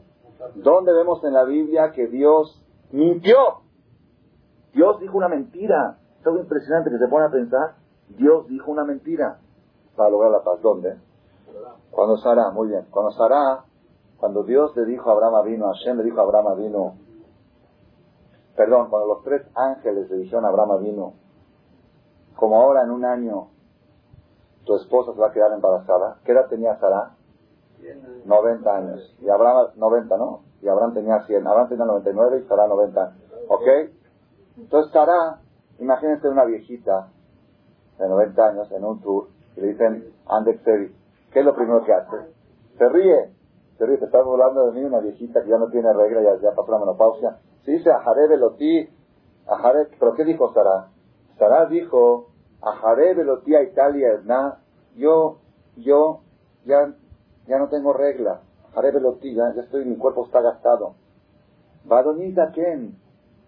¿Dónde 0.55 0.93
vemos 0.93 1.22
en 1.24 1.32
la 1.32 1.45
Biblia 1.45 1.93
que 1.93 2.07
Dios 2.07 2.62
mintió? 2.91 3.37
Dios 4.72 5.01
dijo 5.01 5.16
una 5.16 5.28
mentira. 5.28 5.99
Es 6.20 6.26
algo 6.26 6.41
impresionante 6.41 6.91
que 6.91 6.99
se 6.99 7.09
pone 7.09 7.26
a 7.26 7.30
pensar. 7.30 7.74
Dios 8.09 8.47
dijo 8.49 8.70
una 8.70 8.85
mentira 8.85 9.39
para 9.97 10.11
lograr 10.11 10.32
la 10.32 10.43
paz. 10.43 10.61
¿Dónde? 10.61 10.97
Cuando 11.91 12.16
Sara, 12.18 12.51
muy 12.51 12.68
bien. 12.68 12.87
Cuando 12.91 13.12
Sara, 13.12 13.64
cuando 14.18 14.43
Dios 14.43 14.76
le 14.76 14.85
dijo 14.87 15.11
a 15.11 15.12
Abraham 15.12 15.45
vino, 15.45 15.66
Hashem 15.66 15.99
le 15.99 16.05
dijo 16.05 16.20
a 16.20 16.24
Abraham 16.24 16.57
vino, 16.59 16.95
perdón, 18.57 18.89
cuando 18.91 19.09
los 19.09 19.22
tres 19.22 19.47
ángeles 19.55 20.11
le 20.11 20.16
dijeron 20.16 20.45
a 20.45 20.49
Abraham 20.49 20.82
vino, 20.82 21.12
como 22.37 22.61
ahora 22.61 22.82
en 22.82 22.91
un 22.91 23.05
año 23.05 23.49
tu 24.64 24.76
esposa 24.76 25.12
se 25.12 25.20
va 25.20 25.28
a 25.28 25.32
quedar 25.32 25.53
embarazada, 25.53 26.18
¿qué 26.24 26.32
edad 26.32 26.49
tenía 26.49 26.78
Sara? 26.78 27.16
90 28.24 28.76
años. 28.76 29.16
Y 29.20 29.28
Abraham, 29.28 29.68
90, 29.76 30.16
¿no? 30.16 30.43
Y 30.62 30.68
Abraham 30.68 30.95
tenía 30.95 31.20
100. 31.26 31.47
Abraham 31.47 31.68
tenía 31.68 31.85
99 31.85 32.43
y 32.45 32.49
Sara 32.49 32.66
90. 32.66 33.16
¿Ok? 33.49 33.66
Entonces 34.57 34.93
Sara, 34.93 35.41
imagínense 35.78 36.28
una 36.28 36.45
viejita 36.45 37.09
de 37.99 38.09
90 38.09 38.47
años 38.47 38.72
en 38.72 38.85
un 38.85 39.01
tour 39.01 39.28
y 39.57 39.61
le 39.61 39.68
dicen, 39.68 40.12
Andex 40.26 40.62
¿Qué 40.62 41.41
es 41.41 41.45
lo 41.45 41.55
primero 41.55 41.85
que 41.85 41.93
hace? 41.93 42.16
Se 42.78 42.89
ríe. 42.89 43.35
Se 43.76 43.87
ríe, 43.87 43.99
te 43.99 44.05
estás 44.05 44.24
hablando 44.24 44.66
de 44.66 44.72
mí, 44.72 44.85
una 44.85 45.01
viejita 45.01 45.43
que 45.43 45.51
ya 45.51 45.59
no 45.59 45.68
tiene 45.68 45.93
regla, 45.93 46.22
ya, 46.22 46.41
ya 46.41 46.55
pasó 46.55 46.70
la 46.70 46.78
menopausia. 46.78 47.39
Se 47.64 47.72
dice, 47.72 47.91
Ajaré 47.91 48.28
Belotí, 48.28 48.89
Ajaré, 49.49 49.89
¿pero 49.99 50.14
qué 50.14 50.24
dijo 50.24 50.53
Sara? 50.53 50.91
Sara 51.39 51.66
dijo, 51.66 52.28
Ajaré 52.62 53.14
Velotía 53.14 53.62
Italia 53.62 54.20
na, 54.24 54.61
yo, 54.95 55.39
yo, 55.76 56.20
ya, 56.64 56.95
ya 57.47 57.59
no 57.59 57.69
tengo 57.69 57.93
regla. 57.93 58.41
Ajaré 58.71 58.91
Velotía, 58.91 59.53
ya 59.55 59.63
estoy, 59.63 59.85
mi 59.85 59.97
cuerpo 59.97 60.27
está 60.27 60.41
gastado. 60.41 60.95
Vadonita 61.85 62.51
Ken. 62.53 62.97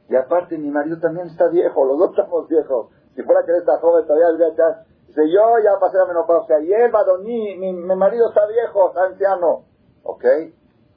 Y 0.09 0.15
aparte 0.15 0.57
mi 0.59 0.71
marido 0.71 0.99
también 1.01 1.27
está 1.27 1.49
viejo, 1.49 1.85
los 1.85 1.99
dos 1.99 2.11
estamos 2.11 2.49
viejos. 2.49 2.91
Si 3.15 3.23
fuera 3.23 3.45
que 3.45 3.53
él 3.53 3.59
está 3.59 3.79
joven 3.79 4.07
todavía 4.07 4.27
debería 4.27 4.49
estar. 4.49 4.85
Dice, 5.09 5.23
yo 5.31 5.59
ya 5.65 5.81
pasé 5.81 5.97
la 5.97 6.07
menopausia. 6.07 6.61
Y 6.61 6.73
él, 6.73 6.91
Badoní, 6.93 7.57
mi, 7.57 7.73
mi 7.73 7.97
marido 7.97 8.29
está 8.29 8.47
viejo, 8.47 8.89
está 8.89 9.05
anciano. 9.05 9.65
¿Ok? 10.03 10.25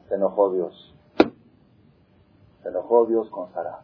Se 0.08 0.16
enojó 0.16 0.52
Dios. 0.52 0.96
Se 2.62 2.70
enojó 2.70 3.06
Dios 3.06 3.30
con 3.30 3.52
Sara. 3.54 3.80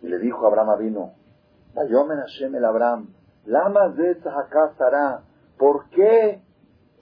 Y 0.00 0.06
le 0.06 0.18
dijo 0.18 0.44
a 0.44 0.48
Abraham 0.48 0.78
vino, 0.78 1.12
Vayomen 1.74 2.18
Hashem 2.18 2.54
el 2.54 2.64
Abraham, 2.64 3.12
Lama 3.46 3.94
Sara, 4.76 5.22
¿por 5.58 5.88
qué 5.90 6.40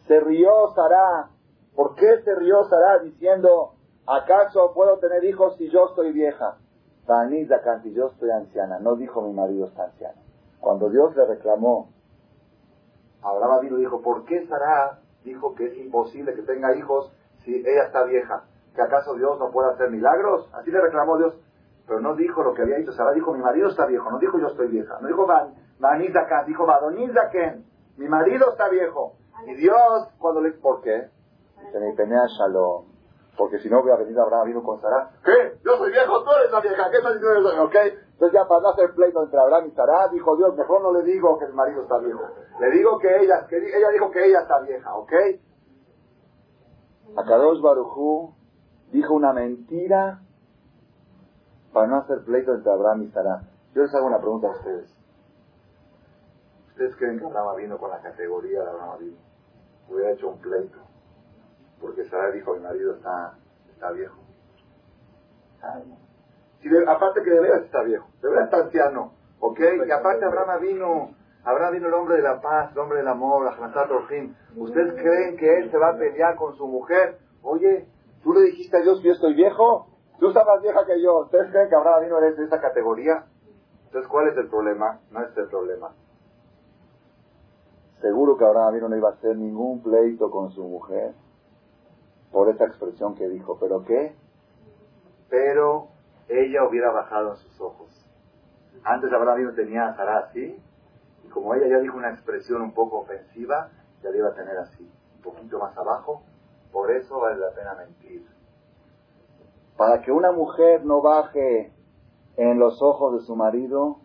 se 0.07 0.21
rió 0.21 0.51
Sara? 0.75 1.31
¿Por 1.75 1.95
qué 1.95 2.23
se 2.23 2.35
rió 2.35 2.63
diciendo, 3.03 3.75
¿acaso 4.07 4.73
puedo 4.75 4.99
tener 4.99 5.25
hijos 5.25 5.57
si 5.57 5.69
yo 5.69 5.87
estoy 5.89 6.13
vieja? 6.13 6.57
si 7.83 7.93
yo 7.93 8.07
estoy 8.09 8.31
anciana. 8.31 8.79
No 8.81 8.97
dijo 8.97 9.23
mi 9.23 9.33
marido 9.33 9.67
está 9.67 9.85
anciano. 9.85 10.21
Cuando 10.61 10.89
Dios 10.89 11.15
le 11.15 11.27
reclamó, 11.27 11.91
Abraham 13.23 13.61
vino 13.61 13.77
dijo, 13.77 14.01
¿por 14.03 14.25
qué 14.25 14.47
Sara 14.47 14.99
dijo 15.25 15.55
que 15.55 15.67
es 15.67 15.77
imposible 15.79 16.35
que 16.35 16.43
tenga 16.43 16.75
hijos 16.75 17.13
si 17.45 17.55
ella 17.55 17.85
está 17.85 18.05
vieja? 18.05 18.45
¿Que 18.75 18.83
acaso 18.83 19.15
Dios 19.15 19.39
no 19.39 19.51
puede 19.51 19.71
hacer 19.71 19.91
milagros? 19.91 20.49
Así 20.55 20.71
le 20.71 20.81
reclamó 20.81 21.19
Dios. 21.19 21.35
Pero 21.87 22.01
no 22.01 22.15
dijo 22.17 22.43
lo 22.43 22.55
que 22.55 22.63
había 22.63 22.79
dicho 22.79 22.93
Sara, 22.93 23.13
dijo 23.13 23.33
mi 23.33 23.41
marido 23.41 23.69
está 23.69 23.87
viejo, 23.87 24.11
no 24.11 24.19
dijo 24.19 24.39
yo 24.39 24.49
estoy 24.49 24.69
vieja, 24.69 24.99
no 25.01 25.07
dijo 25.07 25.27
Manizakan, 25.79 26.47
dijo 26.47 26.67
Badonizaken, 26.67 27.65
mi 27.97 28.09
marido 28.09 28.51
está 28.51 28.69
viejo. 28.69 29.15
Y 29.45 29.55
Dios, 29.55 30.09
cuando 30.19 30.41
le... 30.41 30.53
¿Por 30.53 30.81
qué? 30.81 31.11
Se 31.73 31.81
me 31.81 31.93
penea 31.95 32.23
Shalom. 32.27 32.97
Porque 33.37 33.59
si 33.59 33.69
no 33.69 33.81
hubiera 33.81 33.99
venido 33.99 34.23
Abraham 34.23 34.47
vino 34.47 34.63
con 34.63 34.81
Sara. 34.81 35.11
¿Qué? 35.23 35.59
Yo 35.63 35.77
soy 35.77 35.93
viejo, 35.93 36.23
tú 36.25 36.31
eres 36.31 36.51
la 36.51 36.61
vieja. 36.61 36.91
¿Qué 36.91 36.97
estás 36.97 37.15
diciendo 37.15 37.51
eso? 37.51 37.65
¿Ok? 37.65 37.75
Entonces 38.13 38.33
ya 38.33 38.49
para 38.49 38.63
no 38.63 38.69
hacer 38.71 38.95
pleito 38.95 39.23
entre 39.23 39.39
Abraham 39.39 39.67
y 39.67 39.71
Sara, 39.73 40.09
dijo 40.09 40.37
Dios, 40.37 40.57
mejor 40.57 40.81
no 40.81 40.93
le 40.93 41.03
digo 41.03 41.39
que 41.39 41.47
mi 41.47 41.53
marido 41.53 41.83
está 41.83 41.99
viejo. 41.99 42.23
Le 42.61 42.71
digo 42.71 42.99
que 42.99 43.09
ella, 43.09 43.47
ella 43.51 43.89
dijo 43.91 44.11
que 44.11 44.25
ella 44.27 44.41
está 44.41 44.61
vieja, 44.61 44.95
¿ok? 44.95 45.13
Akadosh 47.17 47.61
Barujú 47.61 48.35
dijo 48.91 49.15
una 49.15 49.35
mentira 49.35 50.21
para 51.75 51.87
no 51.89 51.97
hacer 51.99 52.25
pleito 52.25 52.55
entre 52.55 52.73
Abraham 52.73 53.03
y 53.03 53.11
Sara. 53.11 53.43
Yo 53.75 53.83
les 53.83 53.95
hago 53.95 54.07
una 54.07 54.19
pregunta 54.19 54.49
a 54.49 54.53
ustedes. 54.53 54.91
¿Ustedes 56.69 56.97
creen 56.97 57.19
que 57.19 57.27
Abraham 57.27 57.57
vino 57.57 57.79
con 57.79 57.91
la 57.91 58.01
categoría 58.01 58.63
de 58.63 58.69
Abraham 58.71 58.99
vino? 58.99 59.26
Hubiera 59.89 60.13
hecho 60.13 60.29
un 60.29 60.41
pleito. 60.41 60.79
Porque 61.81 62.05
Sara 62.05 62.31
dijo, 62.31 62.55
mi 62.55 62.61
marido 62.61 62.95
está, 62.95 63.35
está 63.71 63.93
viejo. 63.93 64.17
Si 66.61 66.69
aparte 66.87 67.23
que 67.23 67.31
de 67.31 67.41
veras 67.41 67.65
está 67.65 67.83
viejo, 67.83 68.09
de 68.23 68.29
veras 68.29 68.45
está 68.47 68.59
anciano, 68.59 69.13
¿ok? 69.41 69.61
Y 69.87 69.91
aparte 69.91 70.25
Abraham 70.25 70.61
vino, 70.61 71.11
Abraham 71.45 71.75
vino 71.75 71.89
el 71.89 71.95
hombre 71.95 72.17
de 72.17 72.23
la 72.23 72.41
paz, 72.41 72.73
el 72.73 72.79
hombre 72.79 72.99
del 72.99 73.09
amor, 73.09 73.45
la 73.45 73.85
Rojim. 73.85 74.35
¿Ustedes 74.57 74.95
creen 74.95 75.37
que 75.37 75.59
él 75.59 75.71
se 75.71 75.79
va 75.79 75.91
a 75.91 75.97
pelear 75.97 76.37
con 76.37 76.57
su 76.57 76.67
mujer? 76.67 77.19
Oye, 77.43 77.87
¿tú 78.23 78.33
le 78.33 78.41
dijiste 78.43 78.77
a 78.77 78.81
Dios 78.81 79.01
que 79.01 79.09
yo 79.09 79.13
estoy 79.13 79.35
viejo? 79.35 79.87
Tú 80.19 80.29
estás 80.29 80.47
más 80.47 80.63
vieja 80.63 80.85
que 80.87 81.01
yo. 81.03 81.21
¿Ustedes 81.21 81.51
creen 81.51 81.69
que 81.69 81.77
Abraham 81.77 82.05
vino 82.05 82.19
eres 82.19 82.37
de 82.37 82.45
esa 82.45 82.61
categoría? 82.61 83.27
Entonces, 83.85 84.11
¿cuál 84.11 84.29
es 84.29 84.37
el 84.37 84.49
problema? 84.49 85.01
No 85.11 85.23
es 85.23 85.37
el 85.37 85.49
problema. 85.49 85.95
Seguro 88.01 88.37
que 88.37 88.45
Abraham 88.45 88.75
vino 88.75 88.89
no 88.89 88.97
iba 88.97 89.09
a 89.11 89.13
hacer 89.13 89.37
ningún 89.37 89.83
pleito 89.83 90.31
con 90.31 90.51
su 90.51 90.63
mujer. 90.65 91.15
por 92.31 92.51
esa 92.51 92.65
expresión 92.65 93.15
que 93.15 93.29
dijo. 93.29 93.57
¿Pero 93.59 93.85
qué? 93.85 94.15
Pero 95.31 95.89
ella 96.29 96.69
hubiera 96.69 96.91
bajado 96.91 97.31
en 97.31 97.37
sus 97.37 97.61
ojos. 97.61 97.89
Antes 98.85 99.11
Abraham 99.13 99.55
tenía 99.55 99.87
a 99.87 99.97
Sarah 99.97 100.19
así, 100.19 100.61
y 101.25 101.29
como 101.29 101.55
ella 101.55 101.67
ya 101.69 101.79
dijo 101.79 101.97
una 101.97 102.11
expresión 102.11 102.63
un 102.63 102.73
poco 102.73 102.99
ofensiva, 102.99 103.71
ya 104.03 104.11
le 104.11 104.19
iba 104.19 104.29
a 104.29 104.35
tener 104.35 104.57
así, 104.59 104.91
un 105.17 105.23
poquito 105.23 105.59
más 105.59 105.77
abajo. 105.79 106.23
Por 106.73 106.91
eso 106.91 107.19
vale 107.19 107.39
la 107.39 107.53
pena 107.55 107.75
mentir. 107.75 108.27
Para 109.77 110.03
que 110.03 110.13
una 110.13 110.33
mujer 110.33 110.85
no 110.85 111.01
baje 111.01 111.73
en 112.37 112.59
los 112.59 112.83
ojos 112.83 113.15
de 113.15 113.21
su 113.27 113.35
marido, 113.35 113.99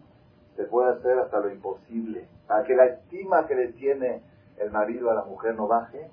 se 0.56 0.66
puede 0.66 0.94
hacer 0.94 1.20
hasta 1.20 1.40
lo 1.40 1.52
imposible. 1.52 2.28
Para 2.48 2.64
que 2.64 2.76
la 2.76 2.86
estima 2.86 3.48
que 3.48 3.56
le 3.56 3.74
tiene 3.74 4.24
el 4.58 4.72
marido 4.72 5.10
a 5.10 5.16
la 5.16 5.24
mujer 5.24 5.56
no 5.56 5.68
baje, 5.68 6.10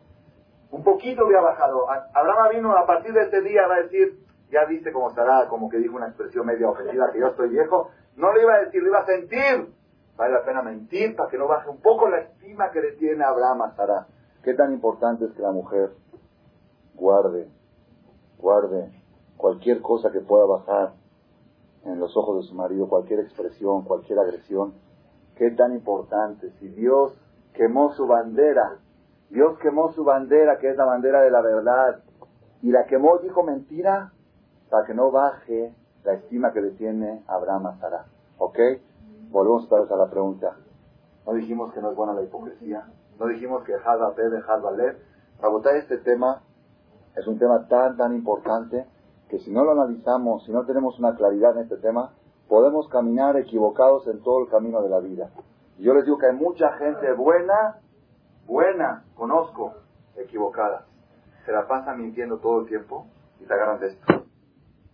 un 0.70 0.82
poquito 0.82 1.24
había 1.24 1.41
bajado. 1.41 1.86
Abraham 2.14 2.51
vino 2.55 2.76
a 2.76 2.86
partir 2.86 3.12
de 3.12 3.22
este 3.22 3.41
día 3.43 3.66
va 3.66 3.76
a 3.76 3.82
decir, 3.82 4.18
ya 4.51 4.64
viste 4.64 4.93
cómo 4.93 5.09
estará, 5.09 5.49
como 5.49 5.68
que 5.68 5.78
dijo 5.78 5.97
una 5.97 6.09
expresión 6.09 6.47
media 6.47 6.68
ofensiva, 6.68 7.11
que 7.12 7.20
yo 7.20 7.28
estoy 7.28 7.49
viejo. 7.51 7.91
No 8.16 8.32
le 8.32 8.43
iba 8.43 8.55
a 8.55 8.64
decir, 8.64 8.82
le 8.82 8.89
iba 8.89 8.99
a 8.99 9.07
sentir. 9.07 9.74
Vale 10.16 10.34
la 10.34 10.45
pena 10.45 10.62
mentir 10.62 11.14
para 11.14 11.30
que 11.30 11.39
no 11.39 11.47
baje 11.47 11.70
un 11.70 11.80
poco 11.80 12.09
la 12.09 12.18
estima 12.18 12.70
que 12.70 12.80
le 12.80 12.93
tiene 12.93 13.24
Abraham 13.24 13.62
a 13.62 13.76
Sara. 13.76 14.07
¿Qué 14.43 14.55
tan 14.55 14.72
importante 14.72 15.26
es 15.26 15.32
que 15.32 15.43
la 15.43 15.53
mujer 15.53 15.91
guarde, 16.95 17.49
guarde 18.36 18.91
cualquier 19.36 19.80
cosa 19.80 20.11
que 20.11 20.20
pueda 20.20 20.45
bajar 20.47 20.95
en 21.89 22.01
los 22.01 22.16
ojos 22.16 22.43
de 22.43 22.49
su 22.49 22.55
marido, 22.55 22.89
cualquier 22.89 23.20
expresión, 23.20 23.82
cualquier 23.82 24.18
agresión? 24.18 24.74
¿Qué 25.36 25.51
tan 25.53 25.72
importante? 25.72 26.51
Si 26.59 26.68
Dios 26.68 27.12
quemó 27.55 27.93
su 27.93 28.07
bandera, 28.07 28.78
Dios 29.30 29.59
quemó 29.59 29.93
su 29.93 30.05
bandera, 30.05 30.59
que 30.59 30.70
es 30.70 30.76
la 30.76 30.84
bandera 30.84 31.20
de 31.22 31.30
la 31.30 31.41
verdad, 31.41 32.01
y 32.62 32.70
la 32.70 32.86
quemó, 32.86 33.18
dijo 33.18 33.43
mentira, 33.43 34.12
para 34.70 34.86
que 34.86 34.95
no 34.95 35.11
baje 35.11 35.74
la 36.05 36.14
estima 36.14 36.53
que 36.53 36.61
le 36.61 36.70
tiene 36.72 37.22
Abraham 37.26 37.66
a 37.66 37.78
Sara. 37.78 38.07
¿Ok? 38.39 38.59
Volvemos 39.30 39.64
otra 39.64 39.80
vez 39.80 39.91
a 39.91 39.97
la 39.97 40.11
pregunta. 40.11 40.57
No 41.26 41.34
dijimos 41.34 41.72
que 41.72 41.80
no 41.80 41.91
es 41.91 41.97
buena 41.97 42.14
la 42.14 42.22
hipocresía. 42.22 42.86
No 43.18 43.26
dijimos 43.26 43.64
que 43.64 43.72
Lev. 43.72 44.97
Para 45.39 45.53
votar 45.53 45.76
este 45.76 45.99
tema, 45.99 46.43
es 47.16 47.26
un 47.26 47.39
tema 47.39 47.66
tan, 47.68 47.97
tan 47.97 48.14
importante 48.14 48.86
que 49.29 49.39
si 49.41 49.51
no 49.51 49.64
lo 49.64 49.72
analizamos, 49.72 50.45
si 50.45 50.53
no 50.53 50.64
tenemos 50.64 50.99
una 50.99 51.14
claridad 51.14 51.57
en 51.57 51.64
este 51.64 51.76
tema, 51.76 52.12
podemos 52.49 52.89
caminar 52.89 53.37
equivocados 53.37 54.07
en 54.09 54.22
todo 54.22 54.43
el 54.43 54.51
camino 54.51 54.83
de 54.83 54.89
la 54.89 55.01
vida. 55.01 55.31
Yo 55.79 55.95
les 55.95 56.05
digo 56.05 56.18
que 56.18 56.26
hay 56.26 56.35
mucha 56.35 56.72
gente 56.72 57.12
buena, 57.12 57.79
buena, 58.47 59.05
conozco, 59.14 59.74
equivocada. 60.16 60.87
Se 61.45 61.53
la 61.53 61.68
pasa 61.68 61.95
mintiendo 61.95 62.39
todo 62.39 62.61
el 62.61 62.66
tiempo 62.66 63.07
y 63.41 63.45
te 63.45 63.55
agarran 63.55 63.81
de 63.81 63.89
esto. 63.89 64.24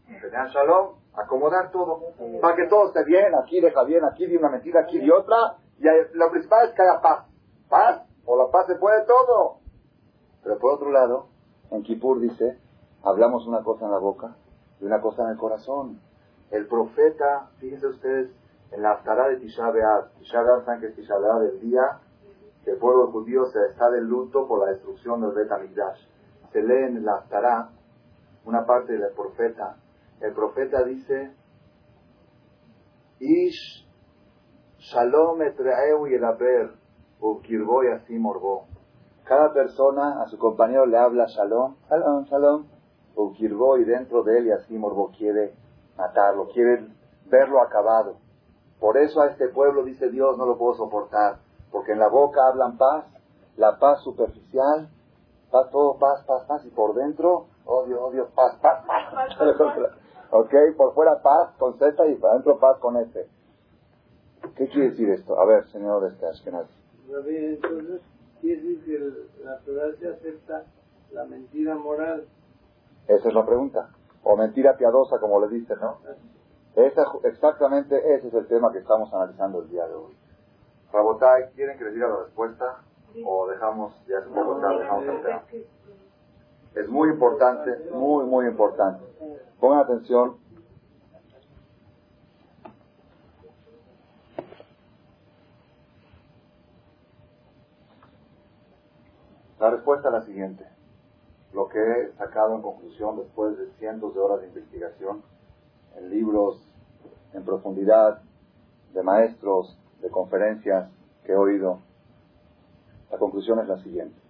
Tenían 0.07 0.49
shalom, 0.49 0.97
acomodar 1.15 1.71
todo, 1.71 2.01
para 2.41 2.57
que 2.57 2.67
todo 2.69 2.89
esté 2.89 3.05
bien, 3.05 3.35
aquí 3.35 3.61
deja 3.61 3.85
bien, 3.85 4.05
aquí 4.05 4.27
di 4.27 4.37
una 4.37 4.51
mentira, 4.51 4.81
aquí 4.81 4.99
di 4.99 5.11
otra, 5.11 5.57
y 5.79 5.85
lo 6.13 6.31
principal 6.31 6.69
es 6.69 6.75
que 6.75 6.83
haya 6.83 7.01
paz. 7.01 7.27
Paz, 7.69 8.03
o 8.27 8.37
la 8.37 8.51
paz 8.51 8.67
se 8.67 8.75
puede 8.77 9.05
todo. 9.07 9.59
Pero 10.43 10.59
por 10.59 10.75
otro 10.75 10.91
lado, 10.91 11.29
en 11.71 11.83
Kippur 11.83 12.21
dice, 12.21 12.59
hablamos 13.05 13.47
una 13.47 13.63
cosa 13.63 13.85
en 13.87 13.93
la 13.93 13.99
boca 13.99 14.37
y 14.81 14.85
una 14.85 15.01
cosa 15.01 15.25
en 15.25 15.31
el 15.31 15.37
corazón. 15.37 16.01
El 16.51 16.67
profeta, 16.67 17.51
fíjense 17.59 17.87
ustedes, 17.87 18.31
en 18.71 18.83
la 18.83 18.93
Aftará 18.93 19.29
de 19.29 19.37
Tisha 19.37 19.71
B'Av, 19.71 20.19
Tisha 20.19 20.43
B'Av, 20.43 20.65
¿saben 20.65 20.81
que 20.81 20.87
es 20.89 20.97
Tisha 20.97 21.15
B'Av? 21.17 21.43
El 21.43 21.61
día 21.61 21.83
que 22.65 22.73
el 22.73 22.79
pueblo 22.79 23.11
judío 23.13 23.45
se 23.47 23.59
está 23.71 23.91
de 23.91 24.01
luto 24.01 24.49
por 24.49 24.61
la 24.61 24.73
destrucción 24.73 25.21
del 25.21 25.33
Bet 25.33 25.49
Se 26.53 26.63
lee 26.63 26.85
en 26.89 27.05
la 27.05 27.17
Aftará 27.17 27.71
una 28.45 28.67
parte 28.67 28.93
del 28.95 29.13
profeta 29.15 29.77
el 30.25 30.33
profeta 30.33 30.83
dice, 30.85 31.35
Ish 33.21 33.87
Shalom 34.79 35.43
etreeu 35.43 36.07
y 36.07 36.15
y 36.15 37.93
así 37.93 38.19
morbó. 38.19 38.67
Cada 39.25 39.53
persona 39.53 40.23
a 40.23 40.27
su 40.29 40.39
compañero 40.39 40.87
le 40.87 40.99
habla 40.99 41.27
Shalom, 41.27 41.77
Shalom, 41.89 42.25
Shalom, 42.25 42.67
ukirbo 43.17 43.79
y 43.79 43.85
dentro 43.85 44.23
de 44.23 44.39
él 44.39 44.47
y 44.47 44.51
así 44.53 44.77
morbó 44.77 45.11
quiere 45.17 45.55
matarlo, 45.97 46.49
quiere 46.49 46.87
verlo 47.27 47.61
acabado. 47.61 48.17
Por 48.81 48.97
eso 48.99 49.21
a 49.21 49.29
este 49.29 49.49
pueblo 49.49 49.85
dice 49.85 50.11
Dios 50.11 50.37
no 50.37 50.47
lo 50.47 50.59
puedo 50.59 50.75
soportar, 50.75 51.39
porque 51.71 51.93
en 51.93 51.99
la 51.99 52.09
boca 52.09 52.41
hablan 52.47 52.77
paz, 52.77 53.05
la 53.57 53.79
paz 53.79 54.03
superficial, 54.03 54.89
paz 55.51 55.71
todo 55.71 55.99
paz, 55.99 56.25
paz, 56.27 56.45
paz, 56.47 56.65
y 56.65 56.71
por 56.71 56.95
dentro 56.95 57.47
odio, 57.65 58.05
odio, 58.05 58.29
paz, 58.35 58.57
paz, 58.61 58.85
paz. 58.87 59.13
¿Ok? 60.31 60.53
Por 60.77 60.95
fuera 60.95 61.23
paz 61.23 61.55
con 61.59 61.79
Z 61.79 62.07
y 62.09 62.17
por 62.17 62.31
adentro 62.31 62.59
paz 62.59 62.79
con 62.79 62.97
S. 62.97 63.29
¿Qué 64.57 64.69
quiere 64.69 64.91
decir 64.91 65.09
esto? 65.11 65.39
A 65.39 65.47
ver, 65.47 65.67
señor 65.71 66.05
este 66.05 66.27
Ashkenaz. 66.27 66.69
Entonces, 67.09 68.01
quiere 68.41 68.63
decir 68.63 68.85
que 68.85 69.45
la 69.45 69.59
Torah 69.61 69.95
se 69.99 70.09
acepta 70.09 70.65
la 71.13 71.25
mentira 71.25 71.77
moral. 71.77 72.27
Esa 73.09 73.29
es 73.29 73.35
la 73.35 73.45
pregunta. 73.45 73.91
O 74.23 74.37
mentira 74.37 74.77
piadosa, 74.77 75.19
como 75.19 75.41
le 75.41 75.49
dice, 75.49 75.75
¿no? 75.77 75.99
Esa, 76.75 77.05
exactamente 77.25 78.15
ese 78.15 78.29
es 78.29 78.35
el 78.35 78.47
tema 78.47 78.73
que 78.73 78.79
estamos 78.79 79.13
analizando 79.13 79.61
el 79.61 79.69
día 79.69 79.87
de 79.87 79.95
hoy. 79.95 80.17
Rabotai, 80.93 81.51
¿quieren 81.55 81.79
que 81.79 81.85
les 81.85 81.95
diga 81.95 82.09
la 82.09 82.25
respuesta? 82.25 82.81
O 83.25 83.47
dejamos, 83.49 83.93
ya 84.07 84.19
es 84.19 84.27
un 84.27 84.35
poco 84.35 84.61
tarde, 84.61 84.79
dejamos 84.81 85.07
el 85.07 85.23
tema. 85.23 85.43
Es 86.75 86.89
muy 86.89 87.11
importante, 87.11 87.91
muy, 87.93 88.25
muy 88.25 88.47
importante. 88.47 89.05
Pongan 89.61 89.81
atención. 89.81 90.37
La 99.61 99.71
respuesta 99.71 100.09
es 100.09 100.15
la 100.15 100.23
siguiente. 100.23 100.74
Lo 101.55 101.69
que 101.69 101.79
he 101.79 102.13
sacado 102.19 102.57
en 102.57 102.63
conclusión 102.63 103.17
después 103.17 103.57
de 103.57 103.71
cientos 103.79 104.13
de 104.13 104.21
horas 104.21 104.41
de 104.41 104.49
investigación 104.49 105.23
en 105.97 106.11
libros 106.11 106.61
en 107.33 107.45
profundidad, 107.45 108.23
de 108.93 109.03
maestros, 109.03 109.79
de 110.01 110.11
conferencias 110.11 110.91
que 111.25 111.33
he 111.33 111.37
oído, 111.37 111.81
la 113.11 113.19
conclusión 113.19 113.61
es 113.61 113.69
la 113.69 113.79
siguiente. 113.79 114.21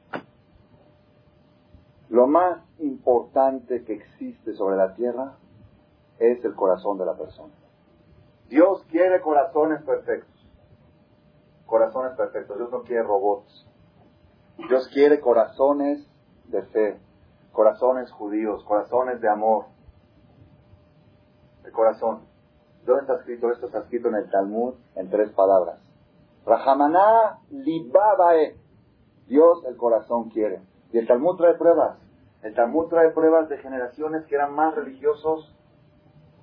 Lo 2.11 2.27
más 2.27 2.63
importante 2.79 3.85
que 3.85 3.95
existe 3.95 4.55
sobre 4.55 4.77
la 4.77 4.95
tierra 4.95 5.37
es 6.19 6.45
el 6.45 6.55
corazón 6.55 6.99
de 6.99 7.07
la 7.07 7.15
persona. 7.15 7.53
Dios 8.49 8.85
quiere 8.91 9.21
corazones 9.23 9.83
perfectos. 9.83 10.47
Corazones 11.67 12.13
perfectos. 12.17 12.59
Dios 12.59 12.71
no 12.71 12.83
quiere 12.83 13.03
robots. 13.03 13.67
Dios 14.69 14.89
quiere 14.89 15.21
corazones 15.21 16.07
de 16.49 16.63
fe, 16.63 17.01
corazones 17.55 18.11
judíos, 18.11 18.63
corazones 18.65 19.21
de 19.21 19.29
amor. 19.29 19.67
El 21.65 21.73
corazón. 21.73 22.27
¿Dónde 22.85 23.03
está 23.03 23.15
escrito 23.15 23.51
esto? 23.51 23.67
Está 23.67 23.79
escrito 23.79 24.09
en 24.09 24.17
el 24.17 24.31
Talmud 24.31 24.75
en 24.97 25.09
tres 25.09 25.31
palabras. 25.31 25.79
Rahamaná 26.45 27.39
libabae. 27.51 28.59
Dios 29.29 29.65
el 29.67 29.77
corazón 29.77 30.29
quiere. 30.29 30.61
Y 30.93 30.99
el 30.99 31.07
Talmud 31.07 31.37
trae 31.37 31.55
pruebas. 31.55 31.97
El 32.43 32.55
Talmud 32.55 32.89
trae 32.89 33.11
pruebas 33.11 33.49
de 33.49 33.57
generaciones 33.57 34.27
que 34.27 34.35
eran 34.35 34.53
más 34.53 34.75
religiosos 34.75 35.57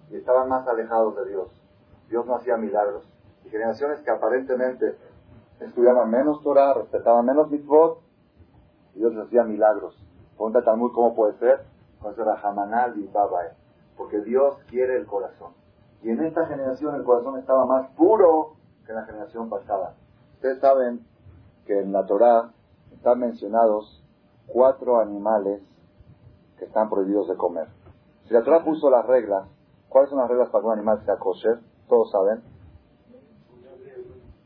y 0.09 0.15
estaban 0.15 0.49
más 0.49 0.67
alejados 0.67 1.15
de 1.17 1.29
Dios. 1.29 1.61
Dios 2.09 2.25
no 2.25 2.35
hacía 2.37 2.57
milagros. 2.57 3.07
Y 3.45 3.49
generaciones 3.49 3.99
que 3.99 4.09
aparentemente 4.09 4.97
estudiaban 5.59 6.09
menos 6.09 6.41
Torah, 6.41 6.73
respetaban 6.73 7.25
menos 7.25 7.51
mitzvot, 7.51 7.99
y 8.95 8.99
Dios 8.99 9.13
hacía 9.17 9.43
milagros. 9.43 9.95
Pregunta 10.41 10.63
Talmud 10.63 10.91
cómo 10.91 11.13
puede 11.13 11.37
ser. 11.37 11.65
Porque 13.95 14.21
Dios 14.21 14.57
quiere 14.71 14.97
el 14.97 15.05
corazón. 15.05 15.53
Y 16.01 16.09
en 16.09 16.19
esta 16.25 16.47
generación 16.47 16.95
el 16.95 17.03
corazón 17.03 17.37
estaba 17.37 17.67
más 17.67 17.91
puro 17.91 18.55
que 18.83 18.91
en 18.91 18.95
la 18.95 19.05
generación 19.05 19.51
pasada. 19.51 19.93
Ustedes 20.33 20.59
saben 20.59 21.05
que 21.67 21.79
en 21.79 21.91
la 21.91 22.07
Torah 22.07 22.49
están 22.91 23.19
mencionados 23.19 24.03
cuatro 24.47 24.99
animales 24.99 25.61
que 26.57 26.65
están 26.65 26.89
prohibidos 26.89 27.27
de 27.27 27.35
comer. 27.35 27.67
Si 28.27 28.33
la 28.33 28.43
Torah 28.43 28.63
puso 28.63 28.89
las 28.89 29.05
reglas, 29.05 29.47
¿cuáles 29.89 30.09
son 30.09 30.17
las 30.17 30.27
reglas 30.27 30.49
para 30.49 30.63
que 30.63 30.67
un 30.69 30.73
animal 30.73 31.05
sea 31.05 31.17
kosher? 31.17 31.59
Todos 31.87 32.09
saben. 32.09 32.41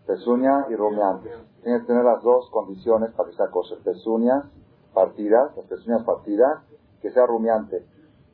Pezuña 0.05 0.65
y 0.69 0.75
rumiante. 0.75 1.31
Tienes 1.63 1.83
que 1.83 1.87
tener 1.87 2.03
las 2.03 2.21
dos 2.21 2.49
condiciones 2.49 3.11
para 3.11 3.29
que 3.29 3.35
sea 3.37 3.47
kosher. 3.49 3.77
Pezuñas 3.77 4.43
partidas, 4.95 5.55
las 5.55 5.65
pezuñas 5.67 6.03
partidas, 6.03 6.63
que 7.01 7.11
sea 7.11 7.27
rumiante. 7.27 7.85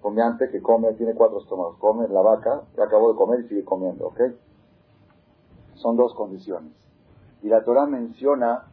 Rumiante 0.01 0.49
que 0.49 0.61
come, 0.61 0.93
tiene 0.93 1.13
cuatro 1.13 1.39
estómagos. 1.39 1.77
Come 1.79 2.07
la 2.07 2.21
vaca, 2.21 2.61
que 2.73 2.81
acabó 2.81 3.11
de 3.11 3.17
comer 3.17 3.41
y 3.41 3.49
sigue 3.49 3.65
comiendo, 3.65 4.07
¿ok? 4.07 4.21
Son 5.75 5.97
dos 5.97 6.13
condiciones. 6.15 6.71
Y 7.41 7.49
la 7.49 7.63
Torah 7.63 7.85
menciona 7.85 8.67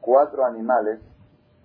cuatro 0.00 0.46
animales 0.46 1.00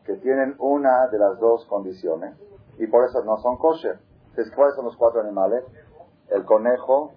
que 0.06 0.16
tienen 0.18 0.56
una 0.60 1.08
de 1.08 1.20
las 1.20 1.40
dos 1.40 1.66
condiciones 1.66 2.36
y 2.78 2.88
por 2.88 3.06
eso 3.06 3.24
no 3.24 3.38
son 3.38 3.58
kosher. 3.58 4.00
Entonces, 4.30 4.54
¿cuáles 4.56 4.76
son 4.76 4.86
los 4.86 4.98
cuatro 4.98 5.22
animales? 5.22 5.64
El 6.30 6.46
conejo, 6.46 7.14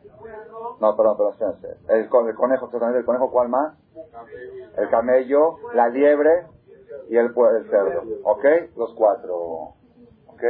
no, 0.80 0.96
perdón, 0.96 1.16
perdón. 1.16 1.56
El, 1.88 1.96
el 1.96 2.08
conejo, 2.08 2.70
el 2.96 3.04
conejo, 3.04 3.30
¿cuál 3.30 3.48
más? 3.48 3.74
El 4.76 4.88
camello, 4.88 5.56
la 5.74 5.88
liebre 5.88 6.46
y 7.08 7.16
el, 7.16 7.26
el 7.26 7.70
cerdo. 7.70 8.02
¿Ok? 8.24 8.44
Los 8.76 8.94
cuatro. 8.94 9.74
¿Ok? 10.28 10.42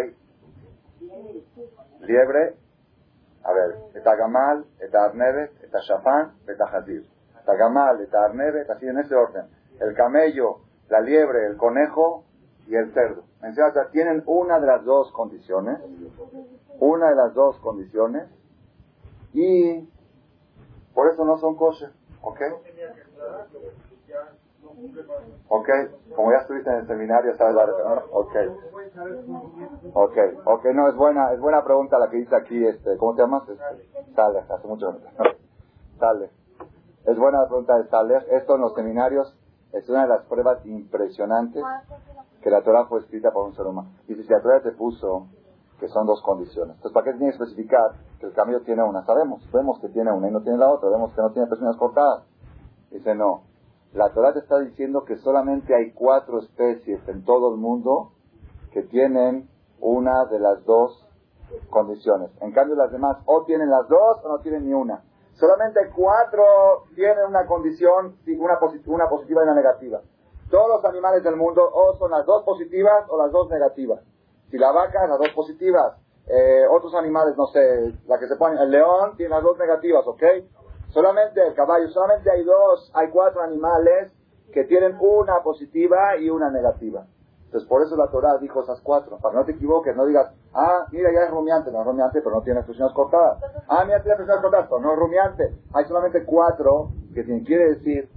Liebre, 2.00 2.56
a 3.42 3.52
ver, 3.52 3.76
está 3.94 4.14
gamal, 4.16 4.64
está 4.80 5.04
arnevet, 5.04 5.52
está 5.62 5.80
shafán, 5.80 6.34
está 6.46 6.64
hazir. 6.64 7.06
Está 7.38 7.54
gamal, 7.54 8.00
está 8.00 8.24
arnevet, 8.24 8.68
así 8.70 8.86
en 8.86 8.98
ese 8.98 9.14
orden. 9.14 9.46
El 9.80 9.94
camello, 9.94 10.58
la 10.88 11.00
liebre, 11.00 11.46
el 11.46 11.56
conejo 11.56 12.24
y 12.66 12.74
el 12.76 12.92
cerdo. 12.92 13.24
Sea, 13.40 13.88
tienen 13.90 14.22
una 14.26 14.60
de 14.60 14.66
las 14.66 14.84
dos 14.84 15.10
condiciones, 15.12 15.78
una 16.78 17.08
de 17.08 17.16
las 17.16 17.34
dos 17.34 17.58
condiciones, 17.60 18.28
y 19.32 19.88
por 20.94 21.10
eso 21.10 21.24
no 21.24 21.38
son 21.38 21.56
kosher, 21.56 21.90
¿ok? 22.22 22.40
Ok, 25.48 25.68
como 26.14 26.32
ya 26.32 26.38
estuviste 26.38 26.70
en 26.70 26.76
el 26.76 26.86
seminario, 26.86 27.36
sabes 27.36 27.54
la 27.54 27.66
¿no? 27.66 28.02
Ok. 28.12 28.34
Ok, 29.94 30.16
ok, 30.44 30.64
no, 30.74 30.88
es 30.88 30.96
buena, 30.96 31.32
es 31.32 31.40
buena 31.40 31.64
pregunta 31.64 31.98
la 31.98 32.08
que 32.08 32.18
dice 32.18 32.36
aquí, 32.36 32.64
este, 32.66 32.96
¿cómo 32.96 33.14
te 33.14 33.22
llamas? 33.22 33.48
Este, 33.48 34.14
Sale, 34.14 34.40
hace 34.40 34.66
mucho 34.66 34.96
Sale. 35.98 36.30
Es 37.04 37.18
buena 37.18 37.42
la 37.42 37.48
pregunta 37.48 37.78
de 37.78 37.88
Sale. 37.88 38.18
Esto 38.30 38.54
en 38.54 38.60
los 38.60 38.74
seminarios 38.74 39.36
es 39.72 39.88
una 39.88 40.02
de 40.02 40.08
las 40.08 40.24
pruebas 40.26 40.64
impresionantes 40.66 41.62
que 42.42 42.50
la 42.50 42.62
Torah 42.62 42.86
fue 42.86 43.00
escrita 43.00 43.30
por 43.32 43.46
un 43.46 43.54
ser 43.54 43.66
humano. 43.66 43.90
Y 44.08 44.14
si 44.14 44.28
la 44.28 44.40
Torah 44.40 44.62
te 44.62 44.72
puso 44.72 45.28
que 45.78 45.88
son 45.88 46.06
dos 46.06 46.22
condiciones. 46.22 46.76
Entonces, 46.76 46.92
¿para 46.92 47.04
qué 47.06 47.12
tiene 47.12 47.32
que 47.32 47.42
especificar 47.42 47.92
que 48.18 48.26
el 48.26 48.32
cambio 48.34 48.60
tiene 48.62 48.82
una? 48.82 49.04
Sabemos, 49.04 49.42
vemos 49.50 49.80
que 49.80 49.88
tiene 49.88 50.12
una 50.12 50.28
y 50.28 50.30
no 50.30 50.42
tiene 50.42 50.58
la 50.58 50.70
otra, 50.70 50.90
vemos 50.90 51.12
que 51.14 51.22
no 51.22 51.32
tiene 51.32 51.48
personas 51.48 51.76
cortadas. 51.76 52.24
Dice, 52.90 53.14
no, 53.14 53.44
la 53.92 54.12
Torah 54.12 54.32
te 54.32 54.38
está 54.40 54.58
diciendo 54.60 55.04
que 55.04 55.16
solamente 55.16 55.74
hay 55.74 55.92
cuatro 55.92 56.38
especies 56.38 57.00
en 57.08 57.24
todo 57.24 57.52
el 57.54 57.60
mundo 57.60 58.12
que 58.72 58.82
tienen 58.82 59.48
una 59.80 60.26
de 60.26 60.38
las 60.38 60.64
dos 60.64 61.06
condiciones. 61.70 62.30
En 62.40 62.52
cambio, 62.52 62.76
las 62.76 62.92
demás 62.92 63.18
o 63.26 63.44
tienen 63.44 63.68
las 63.68 63.88
dos 63.88 64.18
o 64.24 64.28
no 64.28 64.38
tienen 64.38 64.66
ni 64.66 64.72
una. 64.72 65.02
Solamente 65.34 65.80
cuatro 65.94 66.84
tienen 66.94 67.24
una 67.26 67.46
condición, 67.46 68.16
una, 68.38 68.58
positiva 68.58 69.40
y 69.40 69.44
una 69.44 69.54
negativa. 69.54 70.00
Todos 70.50 70.68
los 70.68 70.84
animales 70.84 71.24
del 71.24 71.36
mundo 71.36 71.68
o 71.72 71.96
son 71.96 72.10
las 72.10 72.26
dos 72.26 72.44
positivas 72.44 73.06
o 73.08 73.18
las 73.18 73.32
dos 73.32 73.48
negativas. 73.48 74.00
Si 74.50 74.58
la 74.58 74.70
vaca, 74.70 75.06
las 75.06 75.18
dos 75.18 75.30
positivas. 75.34 75.96
Eh, 76.26 76.64
otros 76.70 76.94
animales, 76.94 77.36
no 77.36 77.46
sé, 77.46 77.94
la 78.06 78.18
que 78.18 78.28
se 78.28 78.36
pone, 78.36 78.60
el 78.60 78.70
león 78.70 79.16
tiene 79.16 79.34
las 79.34 79.42
dos 79.42 79.58
negativas, 79.58 80.06
¿ok? 80.06 80.22
Solamente 80.90 81.46
el 81.46 81.54
caballo, 81.54 81.88
solamente 81.88 82.30
hay 82.30 82.44
dos, 82.44 82.90
hay 82.94 83.08
cuatro 83.10 83.42
animales 83.42 84.12
que 84.52 84.64
tienen 84.64 84.96
una 85.00 85.42
positiva 85.42 86.16
y 86.16 86.30
una 86.30 86.50
negativa. 86.50 87.06
Entonces, 87.44 87.68
por 87.68 87.82
eso 87.82 87.96
la 87.96 88.08
Torah 88.08 88.38
dijo 88.38 88.62
esas 88.62 88.80
cuatro, 88.80 89.18
para 89.18 89.34
no 89.34 89.44
te 89.44 89.52
equivoques, 89.52 89.96
no 89.96 90.06
digas, 90.06 90.32
ah, 90.54 90.86
mira, 90.92 91.12
ya 91.12 91.24
es 91.24 91.30
rumiante, 91.30 91.72
no 91.72 91.80
es 91.80 91.86
rumiante, 91.86 92.20
pero 92.20 92.36
no 92.36 92.42
tiene 92.42 92.60
expresiones 92.60 92.94
cortadas. 92.94 93.38
Ah, 93.68 93.84
mira, 93.84 94.02
tiene 94.02 94.14
expresiones 94.14 94.42
cortadas, 94.42 94.66
pero 94.68 94.80
no 94.80 94.92
es 94.92 94.98
rumiante. 94.98 95.54
Hay 95.72 95.84
solamente 95.86 96.24
cuatro 96.24 96.90
que 97.12 97.24
quiere 97.44 97.74
decir 97.74 98.08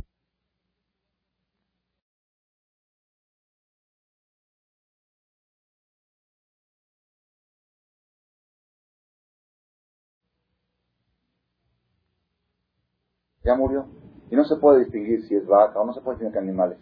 ya 13.43 13.55
murió. 13.55 13.85
Y 14.29 14.35
no 14.35 14.45
se 14.45 14.55
puede 14.55 14.79
distinguir 14.79 15.23
si 15.27 15.35
es 15.35 15.45
vaca 15.45 15.79
o 15.79 15.85
no 15.85 15.93
se 15.93 16.01
puede 16.01 16.17
distinguir 16.17 16.33
qué 16.33 16.39
animales. 16.39 16.79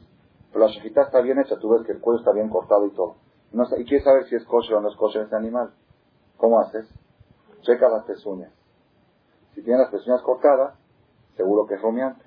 Pero 0.51 0.65
la 0.65 0.71
shejita 0.71 1.01
está 1.03 1.21
bien 1.21 1.39
hecha, 1.39 1.57
tú 1.57 1.69
ves 1.69 1.85
que 1.85 1.93
el 1.93 1.99
cuello 1.99 2.19
está 2.19 2.31
bien 2.31 2.49
cortado 2.49 2.85
y 2.85 2.91
todo. 2.91 3.15
Y 3.77 3.85
quieres 3.85 4.03
saber 4.03 4.25
si 4.25 4.35
es 4.35 4.45
kosher 4.45 4.75
o 4.75 4.81
no 4.81 4.89
es 4.89 4.95
kosher 4.95 5.23
ese 5.23 5.35
animal. 5.35 5.73
¿Cómo 6.37 6.59
haces? 6.59 6.87
Checa 7.61 7.89
las 7.89 8.05
pezuñas. 8.05 8.51
Si 9.53 9.61
tiene 9.63 9.79
las 9.79 9.89
pezuñas 9.89 10.21
cortadas, 10.21 10.75
seguro 11.35 11.65
que 11.67 11.75
es 11.75 11.81
rumiante. 11.81 12.23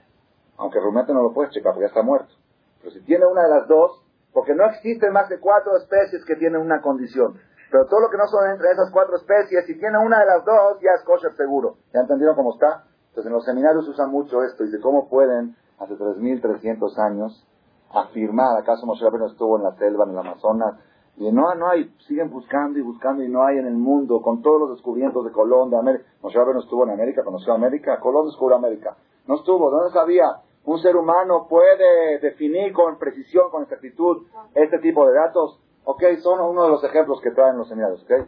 Aunque 0.59 0.81
rumiante 0.81 1.13
no 1.13 1.23
lo 1.23 1.33
puedes 1.33 1.53
checar 1.53 1.73
porque 1.73 1.87
ya 1.87 1.89
está 1.89 2.03
muerto. 2.03 2.33
Pero 2.81 2.93
si 2.93 3.01
tiene 3.03 3.25
una 3.27 3.43
de 3.43 3.49
las 3.49 3.69
dos, 3.69 4.05
porque 4.33 4.55
no 4.55 4.67
existen 4.67 5.13
más 5.13 5.29
de 5.29 5.41
cuatro 5.41 5.77
especies 5.77 6.25
que 6.25 6.37
tienen 6.37 6.61
una 6.61 6.83
condición. 6.83 7.41
Pero 7.71 7.87
todo 7.87 8.01
lo 8.01 8.11
que 8.11 8.19
no 8.19 8.27
son 8.27 8.51
entre 8.51 8.71
esas 8.71 8.91
cuatro 8.93 9.17
especies, 9.17 9.65
si 9.67 9.79
tiene 9.79 9.99
una 9.99 10.21
de 10.21 10.27
las 10.27 10.45
dos, 10.45 10.79
ya 10.81 10.91
es 10.97 11.03
kosher 11.05 11.35
seguro. 11.37 11.79
¿Ya 11.93 12.01
entendieron 12.01 12.37
cómo 12.37 12.55
está? 12.55 12.85
Entonces 13.15 13.31
en 13.31 13.35
los 13.35 13.45
seminarios 13.45 13.87
usan 13.87 14.11
mucho 14.11 14.43
esto 14.43 14.65
y 14.65 14.71
de 14.73 14.81
cómo 14.81 15.09
pueden, 15.09 15.55
hace 15.79 15.95
3.300 15.95 16.99
años, 16.99 17.47
afirmar, 17.95 18.59
acaso 18.59 18.87
Moshe 18.87 19.05
Rabbeinu 19.05 19.27
estuvo 19.27 19.57
en 19.57 19.63
la 19.63 19.73
selva, 19.77 20.03
en 20.03 20.11
el 20.11 20.19
Amazonas, 20.19 20.75
y 21.17 21.31
no, 21.31 21.55
no 21.55 21.69
hay, 21.69 21.95
siguen 22.09 22.29
buscando 22.29 22.77
y 22.77 22.83
buscando 22.83 23.23
y 23.23 23.29
no 23.29 23.45
hay 23.45 23.59
en 23.59 23.69
el 23.69 23.77
mundo, 23.77 24.21
con 24.21 24.43
todos 24.43 24.63
los 24.63 24.71
descubrimientos 24.71 25.25
de 25.25 25.31
Colón, 25.31 25.71
de 25.71 25.79
América. 25.79 26.05
Moshe 26.23 26.37
Rabbeinu 26.37 26.59
estuvo 26.59 26.83
en 26.83 26.91
América, 26.91 27.23
conoció 27.23 27.53
América, 27.53 28.01
Colón 28.01 28.27
descubrió 28.27 28.57
América. 28.57 28.97
No 29.29 29.37
estuvo, 29.37 29.71
¿dónde 29.71 29.93
sabía? 29.93 30.25
Un 30.65 30.81
ser 30.81 30.97
humano 30.97 31.47
puede 31.49 32.19
definir 32.19 32.73
con 32.73 32.99
precisión, 32.99 33.49
con 33.53 33.63
exactitud, 33.63 34.27
este 34.57 34.81
tipo 34.81 35.07
de 35.07 35.15
datos. 35.15 35.61
Ok, 35.85 36.03
son 36.21 36.41
uno 36.41 36.65
de 36.65 36.71
los 36.71 36.83
ejemplos 36.83 37.21
que 37.21 37.31
traen 37.31 37.59
los 37.59 37.69
seminarios, 37.69 38.03
ok. 38.03 38.27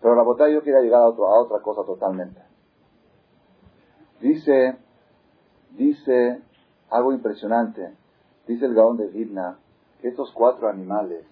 Pero 0.00 0.14
la 0.14 0.22
botella 0.22 0.54
yo 0.54 0.62
quería 0.62 0.80
llegar 0.80 1.02
a, 1.02 1.06
a 1.06 1.08
otra 1.08 1.60
cosa 1.60 1.82
totalmente. 1.84 2.40
Dice, 4.20 4.76
dice 5.70 6.42
algo 6.90 7.12
impresionante. 7.12 7.94
Dice 8.46 8.66
el 8.66 8.74
Gaón 8.74 8.96
de 8.96 9.06
Vidna 9.08 9.58
que 10.00 10.08
estos 10.08 10.32
cuatro 10.32 10.68
animales, 10.68 11.24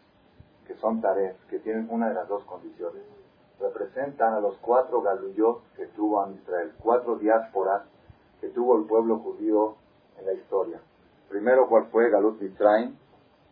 que 0.67 0.75
son 0.77 1.01
taref, 1.01 1.37
que 1.49 1.59
tienen 1.61 1.89
una 1.91 2.09
de 2.09 2.15
las 2.15 2.29
dos 2.29 2.45
condiciones, 2.45 3.03
representan 3.61 4.35
a 4.35 4.41
los 4.41 4.57
cuatro 4.59 5.03
galuyot 5.03 5.63
que 5.77 5.87
tuvo 5.87 6.29
Israel, 6.31 6.73
cuatro 6.79 7.17
diásporas 7.17 7.83
que 8.41 8.49
tuvo 8.49 8.77
el 8.77 8.85
pueblo 8.85 9.19
judío 9.19 9.77
en 10.19 10.27
la 10.27 10.33
historia. 10.35 10.81
Primero, 11.29 11.69
¿cuál 11.69 11.87
fue 11.87 12.11
Galut 12.11 12.41
Mitzrayim? 12.41 12.97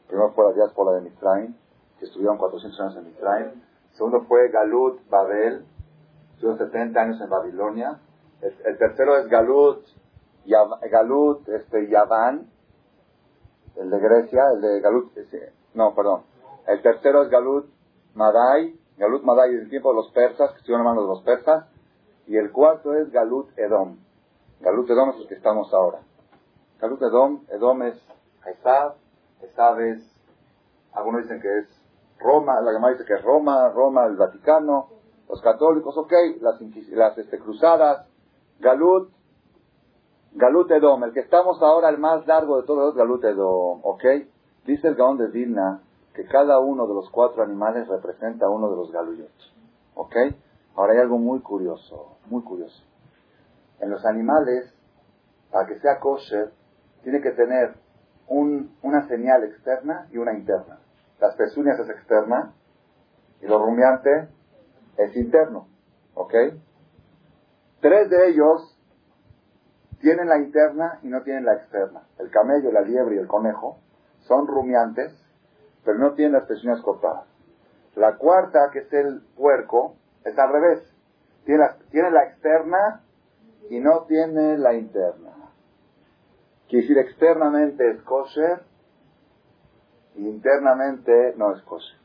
Primero 0.07 0.33
fue 0.33 0.45
la 0.45 0.53
diáspora 0.53 0.93
de 0.93 1.01
Mitzrayim, 1.03 1.55
que 1.99 2.05
estuvieron 2.05 2.37
400 2.39 2.81
años 2.81 2.97
en 2.97 3.05
Mitzrayim. 3.07 3.63
Segundo 3.93 4.23
fue 4.23 4.49
Galut 4.49 5.01
Babel, 5.09 5.65
estuvieron 6.35 6.59
70 6.59 7.01
años 7.01 7.21
en 7.21 7.31
Babilonia. 7.31 8.01
El, 8.45 8.77
tercero 8.77 9.17
es 9.17 9.29
Galut, 9.29 9.87
Galut 10.91 11.49
este, 11.49 11.89
Yaván, 11.89 12.47
el 13.77 13.91
de 13.91 13.99
Grecia, 13.99 14.43
el 14.55 14.61
de 14.61 14.81
Galut, 14.81 15.13
no, 15.73 15.95
perdón. 15.95 16.25
El 16.67 16.83
tercero 16.83 17.23
es 17.23 17.31
Galut 17.31 17.67
Madai, 18.15 18.79
Galut 18.99 19.23
Madai 19.23 19.55
es 19.55 19.63
el 19.63 19.71
tiempo 19.71 19.91
de 19.91 19.97
los 19.97 20.11
persas, 20.13 20.53
que 20.53 20.59
estuvieron 20.59 20.87
en 20.87 20.95
de 20.95 21.09
los 21.09 21.23
persas. 21.23 21.67
Y 22.27 22.37
el 22.37 22.53
cuarto 22.53 22.95
es 22.95 23.11
Galut 23.11 23.49
Edom. 23.59 23.97
Galut 24.61 24.91
Edom 24.91 25.11
es 25.11 25.17
el 25.17 25.29
que 25.29 25.35
estamos 25.35 25.73
ahora. 25.73 26.01
Galut 26.81 27.01
Edom, 27.01 27.45
Edom 27.49 27.83
es 27.83 27.95
Esab, 28.47 28.97
Esab 29.41 29.81
es, 29.81 30.03
algunos 30.93 31.23
dicen 31.23 31.41
que 31.41 31.59
es 31.61 31.83
Roma, 32.19 32.61
la 32.61 32.73
Gemara 32.73 32.93
dice 32.93 33.07
que 33.07 33.15
es 33.15 33.23
Roma, 33.23 33.71
Roma, 33.71 34.05
el 34.05 34.17
Vaticano, 34.17 34.89
los 35.29 35.41
católicos, 35.41 35.97
ok, 35.97 36.13
las, 36.41 36.61
las 36.91 37.19
este, 37.19 37.39
cruzadas, 37.39 38.07
Galut, 38.61 39.11
Galut 40.33 40.71
Edom, 40.71 41.05
el 41.05 41.13
que 41.13 41.21
estamos 41.21 41.61
ahora, 41.63 41.89
el 41.91 41.99
más 41.99 42.27
largo 42.27 42.61
de 42.61 42.67
todos, 42.67 42.95
Galut 42.95 43.25
Edom, 43.25 43.81
¿ok? 43.83 44.05
Dice 44.67 44.89
el 44.89 44.95
Gaón 44.95 45.19
de 45.19 45.29
Vilna 45.29 45.83
que 46.15 46.25
cada 46.25 46.61
uno 46.61 46.87
de 46.87 46.95
los 46.95 47.11
cuatro 47.11 47.43
animales 47.43 47.89
representa 47.89 48.49
uno 48.49 48.71
de 48.71 48.77
los 48.77 48.93
galuyot, 48.93 49.33
¿ok? 49.95 50.17
Ahora 50.77 50.93
hay 50.93 51.01
algo 51.01 51.19
muy 51.19 51.41
curioso, 51.41 52.17
muy 52.27 52.43
curioso. 52.43 52.83
En 53.81 53.91
los 53.91 54.05
animales, 54.07 54.73
para 55.51 55.67
que 55.67 55.79
sea 55.81 55.99
kosher, 55.99 56.53
tiene 57.03 57.21
que 57.21 57.33
tener 57.33 57.75
una 58.29 59.09
señal 59.09 59.45
externa 59.45 60.09
y 60.11 60.19
una 60.19 60.33
interna. 60.33 60.79
Las 61.21 61.35
pezuñas 61.37 61.79
es 61.81 61.91
externa 61.91 62.55
y 63.41 63.47
lo 63.47 63.59
rumiante 63.59 64.29
es 64.97 65.17
interno, 65.17 65.67
¿ok? 66.15 66.35
Tres 67.85 68.09
de 68.09 68.31
ellos 68.31 68.81
tienen 70.01 70.27
la 70.27 70.39
interna 70.39 71.01
y 71.03 71.09
no 71.09 71.21
tienen 71.21 71.45
la 71.45 71.53
externa. 71.53 72.05
El 72.19 72.31
camello, 72.31 72.73
la 72.73 72.81
liebre 72.81 73.17
y 73.17 73.19
el 73.19 73.27
conejo 73.27 73.77
son 74.21 74.47
rumiantes, 74.47 75.13
pero 75.85 75.99
no 75.99 76.15
tienen 76.15 76.33
las 76.33 76.47
pezuñas 76.47 76.81
cortadas. 76.81 77.27
La 77.95 78.17
cuarta, 78.17 78.71
que 78.73 78.79
es 78.79 78.93
el 78.95 79.21
puerco, 79.37 79.97
es 80.25 80.39
al 80.39 80.51
revés. 80.51 80.97
Tiene 81.45 82.11
la, 82.11 82.25
externa 82.25 83.03
y 83.69 83.79
no 83.81 84.05
tiene 84.05 84.57
la 84.57 84.73
interna. 84.73 85.35
Quiere 86.71 87.03
externamente 87.03 87.91
es 87.91 88.01
kosher 88.01 88.63
internamente 90.17 91.35
no 91.37 91.55
es 91.55 91.61
kosher. 91.65 91.99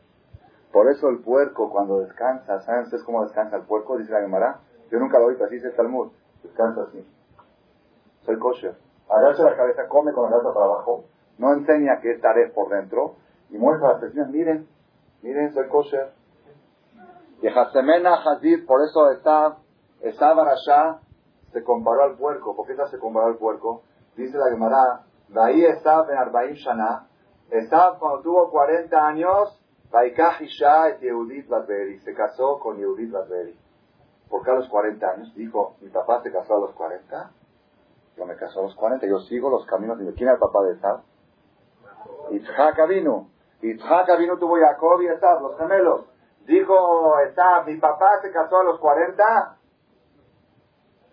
Por 0.73 0.91
eso 0.91 1.07
el 1.07 1.19
puerco 1.19 1.71
cuando 1.71 2.01
descansa, 2.01 2.59
¿saben 2.63 2.83
ustedes 2.83 3.05
cómo 3.05 3.23
descansa 3.23 3.55
el 3.55 3.63
puerco? 3.63 3.97
Dice 3.97 4.11
la 4.11 4.19
Gemara. 4.19 4.59
Yo 4.91 4.99
nunca 4.99 5.19
lo 5.19 5.25
he 5.25 5.29
visto, 5.29 5.45
así 5.45 5.55
dice 5.55 5.67
el 5.67 5.75
Talmud. 5.75 6.11
Descansa 6.43 6.81
así. 6.83 7.05
Soy 8.21 8.37
kosher. 8.39 8.75
Agacha 9.09 9.43
la 9.43 9.55
cabeza, 9.55 9.87
come 9.87 10.13
con 10.13 10.25
la 10.25 10.31
cabeza 10.31 10.53
para 10.53 10.65
abajo. 10.65 11.05
No 11.37 11.53
enseña 11.53 11.99
que 12.01 12.11
es 12.11 12.21
taref 12.21 12.53
por 12.53 12.69
dentro. 12.69 13.15
Y 13.49 13.57
muestra 13.57 13.93
las 13.93 14.01
personas, 14.01 14.29
miren, 14.29 14.67
miren, 15.21 15.53
soy 15.53 15.67
kosher. 15.69 16.11
Y 17.41 17.47
Hasemena 17.47 18.15
Hazid, 18.15 18.65
por 18.65 18.81
eso 18.83 19.09
está, 19.11 19.57
está 20.01 20.33
Barashá, 20.33 20.99
se 21.51 21.63
comparó 21.63 22.03
al 22.03 22.17
puerco. 22.17 22.55
¿Por 22.55 22.67
qué 22.67 22.75
se 22.89 22.99
comparó 22.99 23.27
al 23.27 23.37
puerco? 23.37 23.83
Dice 24.15 24.37
la 24.37 24.49
Gemara, 24.49 25.05
ahí 25.35 25.63
está 25.63 26.05
en 26.09 26.17
Arbaim 26.17 26.53
Shana, 26.53 27.07
está 27.49 27.95
cuando 27.97 28.21
tuvo 28.21 28.51
40 28.51 29.07
años, 29.07 29.59
et 29.91 30.99
Yehudit 31.01 31.47
se 32.03 32.13
casó 32.13 32.59
con 32.59 32.77
Yehudit 32.77 33.11
Latberi. 33.11 33.55
¿Por 34.29 34.43
qué 34.43 34.51
a 34.51 34.55
los 34.55 34.69
40 34.69 35.05
años? 35.09 35.33
Dijo, 35.35 35.75
mi 35.81 35.89
papá 35.89 36.21
se 36.21 36.31
casó 36.31 36.55
a 36.55 36.59
los 36.59 36.71
40, 36.73 37.31
yo 38.17 38.25
me 38.25 38.35
casó 38.35 38.59
a 38.59 38.63
los 38.63 38.75
40, 38.75 39.07
yo 39.07 39.19
sigo 39.21 39.49
los 39.49 39.65
caminos. 39.65 39.97
de 39.97 40.13
¿Quién 40.13 40.29
es 40.29 40.33
el 40.35 40.39
papá 40.39 40.63
de 40.63 40.73
Esab? 40.73 41.01
Yitzhak 42.31 42.87
vino. 42.87 43.29
Yitzhak 43.61 44.17
vino 44.19 44.37
tuvo 44.37 44.57
Jacob 44.59 45.01
y 45.01 45.07
Esab, 45.07 45.41
los 45.41 45.57
gemelos. 45.57 46.05
Dijo 46.45 47.19
Esab, 47.19 47.65
mi 47.65 47.77
papá 47.77 48.21
se 48.21 48.31
casó 48.31 48.59
a 48.59 48.63
los 48.63 48.79
40, 48.79 49.57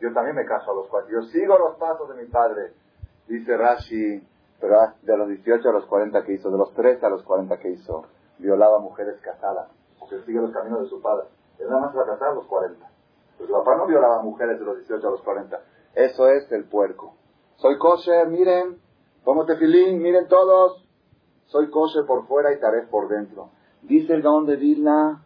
yo 0.00 0.12
también 0.12 0.36
me 0.36 0.44
caso 0.44 0.70
a 0.70 0.74
los 0.74 0.88
40. 0.88 1.12
Yo 1.12 1.22
sigo 1.22 1.58
los 1.58 1.76
pasos 1.76 2.08
de 2.08 2.22
mi 2.22 2.28
padre. 2.28 2.74
Dice 3.28 3.56
Rashi, 3.56 4.26
pero 4.60 4.76
de 5.02 5.16
los 5.16 5.28
18 5.28 5.68
a 5.68 5.72
los 5.72 5.86
40 5.86 6.22
que 6.22 6.34
hizo, 6.34 6.50
de 6.50 6.58
los 6.58 6.72
13 6.74 7.04
a 7.04 7.08
los 7.08 7.22
40 7.22 7.58
que 7.58 7.70
hizo, 7.70 8.04
violaba 8.38 8.78
mujeres 8.78 9.20
casadas, 9.20 9.70
porque 9.98 10.20
sigue 10.24 10.40
los 10.40 10.52
caminos 10.52 10.82
de 10.82 10.88
su 10.88 11.00
padre. 11.00 11.26
Él 11.58 11.68
nada 11.68 11.80
más 11.80 11.96
va 11.96 12.02
a 12.02 12.06
casar 12.06 12.28
a 12.28 12.34
los 12.34 12.46
40. 12.46 12.86
Pues 13.36 13.48
su 13.48 13.54
papá 13.54 13.76
no 13.76 13.86
violaba 13.86 14.22
mujeres 14.22 14.58
de 14.58 14.64
los 14.64 14.78
18 14.78 15.06
a 15.06 15.10
los 15.10 15.22
40. 15.22 15.60
Eso 15.94 16.28
es 16.28 16.50
el 16.52 16.64
puerco. 16.64 17.14
Soy 17.56 17.78
kosher, 17.78 18.28
miren, 18.28 18.78
como 19.24 19.44
tefilín, 19.44 20.02
miren 20.02 20.28
todos. 20.28 20.86
Soy 21.46 21.70
kosher 21.70 22.04
por 22.06 22.26
fuera 22.26 22.52
y 22.52 22.60
taref 22.60 22.88
por 22.88 23.08
dentro. 23.08 23.50
Dice 23.82 24.12
el 24.14 24.22
Gaón 24.22 24.46
de 24.46 24.56
Vilna 24.56 25.22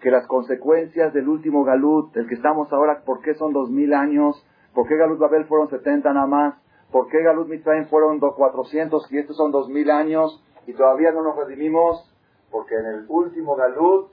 que 0.00 0.10
las 0.10 0.26
consecuencias 0.26 1.12
del 1.12 1.28
último 1.28 1.64
Galut, 1.64 2.16
el 2.16 2.26
que 2.26 2.34
estamos 2.34 2.72
ahora, 2.72 3.02
¿por 3.04 3.20
qué 3.20 3.34
son 3.34 3.52
dos 3.52 3.70
mil 3.70 3.92
años? 3.92 4.44
¿Por 4.74 4.88
qué 4.88 4.96
Galut 4.96 5.18
Babel 5.18 5.44
fueron 5.46 5.68
70 5.68 6.12
nada 6.12 6.26
más? 6.26 6.54
¿Por 6.90 7.08
qué 7.08 7.22
Galut 7.22 7.48
Mitzrayim 7.48 7.86
fueron 7.86 8.18
400 8.18 9.12
y 9.12 9.18
estos 9.18 9.36
son 9.36 9.52
2000 9.52 9.90
años 9.90 10.42
y 10.66 10.72
todavía 10.72 11.12
no 11.12 11.22
nos 11.22 11.36
redimimos? 11.36 12.04
Porque 12.50 12.74
en 12.74 12.86
el 12.86 13.04
último 13.08 13.54
Galut 13.54 14.10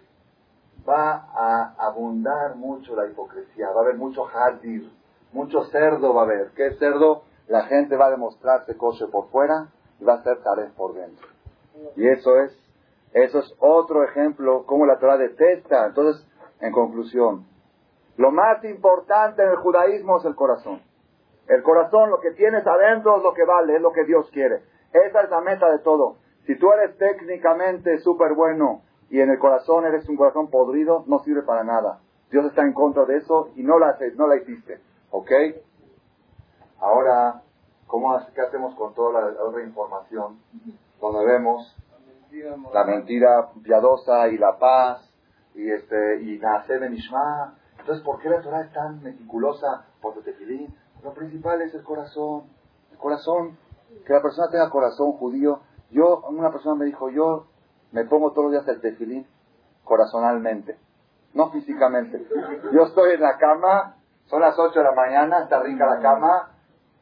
va 0.87 1.27
a 1.33 1.75
abundar 1.79 2.55
mucho 2.55 2.95
la 2.95 3.07
hipocresía, 3.07 3.69
va 3.71 3.81
a 3.81 3.83
haber 3.83 3.95
mucho 3.95 4.27
hadir, 4.27 4.89
mucho 5.33 5.63
cerdo 5.65 6.13
va 6.13 6.21
a 6.21 6.25
haber. 6.25 6.51
¿Qué 6.55 6.71
cerdo? 6.75 7.23
La 7.47 7.63
gente 7.63 7.95
va 7.95 8.07
a 8.07 8.11
demostrarse 8.11 8.77
coche 8.77 9.05
por 9.07 9.29
fuera 9.29 9.67
y 9.99 10.05
va 10.05 10.13
a 10.13 10.17
hacer 10.17 10.41
tareas 10.43 10.71
por 10.73 10.93
dentro. 10.93 11.27
Y 11.95 12.07
eso 12.07 12.39
es, 12.39 12.57
eso 13.13 13.39
es 13.39 13.53
otro 13.59 14.03
ejemplo 14.03 14.65
como 14.65 14.85
la 14.85 14.99
Torah 14.99 15.17
detesta. 15.17 15.87
Entonces, 15.87 16.25
en 16.59 16.71
conclusión, 16.71 17.45
lo 18.17 18.31
más 18.31 18.63
importante 18.63 19.43
en 19.43 19.49
el 19.49 19.57
judaísmo 19.57 20.17
es 20.17 20.25
el 20.25 20.35
corazón. 20.35 20.81
El 21.47 21.63
corazón, 21.63 22.09
lo 22.09 22.19
que 22.19 22.31
tienes 22.31 22.65
adentro 22.65 23.17
es 23.17 23.23
lo 23.23 23.33
que 23.33 23.45
vale, 23.45 23.75
es 23.75 23.81
lo 23.81 23.91
que 23.91 24.03
Dios 24.03 24.29
quiere. 24.31 24.63
Esa 24.91 25.21
es 25.21 25.29
la 25.29 25.41
meta 25.41 25.69
de 25.71 25.79
todo. 25.79 26.17
Si 26.45 26.57
tú 26.57 26.71
eres 26.73 26.97
técnicamente 26.97 27.99
súper 27.99 28.33
bueno 28.33 28.81
y 29.09 29.21
en 29.21 29.29
el 29.29 29.39
corazón 29.39 29.85
eres 29.85 30.07
un 30.09 30.17
corazón 30.17 30.49
podrido, 30.49 31.03
no 31.07 31.19
sirve 31.19 31.43
para 31.43 31.63
nada. 31.63 31.99
Dios 32.29 32.45
está 32.45 32.63
en 32.63 32.73
contra 32.73 33.05
de 33.05 33.17
eso 33.17 33.49
y 33.55 33.63
no 33.63 33.79
la, 33.79 33.97
no 34.15 34.27
la 34.27 34.35
hiciste. 34.35 34.81
¿Ok? 35.11 35.31
Ahora, 36.79 37.41
¿cómo, 37.87 38.19
¿qué 38.35 38.41
hacemos 38.41 38.75
con 38.75 38.93
toda 38.93 39.21
la 39.21 39.43
otra 39.43 39.63
información? 39.63 40.39
Donde 40.99 41.25
vemos 41.25 41.75
la 42.73 42.83
mentira 42.83 43.49
piadosa 43.63 44.27
y 44.27 44.37
la 44.37 44.57
paz 44.59 45.09
y 45.55 45.71
este 45.71 46.21
y 46.21 46.37
nace 46.39 46.77
de 46.77 46.89
Nishma. 46.89 47.55
Entonces, 47.79 48.03
¿por 48.03 48.19
qué 48.19 48.29
la 48.29 48.41
Torah 48.41 48.61
es 48.61 48.73
tan 48.73 49.01
meticulosa 49.01 49.85
por 50.01 50.13
tu? 50.13 50.21
Lo 51.03 51.13
principal 51.13 51.61
es 51.61 51.73
el 51.73 51.83
corazón. 51.83 52.43
El 52.91 52.97
corazón, 52.97 53.57
que 54.05 54.13
la 54.13 54.21
persona 54.21 54.49
tenga 54.51 54.69
corazón 54.69 55.13
judío. 55.13 55.61
Yo, 55.91 56.21
una 56.27 56.51
persona 56.51 56.75
me 56.75 56.85
dijo, 56.85 57.09
yo 57.09 57.45
me 57.91 58.05
pongo 58.05 58.31
todos 58.31 58.45
los 58.45 58.51
días 58.51 58.67
el 58.67 58.81
tefilín 58.81 59.27
corazonalmente, 59.83 60.77
no 61.33 61.51
físicamente. 61.51 62.27
Yo 62.71 62.83
estoy 62.83 63.13
en 63.13 63.21
la 63.21 63.37
cama, 63.37 63.95
son 64.25 64.41
las 64.41 64.57
8 64.57 64.77
de 64.77 64.85
la 64.85 64.91
mañana, 64.91 65.43
está 65.43 65.61
rica 65.61 65.85
la 65.85 66.01
cama, 66.01 66.51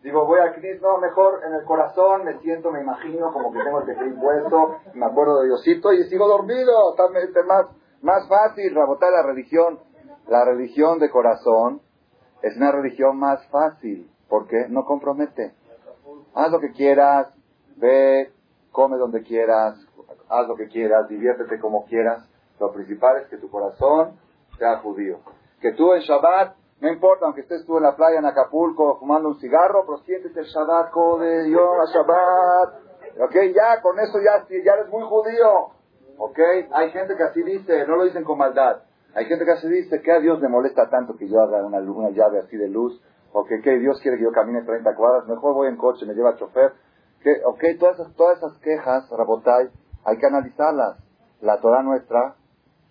digo, 0.04 0.26
voy 0.26 0.40
a 0.40 0.54
Cris, 0.54 0.82
no, 0.82 1.00
mejor 1.00 1.42
en 1.46 1.54
el 1.54 1.64
corazón, 1.64 2.26
me 2.26 2.38
siento, 2.40 2.72
me 2.72 2.82
imagino 2.82 3.34
como 3.34 3.52
que 3.52 3.64
tengo 3.64 3.80
el 3.80 3.86
tefilín 3.86 4.20
puesto, 4.20 4.78
me 4.94 5.06
acuerdo 5.06 5.42
de 5.42 5.48
Diosito 5.48 5.92
y 5.94 6.04
sigo 6.04 6.28
dormido, 6.28 6.92
está 6.92 7.04
más, 7.44 7.66
más 8.02 8.28
fácil, 8.28 8.74
rebotar 8.76 9.12
la 9.12 9.24
religión. 9.24 9.80
La 10.28 10.44
religión 10.44 10.98
de 10.98 11.10
corazón 11.12 11.82
es 12.42 12.56
una 12.58 12.72
religión 12.72 13.18
más 13.18 13.46
fácil, 13.48 14.10
porque 14.28 14.68
no 14.70 14.86
compromete. 14.86 15.54
Haz 16.34 16.52
lo 16.52 16.60
que 16.60 16.72
quieras, 16.72 17.28
ve, 17.76 18.32
come 18.72 18.98
donde 18.98 19.24
quieras, 19.24 19.76
haz 20.30 20.48
lo 20.48 20.56
que 20.56 20.68
quieras, 20.68 21.08
diviértete 21.08 21.60
como 21.60 21.86
quieras. 21.86 22.28
Lo 22.60 22.72
principal 22.72 23.18
es 23.22 23.28
que 23.28 23.38
tu 23.38 23.50
corazón 23.50 24.18
sea 24.58 24.78
judío. 24.78 25.20
Que 25.62 25.74
tú 25.74 25.94
en 25.94 26.02
Shabbat, 26.02 26.56
no 26.82 26.90
importa, 26.90 27.26
aunque 27.26 27.42
estés 27.42 27.66
tú 27.66 27.78
en 27.78 27.84
la 27.84 27.96
playa 27.96 28.20
en 28.20 28.26
Acapulco 28.26 28.98
fumando 29.00 29.30
un 29.30 29.40
cigarro, 29.40 29.84
pero 29.86 29.98
siéntete 30.00 30.40
el 30.40 30.46
Shabbat, 30.46 30.92
de 31.20 31.52
yo 31.52 31.74
a 31.82 31.86
Shabbat. 31.86 32.86
Ok, 33.22 33.36
ya, 33.54 33.82
con 33.82 34.00
eso 34.00 34.20
ya, 34.20 34.46
ya 34.50 34.74
eres 34.74 34.90
muy 34.90 35.04
judío. 35.04 35.72
Ok, 36.18 36.40
hay 36.72 36.92
gente 36.92 37.16
que 37.16 37.24
así 37.24 37.44
dice, 37.44 37.86
no 37.88 37.98
lo 37.98 38.04
dicen 38.06 38.24
con 38.24 38.38
maldad. 38.38 38.84
Hay 39.16 39.26
gente 39.26 39.46
que 39.46 39.56
se 39.58 39.70
dice 39.70 40.02
que 40.02 40.12
a 40.12 40.20
Dios 40.20 40.42
le 40.42 40.50
molesta 40.50 40.90
tanto 40.90 41.16
que 41.16 41.28
yo 41.28 41.40
haga 41.42 41.66
una, 41.66 41.80
una 41.80 42.10
llave 42.10 42.40
así 42.40 42.58
de 42.58 42.68
luz, 42.68 43.02
o 43.32 43.46
que, 43.46 43.58
Dios 43.80 44.00
quiere 44.02 44.18
que 44.18 44.24
yo 44.24 44.32
camine 44.32 44.64
30 44.64 44.96
cuadras, 44.96 45.28
mejor 45.28 45.54
voy 45.54 45.68
en 45.68 45.78
coche, 45.78 46.06
me 46.06 46.14
lleva 46.14 46.36
chofer. 46.36 46.74
Que, 47.22 47.42
ok, 47.46 47.64
todas 47.80 48.00
esas, 48.00 48.16
todas 48.16 48.38
esas 48.38 48.58
quejas, 48.60 49.10
Rabotai, 49.10 49.70
hay 50.06 50.18
que 50.18 50.26
analizarlas. 50.28 50.98
La 51.42 51.60
Torah 51.60 51.84
nuestra 51.84 52.36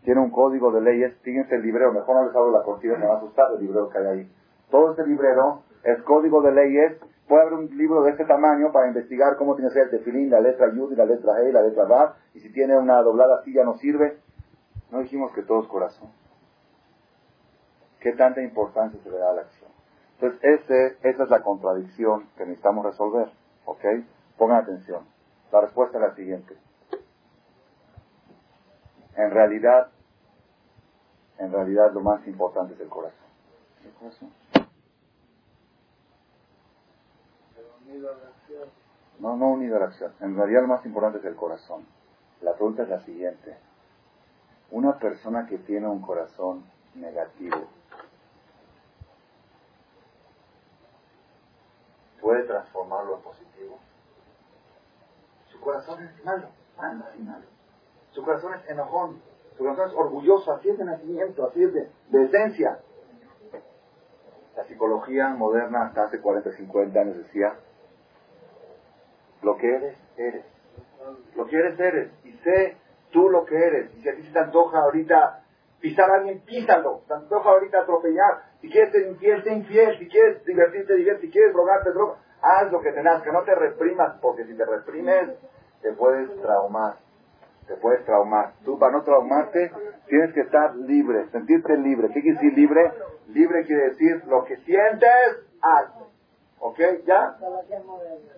tiene 0.02 0.20
un 0.20 0.30
código 0.30 0.70
de 0.72 0.82
leyes, 0.82 1.16
fíjense 1.22 1.54
el 1.54 1.62
librero, 1.62 1.92
mejor 1.92 2.16
no 2.16 2.26
les 2.26 2.36
hablo 2.36 2.50
la 2.50 2.62
contienda, 2.62 2.98
me 2.98 3.06
va 3.06 3.14
a 3.14 3.16
asustar 3.18 3.46
el 3.54 3.60
librero 3.60 3.88
que 3.88 3.98
hay 3.98 4.06
ahí. 4.06 4.32
Todo 4.70 4.90
este 4.90 5.06
librero 5.06 5.62
es 5.82 6.02
código 6.02 6.42
de 6.42 6.52
leyes, 6.52 7.00
puede 7.26 7.42
haber 7.42 7.54
un 7.54 7.76
libro 7.76 8.02
de 8.02 8.10
este 8.10 8.26
tamaño 8.26 8.70
para 8.72 8.88
investigar 8.88 9.36
cómo 9.38 9.54
tiene 9.54 9.70
que 9.70 9.74
ser 9.74 9.84
el 9.84 9.90
tefilín, 9.90 10.30
la 10.30 10.40
letra 10.40 10.70
Yud 10.74 10.92
y 10.92 10.96
la 10.96 11.06
letra 11.06 11.40
E 11.42 11.48
y 11.48 11.52
la 11.52 11.62
letra 11.62 11.84
Vav, 11.84 12.14
y 12.34 12.40
si 12.40 12.52
tiene 12.52 12.76
una 12.76 13.00
doblada 13.00 13.36
así 13.40 13.54
ya 13.54 13.64
no 13.64 13.74
sirve. 13.78 14.18
No 14.90 15.00
dijimos 15.00 15.32
que 15.32 15.42
todo 15.42 15.62
es 15.62 15.68
corazón. 15.68 16.10
¿Qué 18.00 18.12
tanta 18.12 18.42
importancia 18.42 19.00
se 19.02 19.10
le 19.10 19.16
da 19.16 19.30
a 19.30 19.34
la 19.34 19.40
acción? 19.40 19.70
Entonces, 20.20 20.40
ese, 20.42 21.08
esa 21.08 21.22
es 21.24 21.30
la 21.30 21.42
contradicción 21.42 22.28
que 22.36 22.44
necesitamos 22.44 22.84
resolver. 22.84 23.30
¿Ok? 23.64 23.82
Pongan 24.36 24.62
atención. 24.62 25.04
La 25.50 25.62
respuesta 25.62 25.98
es 25.98 26.02
la 26.02 26.14
siguiente. 26.14 26.54
En 29.16 29.30
realidad, 29.30 29.88
en 31.38 31.52
realidad 31.52 31.92
lo 31.92 32.00
más 32.00 32.26
importante 32.26 32.74
es 32.74 32.80
el 32.80 32.88
corazón. 32.88 33.26
¿El 33.84 33.92
corazón? 33.92 34.30
No, 39.20 39.36
no 39.36 39.48
unido 39.52 39.76
a 39.76 39.80
la 39.80 39.86
acción. 39.86 40.12
En 40.20 40.36
realidad 40.36 40.62
lo 40.62 40.68
más 40.68 40.84
importante 40.84 41.18
es 41.18 41.24
el 41.24 41.36
corazón. 41.36 41.86
La 42.40 42.52
pregunta 42.54 42.82
es 42.82 42.88
la 42.88 43.00
siguiente. 43.00 43.56
Una 44.70 44.98
persona 44.98 45.46
que 45.46 45.58
tiene 45.58 45.86
un 45.86 46.02
corazón 46.02 46.64
negativo, 46.94 47.68
¿puede 52.20 52.42
transformarlo 52.44 53.16
en 53.16 53.22
positivo? 53.22 53.78
Su 55.50 55.60
corazón 55.60 56.02
es 56.02 56.24
malo, 56.24 56.48
malo, 56.76 57.04
malo. 57.18 57.53
Su 58.14 58.22
corazón 58.22 58.54
es 58.54 58.70
enojón, 58.70 59.20
su 59.56 59.64
corazón 59.64 59.88
es 59.88 59.94
orgulloso, 59.94 60.52
así 60.52 60.70
es 60.70 60.78
de 60.78 60.84
nacimiento, 60.84 61.46
así 61.48 61.64
es 61.64 61.74
de, 61.74 61.90
de 62.10 62.24
esencia. 62.24 62.78
La 64.56 64.64
psicología 64.64 65.30
moderna 65.30 65.86
hasta 65.86 66.04
hace 66.04 66.20
40, 66.20 66.52
50 66.52 67.00
años 67.00 67.16
decía, 67.18 67.56
lo 69.42 69.56
que 69.56 69.66
eres, 69.68 69.98
eres. 70.16 70.44
Lo 71.34 71.46
que 71.46 71.56
eres, 71.56 71.78
eres. 71.78 72.12
Y 72.24 72.32
sé 72.38 72.76
tú 73.10 73.28
lo 73.28 73.44
que 73.44 73.56
eres. 73.56 73.92
Y 73.96 74.02
si 74.02 74.08
a 74.08 74.14
ti 74.14 74.22
se 74.22 74.32
te 74.32 74.38
antoja 74.38 74.78
ahorita 74.78 75.42
pisar 75.80 76.08
a 76.10 76.14
alguien, 76.14 76.40
písalo. 76.40 77.00
Se 77.00 77.08
te 77.08 77.14
antoja 77.14 77.50
ahorita 77.50 77.80
atropellar. 77.80 78.42
Si 78.60 78.70
quieres 78.70 78.92
ser 78.92 79.08
infiel, 79.08 79.42
sé 79.42 79.52
infiel. 79.52 79.98
Si 79.98 80.08
quieres 80.08 80.44
divertirte, 80.44 80.94
divierte. 80.94 81.22
Si 81.22 81.30
quieres 81.30 81.52
drogarte, 81.52 81.90
droga. 81.90 82.18
Haz 82.40 82.70
lo 82.70 82.80
que 82.80 82.92
tengas, 82.92 83.22
que 83.22 83.32
no 83.32 83.42
te 83.42 83.54
reprimas, 83.54 84.18
porque 84.20 84.44
si 84.44 84.56
te 84.56 84.64
reprimes, 84.64 85.30
te 85.82 85.92
puedes 85.92 86.34
traumar. 86.40 87.03
Te 87.66 87.74
puedes 87.76 88.04
traumar. 88.04 88.52
Tú 88.64 88.78
para 88.78 88.92
no 88.92 89.02
traumarte 89.02 89.70
tienes 90.08 90.32
que 90.32 90.40
estar 90.40 90.74
libre, 90.76 91.28
sentirte 91.30 91.76
libre. 91.76 92.08
¿Qué 92.08 92.20
quiere 92.20 92.36
decir 92.38 92.54
libre? 92.54 92.92
Libre 93.28 93.64
quiere 93.64 93.90
decir 93.90 94.22
lo 94.26 94.44
que 94.44 94.56
sientes, 94.58 95.10
haz. 95.62 95.92
¿Ok? 96.58 96.78
¿Ya? 97.04 97.36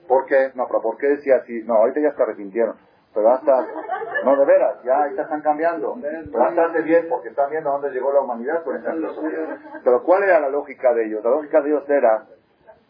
¿Por 0.08 0.26
qué? 0.26 0.50
No, 0.54 0.66
pero 0.66 0.80
¿por 0.80 0.96
qué 0.96 1.08
decía 1.08 1.36
así? 1.36 1.62
No, 1.64 1.74
ahorita 1.74 2.00
ya 2.00 2.12
se 2.12 2.22
arrepintieron. 2.22 2.76
Pero 3.14 3.30
hasta, 3.30 3.66
no 4.24 4.36
de 4.36 4.44
veras, 4.44 4.82
ya 4.84 4.98
ahorita 4.98 5.22
están 5.22 5.40
cambiando. 5.40 5.96
Pero 6.02 6.44
hasta 6.44 6.66
hace 6.66 6.82
bien 6.82 7.06
porque 7.08 7.30
están 7.30 7.50
viendo 7.50 7.70
dónde 7.70 7.90
llegó 7.90 8.12
la 8.12 8.20
humanidad 8.20 8.62
con 8.62 8.76
esta 8.76 8.92
filosofía. 8.92 9.58
Pero 9.82 10.02
¿cuál 10.02 10.24
era 10.24 10.38
la 10.38 10.50
lógica 10.50 10.92
de 10.92 11.06
ellos? 11.06 11.24
La 11.24 11.30
lógica 11.30 11.62
de 11.62 11.70
ellos 11.70 11.88
era, 11.88 12.26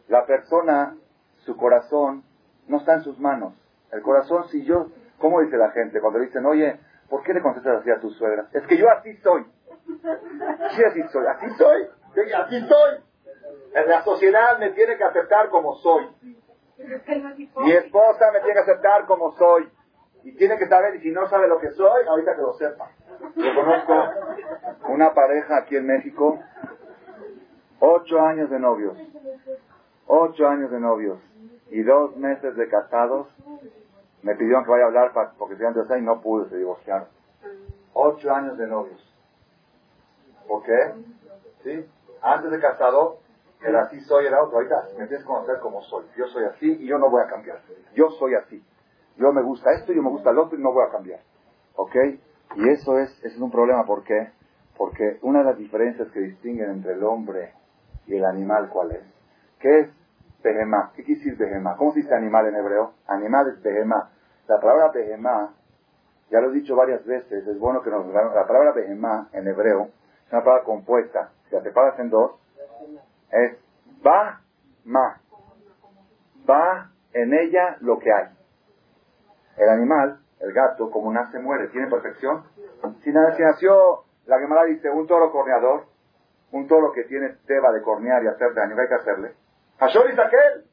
la 0.08 0.26
persona, 0.26 0.96
su 1.44 1.56
corazón, 1.56 2.24
no 2.66 2.78
está 2.78 2.94
en 2.94 3.02
sus 3.02 3.20
manos. 3.20 3.54
El 3.92 4.02
corazón, 4.02 4.48
si 4.48 4.64
yo, 4.64 4.88
¿cómo 5.18 5.40
dice 5.40 5.56
la 5.56 5.70
gente 5.70 6.00
cuando 6.00 6.20
dicen, 6.20 6.44
oye, 6.46 6.78
¿por 7.08 7.22
qué 7.22 7.34
le 7.34 7.42
contestas 7.42 7.80
así 7.80 7.90
a 7.90 8.00
tu 8.00 8.10
suegra? 8.10 8.46
Es 8.52 8.66
que 8.66 8.76
yo 8.76 8.88
así 8.90 9.16
soy. 9.18 9.46
Sí, 9.86 10.84
así 10.84 11.02
soy. 11.08 11.26
Así 11.26 11.50
soy. 11.56 11.88
Así 12.34 12.60
soy. 12.66 13.00
En 13.74 13.88
la 13.88 14.02
sociedad 14.02 14.58
me 14.58 14.70
tiene 14.70 14.96
que 14.96 15.04
aceptar 15.04 15.48
como 15.50 15.74
soy. 15.76 16.08
Mi 16.78 17.72
esposa 17.72 18.30
me 18.32 18.40
tiene 18.40 18.54
que 18.54 18.60
aceptar 18.60 19.06
como 19.06 19.32
soy. 19.32 19.70
Y 20.24 20.32
tiene 20.36 20.58
que 20.58 20.66
saber, 20.66 20.96
y 20.96 21.00
si 21.00 21.10
no 21.12 21.28
sabe 21.28 21.46
lo 21.46 21.60
que 21.60 21.70
soy, 21.70 22.06
ahorita 22.06 22.34
que 22.34 22.42
lo 22.42 22.52
sepa. 22.54 22.90
Yo 23.36 23.54
conozco 23.54 23.94
una 24.88 25.14
pareja 25.14 25.58
aquí 25.58 25.76
en 25.76 25.86
México, 25.86 26.40
ocho 27.78 28.20
años 28.20 28.50
de 28.50 28.58
novios. 28.58 28.98
Ocho 30.08 30.48
años 30.48 30.70
de 30.70 30.80
novios 30.80 31.18
y 31.70 31.82
dos 31.82 32.16
meses 32.16 32.56
de 32.56 32.68
casados. 32.68 33.28
Me 34.26 34.34
pidieron 34.34 34.64
que 34.64 34.70
vaya 34.72 34.82
a 34.82 34.86
hablar 34.88 35.12
para, 35.12 35.30
porque 35.38 35.54
se 35.54 35.62
de 35.62 35.98
y 36.00 36.02
no 36.02 36.20
pude, 36.20 36.48
se 36.48 36.56
divorciaron. 36.56 37.06
Ocho 37.92 38.34
años 38.34 38.58
de 38.58 38.66
novios. 38.66 39.00
¿Por 40.48 40.64
qué? 40.64 40.94
¿Sí? 41.62 41.88
Antes 42.22 42.50
de 42.50 42.58
casado, 42.58 43.18
el 43.62 43.76
así 43.76 44.00
soy 44.00 44.26
era 44.26 44.42
otro. 44.42 44.56
Ahorita 44.56 44.82
me 44.98 45.06
tienes 45.06 45.20
que 45.20 45.26
conocer 45.26 45.60
como 45.60 45.80
soy. 45.82 46.06
Yo 46.16 46.26
soy 46.26 46.44
así 46.46 46.72
y 46.72 46.88
yo 46.88 46.98
no 46.98 47.08
voy 47.08 47.22
a 47.22 47.28
cambiar. 47.28 47.60
Yo 47.94 48.10
soy 48.18 48.34
así. 48.34 48.60
Yo 49.16 49.32
me 49.32 49.42
gusta 49.42 49.70
esto, 49.74 49.92
yo 49.92 50.02
me 50.02 50.10
gusta 50.10 50.30
el 50.30 50.38
otro 50.38 50.58
y 50.58 50.62
no 50.62 50.72
voy 50.72 50.84
a 50.88 50.90
cambiar. 50.90 51.20
¿Ok? 51.76 51.94
Y 52.56 52.68
eso 52.68 52.98
es, 52.98 53.24
es 53.24 53.38
un 53.38 53.52
problema. 53.52 53.84
¿Por 53.84 54.02
qué? 54.02 54.32
Porque 54.76 55.20
una 55.22 55.38
de 55.38 55.44
las 55.44 55.56
diferencias 55.56 56.10
que 56.10 56.18
distinguen 56.18 56.70
entre 56.70 56.94
el 56.94 57.04
hombre 57.04 57.52
y 58.08 58.16
el 58.16 58.24
animal, 58.24 58.70
¿cuál 58.70 58.90
es? 58.90 59.04
¿Qué 59.60 59.78
es 59.82 59.88
behemá? 60.42 60.90
¿Qué 60.96 61.04
quiere 61.04 61.20
decir 61.20 61.38
behemá? 61.38 61.76
¿Cómo 61.76 61.92
se 61.92 62.00
dice 62.00 62.12
animal 62.12 62.48
en 62.48 62.56
hebreo? 62.56 62.94
Animal 63.06 63.50
es 63.54 63.62
behemá. 63.62 64.10
La 64.48 64.60
palabra 64.60 64.90
behemá, 64.92 65.54
ya 66.30 66.40
lo 66.40 66.50
he 66.50 66.54
dicho 66.54 66.76
varias 66.76 67.04
veces, 67.04 67.46
es 67.46 67.58
bueno 67.58 67.82
que 67.82 67.90
nos... 67.90 68.06
La 68.06 68.46
palabra 68.46 68.72
behemá 68.72 69.28
en 69.32 69.46
hebreo 69.48 69.90
es 70.26 70.32
una 70.32 70.42
palabra 70.42 70.64
compuesta. 70.64 71.30
Si 71.48 71.54
la 71.54 71.62
separas 71.62 71.98
en 71.98 72.10
dos, 72.10 72.32
es 73.30 73.58
ba, 74.02 74.40
ma. 74.84 75.20
Va 76.48 76.90
en 77.12 77.32
ella 77.32 77.76
lo 77.80 77.98
que 77.98 78.12
hay. 78.12 78.28
El 79.56 79.68
animal, 79.68 80.20
el 80.40 80.52
gato, 80.52 80.90
como 80.90 81.12
nace, 81.12 81.38
muere, 81.38 81.68
¿tiene 81.68 81.88
perfección? 81.88 82.44
Si 83.02 83.10
nació, 83.10 84.04
la 84.26 84.38
Gemara 84.38 84.64
dice, 84.64 84.90
un 84.90 85.06
toro 85.06 85.32
corneador, 85.32 85.86
un 86.52 86.68
toro 86.68 86.92
que 86.92 87.04
tiene 87.04 87.36
teba 87.46 87.72
de 87.72 87.82
cornear 87.82 88.22
y 88.22 88.28
hacer 88.28 88.52
daño, 88.54 88.76
¿qué 88.76 88.82
hay 88.82 88.88
que 88.88 88.94
hacerle? 88.94 89.34
Ashor 89.78 90.10
es 90.10 90.18
aquel, 90.18 90.65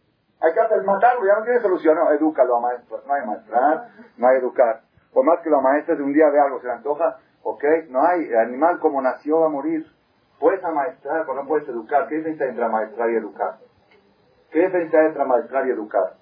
hay 0.43 0.53
que 0.53 0.59
hacer, 0.59 0.83
matarlo, 0.83 1.25
ya 1.25 1.39
no 1.39 1.45
tiene 1.45 1.61
solución, 1.61 1.95
no, 1.95 2.11
edúcalo 2.11 2.57
a 2.57 2.59
maestro, 2.59 3.01
no 3.07 3.13
hay 3.13 3.25
maestrar, 3.25 3.87
no 4.17 4.27
hay 4.27 4.37
educar. 4.39 4.81
Por 5.13 5.23
más 5.25 5.39
que 5.39 5.49
lo 5.49 5.61
maestres 5.61 5.97
de 5.97 6.03
un 6.03 6.11
día 6.11 6.29
de 6.31 6.39
algo 6.39 6.59
se 6.59 6.67
le 6.67 6.73
antoja, 6.73 7.17
ok, 7.43 7.63
no 7.87 8.05
hay, 8.05 8.25
el 8.25 8.37
animal 8.37 8.79
como 8.79 9.01
nació 9.01 9.39
va 9.39 9.45
a 9.45 9.49
morir. 9.49 9.89
Puedes 10.39 10.61
amaestrar, 10.61 11.21
pero 11.21 11.35
no 11.35 11.47
puedes 11.47 11.65
educar. 11.69 12.09
¿Qué 12.09 12.15
diferencia 12.15 12.47
entre 12.47 12.65
amaestrar 12.65 13.09
y 13.11 13.15
educar? 13.15 13.57
¿Qué 14.51 14.65
diferencia 14.65 15.05
entre 15.05 15.21
amaestrar 15.21 15.65
y 15.65 15.71
educar? 15.71 16.13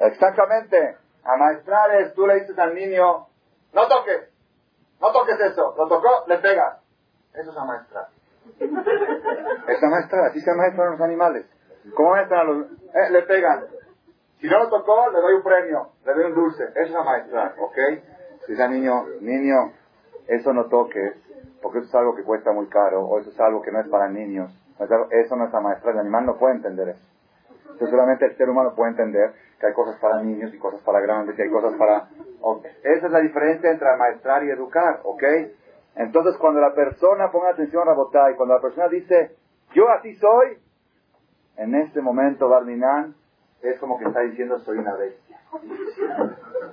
Exactamente. 0.00 0.98
Amaestrar 1.24 1.94
es, 1.94 2.12
tú 2.12 2.26
le 2.26 2.40
dices 2.40 2.58
al 2.58 2.74
niño, 2.74 3.26
no 3.72 3.88
toques, 3.88 4.28
no 5.00 5.12
toques 5.12 5.40
eso, 5.40 5.74
lo 5.78 5.88
tocó, 5.88 6.24
le 6.26 6.36
pegas. 6.38 6.78
Eso 7.32 7.52
es 7.52 7.56
amaestrar. 7.56 8.08
Es 8.58 9.82
amaestrar, 9.82 10.24
así 10.26 10.40
se 10.40 10.50
amaestran 10.50 10.92
los 10.92 11.00
animales. 11.00 11.46
¿Cómo 11.94 12.12
amaestran 12.12 12.40
a 12.40 12.44
los...? 12.44 12.66
Eh, 12.66 13.10
le 13.10 13.22
pegan. 13.22 13.64
Si 14.40 14.48
no 14.48 14.58
lo 14.58 14.68
tocó, 14.68 15.10
le 15.10 15.20
doy 15.20 15.34
un 15.34 15.42
premio, 15.42 15.88
le 16.04 16.14
doy 16.14 16.24
un 16.24 16.34
dulce. 16.34 16.64
Eso 16.64 16.90
es 16.90 16.94
amaestrar, 16.94 17.54
¿ok? 17.58 17.78
Si 18.46 18.52
ese 18.52 18.68
niño, 18.68 19.06
niño, 19.20 19.72
eso 20.26 20.52
no 20.52 20.66
toques, 20.66 21.14
porque 21.62 21.78
eso 21.78 21.88
es 21.88 21.94
algo 21.94 22.14
que 22.14 22.22
cuesta 22.22 22.52
muy 22.52 22.68
caro, 22.68 23.02
o 23.06 23.20
eso 23.20 23.30
es 23.30 23.40
algo 23.40 23.62
que 23.62 23.70
no 23.70 23.80
es 23.80 23.88
para 23.88 24.08
niños. 24.08 24.50
Eso 25.10 25.36
no 25.36 25.46
es 25.46 25.54
amaestrar, 25.54 25.94
el 25.94 26.00
animal 26.00 26.26
no 26.26 26.38
puede 26.38 26.56
entender 26.56 26.88
eso 26.88 27.10
solamente 27.88 28.26
el 28.26 28.36
ser 28.36 28.48
humano 28.48 28.74
puede 28.74 28.90
entender 28.90 29.32
que 29.58 29.66
hay 29.66 29.72
cosas 29.72 29.96
para 30.00 30.22
niños 30.22 30.52
y 30.52 30.58
cosas 30.58 30.80
para 30.82 31.00
grandes 31.00 31.38
y 31.38 31.42
hay 31.42 31.50
cosas 31.50 31.74
para... 31.78 32.08
Esa 32.82 33.06
es 33.06 33.12
la 33.12 33.20
diferencia 33.20 33.70
entre 33.70 33.96
maestrar 33.96 34.44
y 34.44 34.50
educar, 34.50 35.00
¿ok? 35.04 35.22
Entonces 35.96 36.36
cuando 36.38 36.60
la 36.60 36.74
persona, 36.74 37.30
ponga 37.30 37.50
atención 37.50 37.88
a 37.88 38.30
y 38.30 38.34
cuando 38.36 38.54
la 38.54 38.60
persona 38.60 38.88
dice, 38.88 39.36
yo 39.74 39.88
así 39.90 40.14
soy, 40.16 40.58
en 41.56 41.74
este 41.74 42.00
momento 42.00 42.48
Barminan 42.48 43.14
es 43.62 43.78
como 43.78 43.98
que 43.98 44.04
está 44.06 44.20
diciendo 44.20 44.58
soy 44.60 44.78
una 44.78 44.94
bestia. 44.96 45.38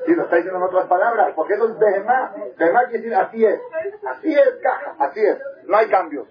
Sí, 0.05 0.15
lo 0.15 0.23
está 0.23 0.37
diciendo 0.37 0.59
en 0.59 0.63
otras 0.63 0.87
palabras, 0.87 1.33
porque 1.35 1.55
eso 1.55 1.67
es 1.67 1.79
Behemá. 1.79 2.33
Behemá 2.57 2.85
quiere 2.85 2.99
decir 2.99 3.15
así 3.15 3.45
es. 3.45 3.59
Así 4.07 4.33
es, 4.33 4.49
caja, 4.61 4.95
así 4.99 5.19
es. 5.19 5.37
No 5.65 5.77
hay 5.77 5.89
cambios. 5.89 6.27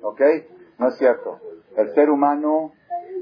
¿Ok? 0.00 0.20
No 0.78 0.88
es 0.88 0.96
cierto. 0.96 1.40
El 1.76 1.92
ser 1.94 2.08
humano 2.08 2.72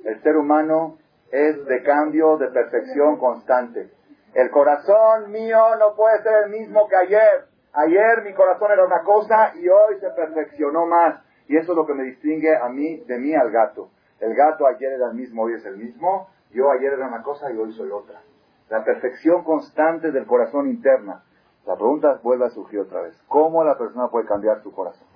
el 0.07 0.23
ser 0.23 0.37
humano 0.37 0.99
es 1.33 1.65
de 1.67 1.83
cambio, 1.83 2.37
de 2.37 2.49
perfección 2.49 3.19
constante. 3.19 3.91
El 4.35 4.51
corazón 4.51 5.33
mío 5.33 5.59
no 5.81 5.97
puede 5.97 6.23
ser 6.23 6.45
el 6.45 6.51
mismo 6.51 6.87
que 6.89 6.97
ayer. 6.97 7.47
Ayer 7.77 8.23
mi 8.25 8.33
corazón 8.33 8.73
era 8.73 8.87
una 8.87 9.03
cosa 9.03 9.53
y 9.55 9.69
hoy 9.69 10.01
se 10.01 10.09
perfeccionó 10.11 10.87
más. 10.87 11.23
Y 11.47 11.57
eso 11.57 11.73
es 11.73 11.77
lo 11.77 11.87
que 11.87 11.93
me 11.93 12.05
distingue 12.05 12.57
a 12.57 12.69
mí, 12.71 12.97
de 13.07 13.19
mí 13.19 13.35
al 13.35 13.51
gato. 13.51 13.91
El 14.19 14.35
gato 14.35 14.67
ayer 14.67 14.93
era 14.93 15.09
el 15.09 15.15
mismo, 15.15 15.43
hoy 15.43 15.55
es 15.55 15.67
el 15.67 15.77
mismo. 15.77 16.29
Yo 16.53 16.71
ayer 16.71 16.95
era 16.95 17.07
una 17.07 17.23
cosa 17.23 17.53
y 17.53 17.57
hoy 17.59 17.73
soy 17.73 17.91
otra. 17.91 18.23
La 18.71 18.83
perfección 18.83 19.45
constante 19.45 20.11
del 20.11 20.27
corazón 20.27 20.69
interna. 20.69 21.23
La 21.67 21.75
pregunta 21.75 22.19
vuelve 22.23 22.47
a 22.47 22.51
surgir 22.51 22.81
otra 22.81 23.03
vez. 23.03 23.23
¿Cómo 23.29 23.63
la 23.63 23.77
persona 23.77 24.09
puede 24.09 24.27
cambiar 24.27 24.63
su 24.63 24.73
corazón? 24.73 25.07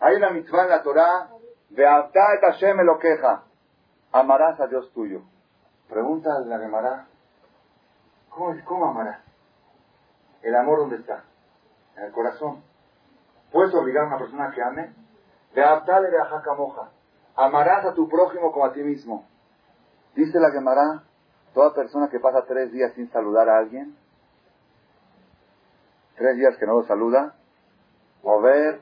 Hay 0.00 0.16
una 0.16 0.30
mitzvah 0.30 0.64
en 0.64 0.68
la 0.68 0.82
Torah 0.82 1.30
Beata 1.70 2.34
et 2.34 2.40
Hashem 2.42 2.76
lo 2.84 2.98
queja. 2.98 3.44
Amarás 4.12 4.60
a 4.60 4.66
Dios 4.66 4.92
tuyo. 4.92 5.22
Pregunta 5.88 6.36
a 6.36 6.40
la 6.40 6.58
Gemara. 6.58 7.06
¿Cómo, 8.34 8.54
¿Cómo 8.64 8.86
amarás? 8.86 9.20
¿El 10.42 10.54
amor 10.56 10.80
dónde 10.80 10.96
está? 10.96 11.24
En 11.96 12.04
el 12.04 12.12
corazón. 12.12 12.62
¿Puedes 13.52 13.74
obligar 13.74 14.04
a 14.04 14.06
una 14.08 14.18
persona 14.18 14.50
que 14.52 14.62
ame? 14.62 14.92
Beata 15.54 16.00
le 16.00 16.08
moja. 16.56 16.90
Amarás 17.36 17.86
a 17.86 17.94
tu 17.94 18.08
prójimo 18.08 18.52
como 18.52 18.66
a 18.66 18.72
ti 18.72 18.82
mismo. 18.82 19.26
Dice 20.16 20.38
la 20.40 20.50
Gemara, 20.50 21.04
toda 21.54 21.74
persona 21.74 22.08
que 22.08 22.18
pasa 22.18 22.44
tres 22.46 22.72
días 22.72 22.92
sin 22.94 23.10
saludar 23.10 23.48
a 23.48 23.58
alguien, 23.58 23.96
tres 26.16 26.36
días 26.36 26.56
que 26.58 26.66
no 26.66 26.80
lo 26.80 26.86
saluda, 26.86 27.34
o 28.22 28.40
ver 28.40 28.80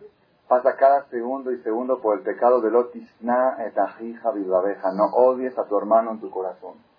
pasa 0.48 0.76
cada 0.76 1.04
segundo 1.08 1.52
y 1.52 1.62
segundo 1.62 2.00
por 2.00 2.18
el 2.18 2.24
pecado 2.24 2.60
del 2.60 2.76
otisna 2.76 3.56
etajija 3.66 4.30
vivabeja. 4.32 4.92
No 4.92 5.04
odies 5.14 5.56
a 5.58 5.64
tu 5.64 5.78
hermano 5.78 6.12
en 6.12 6.20
tu 6.20 6.30
corazón. 6.30 6.91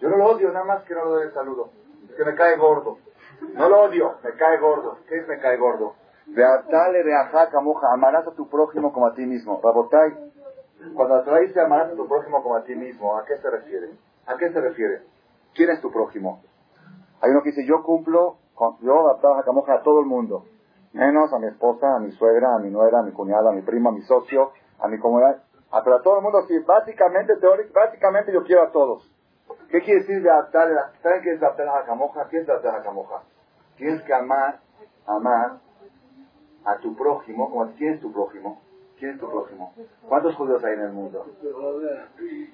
Yo 0.00 0.08
no 0.08 0.16
lo 0.16 0.26
odio, 0.26 0.52
nada 0.52 0.64
más 0.64 0.82
que 0.84 0.94
no 0.94 1.04
lo 1.04 1.10
doy 1.10 1.26
el 1.26 1.32
saludo. 1.32 1.70
Es 2.08 2.16
que 2.16 2.24
me 2.24 2.34
cae 2.34 2.56
gordo. 2.56 2.98
No 3.54 3.68
lo 3.68 3.82
odio, 3.82 4.14
me 4.22 4.32
cae 4.32 4.58
gordo. 4.58 4.98
¿Qué 5.08 5.18
es 5.18 5.28
me 5.28 5.38
cae 5.38 5.56
gordo? 5.56 5.94
Beatale 6.26 7.02
reajaca 7.02 7.60
moja, 7.60 7.92
amarás 7.92 8.26
a 8.26 8.32
tu 8.32 8.48
prójimo 8.48 8.92
como 8.92 9.06
a 9.06 9.14
ti 9.14 9.26
mismo. 9.26 9.60
Rabotai, 9.62 10.32
cuando 10.94 11.22
la 11.22 11.64
amarás 11.64 11.92
a 11.92 11.96
tu 11.96 12.08
prójimo 12.08 12.42
como 12.42 12.56
a 12.56 12.64
ti 12.64 12.74
mismo, 12.74 13.16
¿a 13.16 13.24
qué 13.24 13.36
se 13.38 13.50
refiere? 13.50 13.90
¿A 14.26 14.36
qué 14.36 14.50
se 14.50 14.60
refiere? 14.60 15.02
¿Quién 15.54 15.70
es 15.70 15.80
tu 15.80 15.90
prójimo? 15.90 16.42
Hay 17.20 17.30
uno 17.30 17.42
que 17.42 17.50
dice, 17.50 17.66
yo 17.66 17.82
cumplo, 17.82 18.36
con, 18.54 18.78
yo 18.80 19.10
a 19.10 19.82
todo 19.82 20.00
el 20.00 20.06
mundo 20.06 20.44
menos 20.94 21.32
a 21.32 21.38
mi 21.38 21.48
esposa, 21.48 21.96
a 21.96 21.98
mi 21.98 22.12
suegra, 22.12 22.54
a 22.54 22.58
mi 22.58 22.70
nuera, 22.70 23.00
a 23.00 23.02
mi 23.02 23.12
cuñada, 23.12 23.50
a 23.50 23.52
mi 23.52 23.62
primo, 23.62 23.90
a 23.90 23.92
mi 23.92 24.02
socio, 24.02 24.52
a 24.78 24.88
mi 24.88 24.98
comunidad, 24.98 25.42
a, 25.70 25.82
pero 25.82 25.96
a 25.96 26.02
todo 26.02 26.18
el 26.18 26.22
mundo 26.22 26.42
sí, 26.46 26.56
básicamente, 26.60 27.34
básicamente 27.74 28.32
yo 28.32 28.44
quiero 28.44 28.62
a 28.62 28.70
todos. 28.70 29.10
¿Qué 29.70 29.80
quiere 29.80 30.00
decir 30.00 30.22
de 30.22 30.30
adaptar? 30.30 30.68
¿Saben 31.02 31.22
qué 31.22 31.32
es 31.32 31.42
adaptar 31.42 31.68
a 31.68 31.80
la 31.80 31.86
camoja? 31.86 32.28
¿Qué 32.28 32.38
es 32.38 32.48
adaptar 32.48 32.74
a 32.74 32.78
la 32.78 32.84
camoja? 32.84 33.22
Tienes 33.76 34.02
que 34.02 34.14
amar, 34.14 34.60
amar 35.06 35.58
a 36.64 36.78
tu 36.78 36.96
prójimo, 36.96 37.50
como 37.50 37.72
quién 37.74 37.94
es 37.94 38.00
tu 38.00 38.12
prójimo, 38.12 38.62
¿Quién 38.98 39.12
es 39.12 39.20
tu 39.20 39.28
prójimo? 39.28 39.74
¿Cuántos 40.08 40.36
judíos 40.36 40.62
hay 40.64 40.74
en 40.74 40.82
el 40.82 40.92
mundo? 40.92 41.26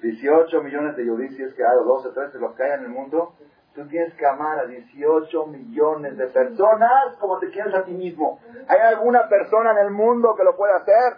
18 0.01 0.63
millones 0.63 0.95
de 0.95 1.07
judíos, 1.07 1.35
si 1.35 1.43
es 1.43 1.53
que 1.53 1.63
hay 1.63 1.77
12, 1.85 2.09
13, 2.09 2.39
los 2.39 2.55
que 2.55 2.63
hay 2.63 2.71
en 2.71 2.85
el 2.85 2.89
mundo. 2.89 3.33
Tú 3.75 3.87
tienes 3.87 4.13
que 4.15 4.25
amar 4.25 4.59
a 4.59 4.65
18 4.65 5.45
millones 5.47 6.17
de 6.17 6.27
personas 6.27 7.15
como 7.19 7.39
te 7.39 7.49
quieres 7.51 7.73
a 7.75 7.85
ti 7.85 7.93
mismo. 7.93 8.39
¿Hay 8.67 8.79
alguna 8.79 9.29
persona 9.29 9.71
en 9.71 9.77
el 9.77 9.91
mundo 9.91 10.35
que 10.35 10.43
lo 10.43 10.57
pueda 10.57 10.77
hacer? 10.77 11.17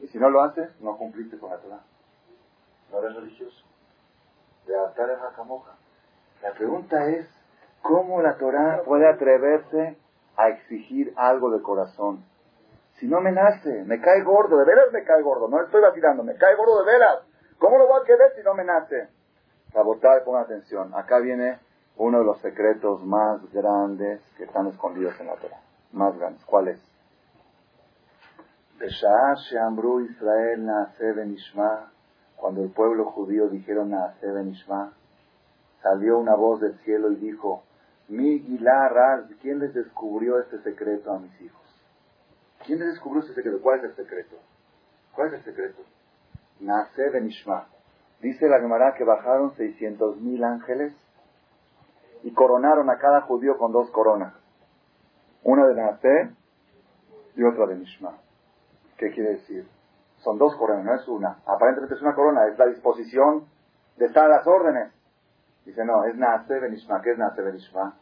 Y 0.00 0.08
si 0.08 0.18
no 0.18 0.30
lo 0.30 0.42
haces, 0.42 0.68
no 0.80 0.96
cumpliste 0.96 1.38
con 1.38 1.50
la 1.50 1.58
Torah. 1.58 1.80
No 2.90 2.98
eres 2.98 3.14
religioso. 3.14 3.64
De 4.66 4.76
adaptar 4.76 5.10
a 5.10 5.34
Camoja. 5.34 5.72
La 6.42 6.52
pregunta 6.52 7.08
es, 7.08 7.26
¿cómo 7.82 8.20
la 8.22 8.36
Torah 8.36 8.82
puede 8.84 9.08
atreverse 9.08 9.96
a 10.36 10.48
exigir 10.48 11.12
algo 11.16 11.50
de 11.50 11.62
corazón? 11.62 12.24
Si 12.94 13.06
no 13.06 13.20
me 13.20 13.32
nace, 13.32 13.84
me 13.84 14.00
cae 14.00 14.22
gordo, 14.22 14.58
de 14.58 14.64
veras 14.64 14.92
me 14.92 15.04
cae 15.04 15.22
gordo, 15.22 15.48
no 15.48 15.62
estoy 15.62 15.82
vacilando, 15.82 16.22
me 16.22 16.36
cae 16.36 16.54
gordo 16.54 16.84
de 16.84 16.92
veras. 16.92 17.18
¿Cómo 17.58 17.78
lo 17.78 17.86
voy 17.86 18.00
a 18.00 18.04
querer 18.04 18.32
si 18.36 18.42
no 18.42 18.54
me 18.54 18.64
nace? 18.64 19.08
Sabotar, 19.72 20.24
pon 20.24 20.36
atención. 20.36 20.94
Acá 20.94 21.18
viene 21.18 21.58
uno 21.96 22.18
de 22.18 22.24
los 22.24 22.40
secretos 22.40 23.04
más 23.04 23.40
grandes 23.52 24.20
que 24.36 24.44
están 24.44 24.66
escondidos 24.66 25.18
en 25.20 25.26
la 25.26 25.34
Torah. 25.36 25.60
Más 25.92 26.16
grandes. 26.18 26.44
¿Cuál 26.44 26.68
es? 26.68 26.80
Israel 30.00 30.66
cuando 32.42 32.64
el 32.64 32.72
pueblo 32.72 33.04
judío 33.04 33.48
dijeron 33.48 33.90
Naase 33.90 34.26
Ishma, 34.26 34.94
salió 35.80 36.18
una 36.18 36.34
voz 36.34 36.60
del 36.60 36.76
cielo 36.80 37.12
y 37.12 37.14
dijo, 37.14 37.62
Mi 38.08 38.40
Gilar, 38.40 39.28
¿quién 39.40 39.60
les 39.60 39.72
descubrió 39.72 40.40
este 40.40 40.58
secreto 40.62 41.12
a 41.12 41.20
mis 41.20 41.40
hijos? 41.40 41.62
¿Quién 42.66 42.80
les 42.80 42.88
descubrió 42.88 43.22
este 43.22 43.34
secreto? 43.34 43.62
¿Cuál 43.62 43.78
es 43.78 43.84
el 43.84 43.94
secreto? 43.94 44.36
¿Cuál 45.14 45.28
es 45.28 45.34
el 45.34 45.44
secreto? 45.44 45.82
Naase 46.58 47.16
Ishma. 47.24 47.68
Dice 48.20 48.48
la 48.48 48.58
Gemara 48.58 48.94
que 48.98 49.04
bajaron 49.04 49.54
600 49.54 50.20
mil 50.20 50.42
ángeles 50.42 50.92
y 52.24 52.32
coronaron 52.32 52.90
a 52.90 52.98
cada 52.98 53.20
judío 53.20 53.56
con 53.56 53.70
dos 53.70 53.88
coronas. 53.92 54.34
Una 55.44 55.68
de 55.68 55.74
Naase 55.76 56.34
y 57.36 57.44
otra 57.44 57.66
de 57.66 57.76
Nishma. 57.76 58.18
¿Qué 58.98 59.12
quiere 59.12 59.34
decir? 59.34 59.64
Son 60.22 60.38
dos 60.38 60.54
coronas, 60.56 60.84
no 60.84 60.94
es 60.94 61.08
una. 61.08 61.38
Aparentemente 61.46 61.94
es 61.94 62.02
una 62.02 62.14
corona, 62.14 62.46
es 62.46 62.58
la 62.58 62.66
disposición 62.66 63.46
de 63.96 64.06
estar 64.06 64.28
las 64.28 64.46
órdenes. 64.46 64.92
Dice, 65.64 65.84
no, 65.84 66.04
es 66.04 66.14
Naase 66.16 66.58
Benishma. 66.60 67.02
¿Qué 67.02 67.10
es 67.10 67.18
Naase 67.18 67.42
Benishma? 67.42 67.96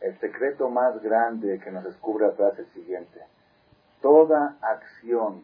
El 0.00 0.18
secreto 0.20 0.70
más 0.70 1.00
grande 1.02 1.60
que 1.60 1.70
nos 1.70 1.84
descubre 1.84 2.26
atrás 2.26 2.54
es 2.54 2.60
el 2.60 2.72
siguiente. 2.72 3.20
Toda 4.00 4.56
acción 4.62 5.42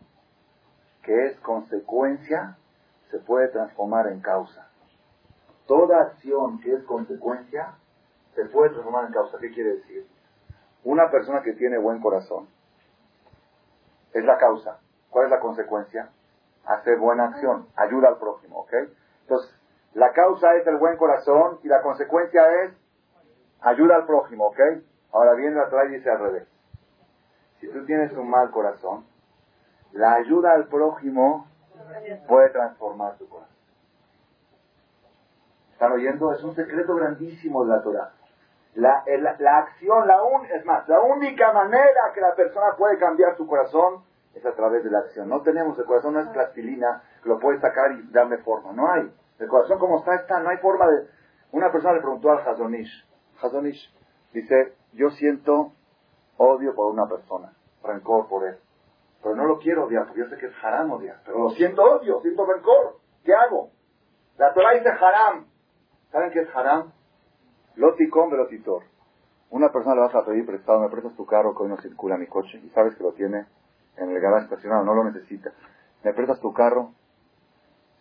que 1.02 1.26
es 1.26 1.38
consecuencia 1.40 2.56
se 3.10 3.18
puede 3.18 3.48
transformar 3.48 4.06
en 4.08 4.20
causa. 4.20 4.68
Toda 5.66 6.00
acción 6.00 6.60
que 6.60 6.72
es 6.74 6.82
consecuencia 6.84 7.74
se 8.34 8.44
puede 8.46 8.70
transformar 8.70 9.06
en 9.06 9.12
causa. 9.12 9.38
¿Qué 9.38 9.50
quiere 9.50 9.74
decir? 9.74 10.06
Una 10.84 11.10
persona 11.10 11.42
que 11.42 11.52
tiene 11.52 11.78
buen 11.78 12.00
corazón 12.00 12.48
es 14.12 14.24
la 14.24 14.38
causa. 14.38 14.78
¿Cuál 15.14 15.26
es 15.26 15.30
la 15.30 15.38
consecuencia? 15.38 16.08
Hacer 16.66 16.98
buena 16.98 17.26
acción, 17.26 17.68
ayuda 17.76 18.08
al 18.08 18.18
prójimo, 18.18 18.62
¿ok? 18.62 18.72
Entonces, 19.20 19.56
la 19.92 20.12
causa 20.12 20.56
es 20.56 20.66
el 20.66 20.76
buen 20.76 20.96
corazón 20.96 21.60
y 21.62 21.68
la 21.68 21.82
consecuencia 21.82 22.42
es 22.64 22.72
ayuda 23.60 23.94
al 23.94 24.06
prójimo, 24.06 24.46
¿ok? 24.48 24.58
Ahora 25.12 25.34
viene 25.34 25.54
la 25.54 25.68
Torah 25.68 25.84
y 25.84 25.90
dice 25.90 26.10
al 26.10 26.18
revés. 26.18 26.48
Si 27.60 27.68
tú 27.68 27.84
tienes 27.86 28.12
un 28.14 28.28
mal 28.28 28.50
corazón, 28.50 29.04
la 29.92 30.14
ayuda 30.14 30.50
al 30.50 30.66
prójimo 30.66 31.46
puede 32.26 32.48
transformar 32.48 33.16
tu 33.16 33.28
corazón. 33.28 33.54
¿Están 35.74 35.92
oyendo? 35.92 36.32
Es 36.32 36.42
un 36.42 36.56
secreto 36.56 36.92
grandísimo 36.96 37.64
de 37.64 37.70
la 37.70 37.82
Torah. 37.84 38.10
La, 38.74 39.04
la, 39.38 39.58
acción, 39.58 40.08
la 40.08 40.24
un, 40.24 40.44
es 40.46 40.64
más, 40.64 40.88
la 40.88 41.00
única 41.02 41.52
manera 41.52 42.10
que 42.12 42.20
la 42.20 42.34
persona 42.34 42.74
puede 42.76 42.98
cambiar 42.98 43.36
su 43.36 43.46
corazón 43.46 44.02
es 44.34 44.44
a 44.44 44.52
través 44.54 44.82
de 44.84 44.90
la 44.90 45.00
acción. 45.00 45.28
No 45.28 45.42
tenemos, 45.42 45.78
el 45.78 45.84
corazón 45.84 46.14
no 46.14 46.20
es 46.20 46.28
plastilina 46.28 47.02
que 47.22 47.28
lo 47.28 47.38
puedes 47.38 47.60
sacar 47.60 47.92
y 47.92 48.10
darle 48.10 48.38
forma. 48.38 48.72
No 48.72 48.90
hay. 48.90 49.12
El 49.38 49.48
corazón 49.48 49.78
como 49.78 49.98
está, 49.98 50.14
está. 50.16 50.40
No 50.40 50.50
hay 50.50 50.58
forma 50.58 50.86
de... 50.88 51.08
Una 51.52 51.70
persona 51.70 51.94
le 51.94 52.00
preguntó 52.00 52.30
al 52.30 52.46
Hazonish. 52.46 53.06
Hazonish 53.40 53.94
dice, 54.32 54.74
yo 54.92 55.10
siento 55.10 55.72
odio 56.36 56.74
por 56.74 56.92
una 56.92 57.06
persona, 57.06 57.52
rencor 57.82 58.28
por 58.28 58.46
él. 58.46 58.56
Pero 59.22 59.36
no 59.36 59.44
lo 59.44 59.58
quiero 59.58 59.86
odiar, 59.86 60.06
porque 60.06 60.20
yo 60.20 60.28
sé 60.28 60.36
que 60.36 60.46
es 60.46 60.64
haram 60.64 60.90
odiar. 60.90 61.20
Pero 61.24 61.38
lo 61.38 61.50
siento 61.50 61.82
odio, 61.82 62.20
siento 62.20 62.44
rencor. 62.44 62.98
¿Qué 63.24 63.32
hago? 63.32 63.70
La 64.36 64.52
Torah 64.52 64.72
dice 64.74 64.90
haram. 64.90 65.46
¿Saben 66.10 66.30
qué 66.32 66.40
es 66.40 66.54
haram? 66.54 66.92
Loticón 67.76 68.30
velotitor. 68.30 68.82
Una 69.50 69.70
persona 69.70 69.94
le 69.94 70.00
vas 70.02 70.14
a 70.14 70.24
pedir 70.24 70.44
prestado, 70.44 70.80
me 70.80 70.88
prestas 70.88 71.14
tu 71.16 71.24
carro 71.24 71.54
que 71.54 71.62
hoy 71.62 71.68
no 71.68 71.76
circula 71.76 72.16
mi 72.16 72.26
coche 72.26 72.60
y 72.64 72.70
sabes 72.70 72.96
que 72.96 73.04
lo 73.04 73.12
tiene 73.12 73.46
en 73.96 74.10
el 74.10 74.20
garaje 74.20 74.44
estacionado, 74.44 74.84
no 74.84 74.94
lo 74.94 75.04
necesita. 75.04 75.52
Me 76.02 76.12
prestas 76.12 76.40
tu 76.40 76.52
carro, 76.52 76.92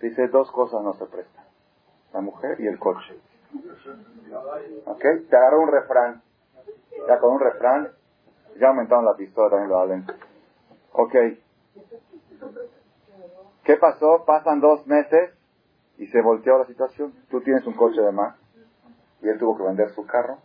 dice 0.02 0.28
dos 0.28 0.52
cosas 0.52 0.82
no 0.84 0.94
se 0.94 1.06
prestan. 1.06 1.46
La 2.14 2.22
mujer 2.22 2.60
y 2.60 2.68
el 2.68 2.78
coche. 2.80 3.20
¿Ok? 4.86 5.04
Te 5.30 5.36
agarró 5.36 5.62
un 5.62 5.72
refrán. 5.72 6.22
Ya 7.08 7.20
con 7.20 7.34
un 7.34 7.40
refrán, 7.40 7.92
ya 8.60 8.68
aumentaron 8.68 9.06
la 9.06 9.16
pistola, 9.16 9.50
también 9.50 9.70
lo 9.70 9.80
hablen. 9.80 10.06
Ok. 10.92 11.16
¿Qué 13.64 13.78
pasó? 13.78 14.26
Pasan 14.26 14.60
dos 14.60 14.86
meses 14.86 15.32
y 15.98 16.08
se 16.08 16.22
volteó 16.22 16.58
la 16.60 16.66
situación. 16.66 17.14
Tú 17.30 17.42
tienes 17.42 17.66
un 17.66 17.74
coche 17.74 18.02
de 18.02 18.12
más 18.12 18.36
y 19.22 19.30
él 19.30 19.40
tuvo 19.40 19.58
que 19.58 19.64
vender 19.64 19.90
su 19.92 20.06
carro 20.06 20.38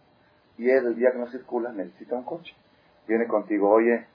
y 0.57 0.71
él 0.71 0.87
el 0.87 0.97
día 0.97 1.13
que 1.13 1.19
no 1.19 1.27
circula 1.29 1.73
necesita 1.73 2.17
un 2.17 2.25
coche. 2.25 2.55
Viene 3.07 3.27
contigo, 3.27 3.71
oye, 3.71 4.07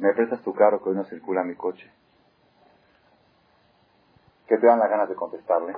me 0.00 0.14
prestas 0.14 0.42
tu 0.42 0.54
carro 0.54 0.82
que 0.82 0.88
hoy 0.88 0.96
no 0.96 1.04
circula 1.04 1.44
mi 1.44 1.54
coche. 1.54 1.90
¿Qué 4.46 4.56
te 4.56 4.66
dan 4.66 4.78
las 4.78 4.90
ganas 4.90 5.08
de 5.08 5.14
contestarle? 5.14 5.76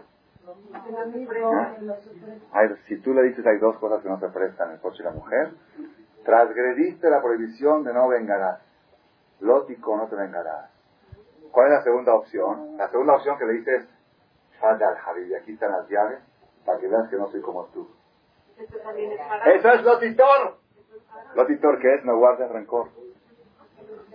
¿Ah? 2.53 2.69
si 2.87 2.97
tú 3.01 3.15
le 3.15 3.23
dices 3.23 3.47
hay 3.47 3.59
dos 3.59 3.77
cosas 3.79 4.03
que 4.03 4.09
no 4.09 4.19
se 4.19 4.29
prestan, 4.29 4.73
el 4.73 4.81
coche 4.81 5.03
y 5.03 5.05
la 5.05 5.13
mujer, 5.13 5.53
transgrediste 6.25 7.11
la 7.11 7.21
prohibición 7.21 7.85
de 7.85 7.93
no 7.93 8.09
vengarás. 8.09 8.61
Lótico, 9.41 9.97
no 9.97 10.09
te 10.09 10.17
vengarás. 10.17 10.71
¿Cuál 11.51 11.67
es 11.67 11.73
la 11.79 11.83
segunda 11.83 12.15
opción? 12.15 12.77
La 12.77 12.89
segunda 12.89 13.15
opción 13.15 13.39
que 13.39 13.45
le 13.45 13.53
dices, 13.55 13.89
Fadal 14.61 14.97
Javi, 14.97 15.35
aquí 15.35 15.53
están 15.53 15.73
las 15.73 15.89
llaves, 15.89 16.21
para 16.65 16.79
que 16.79 16.89
veas 16.89 17.09
que 17.09 17.17
no 17.17 17.29
soy 17.29 17.41
como 17.41 17.67
tú. 17.67 17.89
Eso 18.57 19.73
es 19.73 19.83
lotitor. 19.83 20.59
Lotitor, 21.35 21.79
¿qué 21.81 21.95
es? 21.95 22.05
No 22.05 22.17
guardes 22.17 22.51
rencor. 22.51 23.02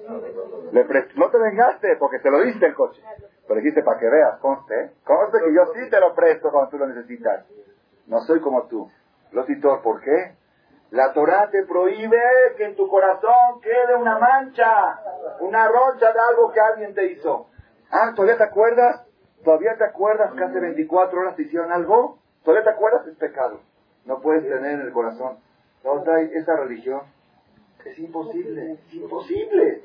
No 0.07 1.29
te 1.29 1.37
vengaste 1.37 1.95
porque 1.97 2.19
te 2.19 2.29
lo 2.29 2.41
diste 2.41 2.65
el 2.65 2.75
coche. 2.75 3.01
Pero 3.47 3.59
dijiste 3.59 3.83
para 3.83 3.99
que 3.99 4.09
veas, 4.09 4.39
conste. 4.39 4.91
Conste 5.03 5.39
que 5.45 5.53
yo 5.53 5.65
sí 5.73 5.89
te 5.89 5.99
lo 5.99 6.13
presto 6.13 6.49
cuando 6.51 6.69
tú 6.69 6.77
lo 6.77 6.87
necesitas. 6.87 7.45
No 8.07 8.19
soy 8.21 8.39
como 8.39 8.67
tú. 8.67 8.89
Lotitor, 9.31 9.81
¿por 9.81 10.01
qué? 10.01 10.35
La 10.91 11.11
Torah 11.13 11.49
te 11.51 11.65
prohíbe 11.65 12.17
que 12.55 12.63
en 12.63 12.75
tu 12.75 12.87
corazón 12.87 13.59
quede 13.61 13.95
una 13.95 14.17
mancha, 14.17 14.99
una 15.41 15.67
roncha 15.67 16.13
de 16.13 16.19
algo 16.29 16.51
que 16.51 16.61
alguien 16.61 16.93
te 16.93 17.11
hizo. 17.11 17.47
Ah, 17.91 18.13
¿todavía 18.15 18.37
te 18.37 18.43
acuerdas? 18.45 19.05
¿Todavía 19.43 19.75
te 19.77 19.83
acuerdas 19.83 20.33
que 20.33 20.43
hace 20.43 20.59
24 20.59 21.19
horas 21.19 21.35
te 21.35 21.43
hicieron 21.43 21.71
algo? 21.71 22.19
¿Todavía 22.43 22.63
te 22.63 22.69
acuerdas? 22.69 23.05
Es 23.07 23.17
pecado. 23.17 23.59
No 24.05 24.21
puedes 24.21 24.43
tener 24.43 24.79
en 24.79 24.81
el 24.81 24.93
corazón. 24.93 25.39
Esa 26.33 26.55
religión 26.55 27.01
es 27.87 27.99
imposible, 27.99 28.73
es 28.73 28.93
imposible. 28.93 29.83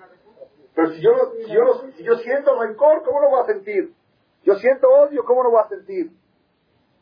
Pero 0.75 0.91
si 0.91 1.01
yo, 1.01 1.11
si 1.45 1.53
yo, 1.53 1.91
si 1.97 2.03
yo 2.03 2.17
siento 2.17 2.59
rencor, 2.61 3.03
¿cómo 3.05 3.21
lo 3.21 3.31
voy 3.31 3.41
a 3.43 3.47
sentir? 3.47 3.95
Yo 4.45 4.55
siento 4.55 4.89
odio, 4.89 5.25
¿cómo 5.25 5.43
lo 5.43 5.51
voy 5.51 5.63
a 5.65 5.69
sentir? 5.69 6.13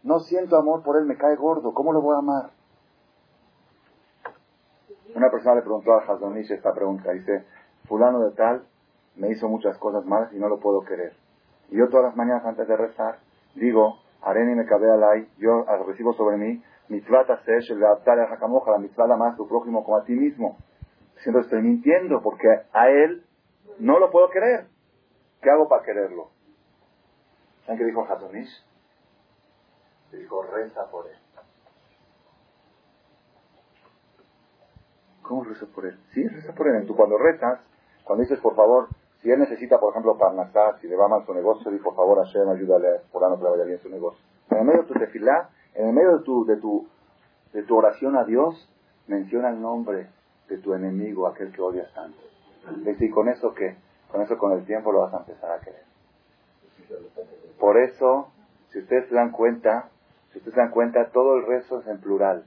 No 0.03 0.21
siento 0.21 0.57
amor 0.57 0.83
por 0.83 0.97
él, 0.97 1.05
me 1.05 1.17
cae 1.17 1.37
gordo, 1.37 1.73
¿cómo 1.73 1.93
lo 1.93 2.01
voy 2.01 2.15
a 2.15 2.19
amar? 2.19 2.51
Una 5.15 5.31
persona 5.31 5.57
le 5.57 5.63
preguntó 5.63 5.93
a 5.93 6.05
Hazonish 6.05 6.53
esta 6.53 6.73
pregunta, 6.73 7.13
dice, 7.13 7.45
fulano 7.89 8.21
de 8.21 8.31
tal 8.33 8.63
me 9.17 9.31
hizo 9.31 9.49
muchas 9.49 9.77
cosas 9.79 10.05
malas 10.05 10.33
y 10.33 10.39
no 10.39 10.49
lo 10.49 10.61
puedo 10.61 10.83
querer. 10.83 11.13
Y 11.71 11.79
yo 11.79 11.89
todas 11.89 12.07
las 12.07 12.17
mañanas 12.17 12.45
antes 12.45 12.67
de 12.67 12.77
rezar, 12.77 13.19
digo, 13.55 13.97
Areni 14.23 14.55
me 14.55 14.67
cabe 14.67 14.91
alay, 14.91 15.29
yo 15.39 15.65
recibo 15.87 16.13
sobre 16.15 16.37
mí, 16.37 16.63
mitzvah 16.89 17.27
tasesh, 17.27 17.73
el 17.73 17.85
a 17.85 17.99
hakamoja, 18.31 18.73
la 18.73 18.79
mitzvah 18.79 19.17
más 19.17 19.37
tu 19.37 19.49
prójimo 19.49 19.85
como 19.85 19.97
a 19.97 20.05
ti 20.05 20.13
mismo. 20.13 20.57
Siento 21.23 21.41
estoy 21.41 21.63
mintiendo 21.63 22.23
porque 22.23 22.49
a 22.73 22.89
él 22.89 23.25
no 23.81 23.99
lo 23.99 24.11
puedo 24.11 24.31
querer. 24.31 24.67
¿Qué 25.43 25.51
hago 25.51 25.69
para 25.69 25.83
quererlo? 25.83 26.31
¿Saben 27.65 27.79
qué 27.79 27.85
dijo 27.85 28.07
Hazonish? 28.09 28.65
Dijo, 30.13 30.43
reza 30.43 30.91
por 30.91 31.07
él. 31.07 31.17
¿Cómo 35.23 35.45
reza 35.45 35.67
por 35.67 35.87
él? 35.87 35.99
Sí, 36.13 36.27
reza 36.27 36.53
por 36.55 36.69
él. 36.69 36.87
Tú 36.87 36.97
cuando 36.97 37.17
rezas, 37.17 37.61
cuando 38.05 38.23
dices, 38.23 38.41
por 38.41 38.55
favor, 38.55 38.89
Si 39.23 39.31
él 39.31 39.39
necesita, 39.39 39.79
por 39.79 39.91
ejemplo, 39.91 40.17
Parnasá, 40.17 40.79
si 40.81 40.89
le 40.89 40.97
va 40.97 41.07
mal 41.07 41.27
su 41.27 41.35
negocio, 41.35 41.71
di 41.71 41.79
por 41.79 41.95
favor 41.95 42.21
a 42.21 42.25
Hashem, 42.25 42.49
ayúdale 42.49 43.03
por 43.13 43.21
no 43.21 43.37
que 43.37 43.45
le 43.45 43.51
vaya 43.51 43.65
bien 43.65 43.79
su 43.79 43.91
negocio. 43.91 44.25
En 44.51 44.59
el 44.59 44.65
medio 44.65 44.83
de 44.83 44.89
tu 44.89 44.95
tefilá, 44.95 45.51
en 45.75 45.89
el 45.89 45.93
medio 45.93 46.17
de 46.19 46.25
tu, 46.25 46.47
de 46.47 46.57
tu, 46.57 46.89
de 47.53 47.63
tu 47.65 47.77
oración 47.77 48.17
a 48.17 48.25
Dios, 48.25 48.67
menciona 49.09 49.51
el 49.51 49.61
nombre 49.61 50.09
de 50.49 50.57
tu 50.57 50.73
enemigo, 50.73 51.27
aquel 51.27 51.53
que 51.53 51.61
odias 51.61 51.93
tanto. 51.93 52.30
Y 52.85 53.11
con 53.11 53.29
eso 53.29 53.55
que, 53.55 53.77
con 54.11 54.23
eso 54.23 54.39
con 54.39 54.53
el 54.53 54.65
tiempo 54.65 54.93
lo 54.93 55.01
vas 55.01 55.15
a 55.15 55.19
empezar 55.19 55.51
a 55.53 55.61
querer. 55.61 55.85
Por 57.59 57.79
eso, 57.79 58.33
si 58.71 58.81
ustedes 58.81 59.09
se 59.09 59.15
dan 59.15 59.31
cuenta, 59.31 59.91
si 60.33 60.39
ustedes 60.39 60.55
se 60.55 60.61
dan 60.61 60.71
cuenta, 60.71 61.11
todo 61.11 61.37
el 61.37 61.47
rezo 61.47 61.81
es 61.81 61.87
en 61.87 62.01
plural. 62.01 62.45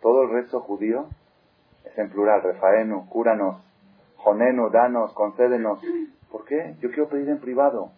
Todo 0.00 0.22
el 0.22 0.30
rezo 0.30 0.60
judío 0.60 1.06
es 1.84 1.96
en 1.98 2.10
plural. 2.10 2.42
Refaenu, 2.42 3.08
cúranos, 3.08 3.62
jonenu, 4.16 4.70
danos, 4.70 5.12
concédenos. 5.14 5.80
¿Por 6.30 6.44
qué? 6.44 6.76
Yo 6.80 6.90
quiero 6.90 7.08
pedir 7.08 7.28
en 7.28 7.40
privado. 7.40 7.90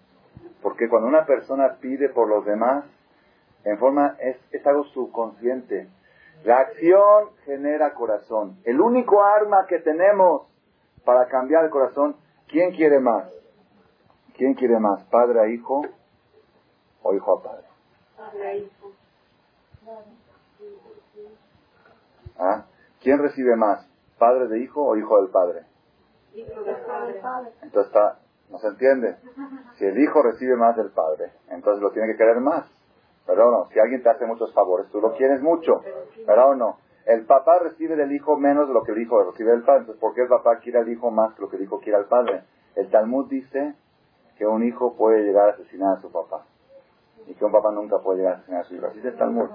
Porque 0.62 0.88
cuando 0.88 1.08
una 1.08 1.26
persona 1.26 1.76
pide 1.80 2.08
por 2.08 2.28
los 2.28 2.44
demás, 2.44 2.84
en 3.64 3.78
forma, 3.78 4.16
es, 4.20 4.36
es 4.52 4.66
algo 4.66 4.84
subconsciente. 4.84 5.88
La 6.44 6.60
acción 6.60 7.30
genera 7.44 7.94
corazón. 7.94 8.58
El 8.64 8.80
único 8.80 9.22
arma 9.24 9.66
que 9.66 9.80
tenemos 9.80 10.42
para 11.06 11.28
cambiar 11.28 11.64
el 11.64 11.70
corazón, 11.70 12.16
¿quién 12.48 12.72
quiere 12.72 12.98
más? 12.98 13.30
¿Quién 14.36 14.54
quiere 14.54 14.78
más? 14.78 15.02
¿Padre 15.04 15.40
a 15.40 15.48
hijo 15.48 15.82
o 17.02 17.14
hijo 17.14 17.38
a 17.38 17.42
padre? 17.42 17.66
Padre 18.16 18.46
a 18.46 18.54
hijo. 18.56 18.92
¿Ah? 22.38 22.66
¿Quién 23.00 23.18
recibe 23.18 23.56
más? 23.56 23.88
¿Padre 24.18 24.48
de 24.48 24.58
hijo 24.58 24.84
o 24.84 24.96
hijo 24.96 25.22
del 25.22 25.30
padre? 25.30 25.62
Entonces 27.62 27.86
está, 27.86 28.18
no 28.50 28.58
se 28.58 28.66
entiende. 28.66 29.16
Si 29.78 29.84
el 29.84 29.98
hijo 29.98 30.22
recibe 30.22 30.56
más 30.56 30.76
del 30.76 30.90
padre, 30.90 31.30
entonces 31.48 31.80
lo 31.80 31.92
tiene 31.92 32.08
que 32.08 32.18
querer 32.18 32.40
más. 32.40 32.66
¿Verdad 33.26 33.48
o 33.48 33.50
no? 33.50 33.68
Si 33.70 33.78
alguien 33.78 34.02
te 34.02 34.10
hace 34.10 34.26
muchos 34.26 34.52
favores, 34.52 34.88
tú 34.90 35.00
lo 35.00 35.14
quieres 35.16 35.40
mucho. 35.40 35.82
¿Verdad 36.26 36.50
o 36.50 36.54
no? 36.56 36.78
El 37.06 37.24
papá 37.24 37.60
recibe 37.60 37.94
del 37.94 38.10
hijo 38.10 38.36
menos 38.36 38.66
de 38.66 38.74
lo 38.74 38.82
que 38.82 38.90
el 38.90 38.98
hijo 38.98 39.22
recibe 39.22 39.52
del 39.52 39.62
padre. 39.62 39.82
Entonces, 39.82 40.00
¿por 40.00 40.12
qué 40.12 40.22
el 40.22 40.28
papá 40.28 40.58
quiere 40.58 40.80
al 40.80 40.88
hijo 40.88 41.10
más 41.12 41.34
que 41.34 41.42
lo 41.42 41.48
que 41.48 41.56
el 41.56 41.62
hijo 41.62 41.78
quiere 41.78 41.98
al 41.98 42.06
padre? 42.06 42.42
El 42.74 42.90
Talmud 42.90 43.28
dice 43.28 43.76
que 44.36 44.44
un 44.44 44.64
hijo 44.64 44.96
puede 44.96 45.22
llegar 45.22 45.50
a 45.50 45.52
asesinar 45.52 45.98
a 45.98 46.00
su 46.00 46.10
papá. 46.10 46.44
Y 47.28 47.34
que 47.34 47.44
un 47.44 47.52
papá 47.52 47.70
nunca 47.70 47.98
puede 47.98 48.18
llegar 48.18 48.34
a 48.34 48.36
asesinar 48.38 48.60
a 48.60 48.64
su 48.64 48.74
hijo. 48.74 48.86
Así 48.86 48.98
es 48.98 49.04
el 49.04 49.16
Talmud. 49.16 49.48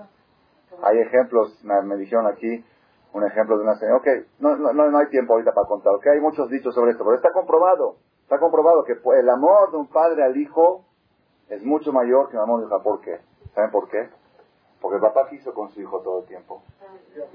Hay 0.81 0.99
ejemplos, 0.99 1.61
me, 1.63 1.97
dijeron 1.97 2.25
aquí, 2.25 2.63
un 3.11 3.25
ejemplo 3.25 3.57
de 3.57 3.63
una 3.63 3.75
señora. 3.75 3.97
Ok, 3.97 4.07
no, 4.39 4.55
no, 4.55 4.89
no 4.89 4.97
hay 4.97 5.07
tiempo 5.07 5.33
ahorita 5.33 5.51
para 5.53 5.67
contar. 5.67 5.93
Ok, 5.93 6.07
hay 6.07 6.21
muchos 6.21 6.49
dichos 6.49 6.73
sobre 6.73 6.91
esto, 6.91 7.03
pero 7.03 7.17
está 7.17 7.33
comprobado. 7.33 7.97
Está 8.23 8.39
comprobado 8.39 8.85
que 8.85 8.93
el 8.93 9.29
amor 9.29 9.71
de 9.71 9.77
un 9.77 9.87
padre 9.87 10.23
al 10.23 10.37
hijo 10.37 10.85
es 11.49 11.61
mucho 11.65 11.91
mayor 11.91 12.29
que 12.29 12.37
el 12.37 12.43
amor 12.43 12.61
de 12.61 12.73
un. 12.73 12.81
¿Por 12.81 13.01
qué? 13.01 13.19
¿Saben 13.53 13.71
por 13.71 13.89
qué? 13.89 14.09
Porque 14.81 14.95
el 14.95 15.01
papá 15.01 15.27
quiso 15.29 15.53
con 15.53 15.69
su 15.69 15.79
hijo 15.79 16.01
todo 16.01 16.21
el 16.21 16.25
tiempo. 16.25 16.63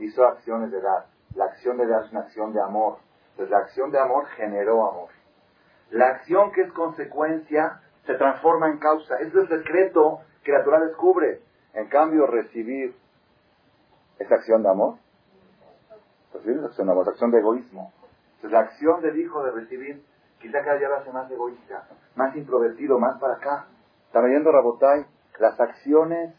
Hizo 0.00 0.26
acciones 0.26 0.72
de 0.72 0.80
dar. 0.80 1.06
La 1.34 1.44
acción 1.44 1.76
de 1.76 1.86
dar 1.86 2.04
es 2.04 2.10
una 2.10 2.20
acción 2.20 2.52
de 2.52 2.60
amor. 2.60 2.98
Entonces 3.30 3.50
la 3.50 3.58
acción 3.58 3.90
de 3.92 4.00
amor 4.00 4.26
generó 4.36 4.88
amor. 4.88 5.08
La 5.90 6.08
acción 6.08 6.50
que 6.52 6.62
es 6.62 6.72
consecuencia 6.72 7.80
se 8.04 8.14
transforma 8.14 8.68
en 8.68 8.78
causa. 8.78 9.16
Es 9.20 9.32
el 9.32 9.48
secreto 9.48 10.20
que 10.42 10.52
la 10.52 10.64
Torah 10.64 10.80
descubre. 10.80 11.40
En 11.74 11.88
cambio, 11.88 12.26
recibir 12.26 12.96
esa 14.18 14.34
acción 14.34 14.62
de 14.62 14.70
amor. 14.70 14.96
Recibir 16.32 16.56
esa 16.56 16.66
acción 16.66 16.86
de 16.88 16.92
amor, 16.92 17.08
acción 17.08 17.30
de 17.30 17.38
egoísmo. 17.38 17.92
Entonces 18.36 18.50
la 18.50 18.60
acción 18.60 19.02
del 19.02 19.18
hijo 19.20 19.44
de 19.44 19.52
recibir 19.52 20.04
quizá 20.40 20.62
cada 20.62 20.78
día 20.78 20.88
lo 20.88 20.96
hace 20.96 21.12
más 21.12 21.30
egoísta, 21.30 21.86
más 22.16 22.34
introvertido, 22.34 22.98
más 22.98 23.18
para 23.20 23.34
acá. 23.34 23.66
Está 24.06 24.20
leyendo 24.22 24.50
Rabotai, 24.50 25.06
las 25.38 25.60
acciones 25.60 26.34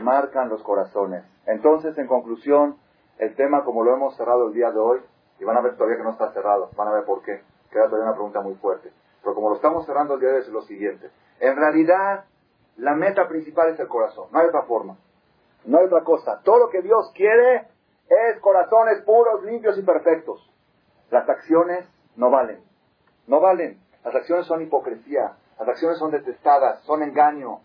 marcan 0.00 0.48
los 0.48 0.62
corazones. 0.62 1.24
Entonces, 1.46 1.96
en 1.98 2.06
conclusión, 2.06 2.76
el 3.18 3.34
tema 3.34 3.64
como 3.64 3.82
lo 3.82 3.94
hemos 3.94 4.16
cerrado 4.16 4.48
el 4.48 4.54
día 4.54 4.70
de 4.70 4.78
hoy, 4.78 5.00
y 5.40 5.44
van 5.44 5.56
a 5.56 5.60
ver 5.60 5.76
todavía 5.76 5.98
que 5.98 6.04
no 6.04 6.12
está 6.12 6.32
cerrado, 6.32 6.70
van 6.76 6.88
a 6.88 6.92
ver 6.92 7.04
por 7.04 7.22
qué, 7.22 7.42
queda 7.70 7.86
todavía 7.86 8.06
una 8.06 8.14
pregunta 8.14 8.40
muy 8.40 8.54
fuerte. 8.54 8.92
Pero 9.22 9.34
como 9.34 9.50
lo 9.50 9.56
estamos 9.56 9.86
cerrando 9.86 10.14
el 10.14 10.20
día 10.20 10.30
de 10.30 10.36
hoy 10.36 10.40
es 10.42 10.48
lo 10.48 10.62
siguiente. 10.62 11.10
En 11.40 11.56
realidad, 11.56 12.24
la 12.76 12.94
meta 12.94 13.28
principal 13.28 13.70
es 13.70 13.80
el 13.80 13.88
corazón, 13.88 14.28
no 14.32 14.38
hay 14.38 14.46
otra 14.46 14.62
forma, 14.62 14.96
no 15.64 15.78
hay 15.78 15.86
otra 15.86 16.02
cosa. 16.02 16.40
Todo 16.44 16.58
lo 16.58 16.70
que 16.70 16.82
Dios 16.82 17.12
quiere 17.14 17.68
es 18.08 18.40
corazones 18.40 19.02
puros, 19.02 19.44
limpios 19.44 19.78
y 19.78 19.82
perfectos. 19.82 20.48
Las 21.10 21.28
acciones 21.28 21.88
no 22.16 22.30
valen, 22.30 22.62
no 23.26 23.40
valen. 23.40 23.80
Las 24.04 24.14
acciones 24.14 24.46
son 24.46 24.62
hipocresía, 24.62 25.36
las 25.58 25.68
acciones 25.68 25.98
son 25.98 26.10
detestadas, 26.10 26.82
son 26.84 27.02
engaño, 27.02 27.60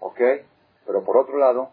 ¿Ok? 0.00 0.20
Pero 0.86 1.04
por 1.04 1.16
otro 1.16 1.38
lado, 1.38 1.70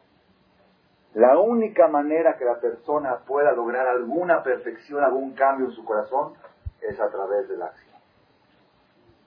la 1.13 1.39
única 1.39 1.87
manera 1.87 2.37
que 2.37 2.45
la 2.45 2.59
persona 2.59 3.19
pueda 3.25 3.51
lograr 3.51 3.87
alguna 3.87 4.43
perfección, 4.43 5.03
algún 5.03 5.33
cambio 5.33 5.67
en 5.67 5.71
su 5.71 5.83
corazón, 5.83 6.33
es 6.81 6.99
a 6.99 7.09
través 7.09 7.47
de 7.49 7.57
la 7.57 7.65
acción. 7.65 7.95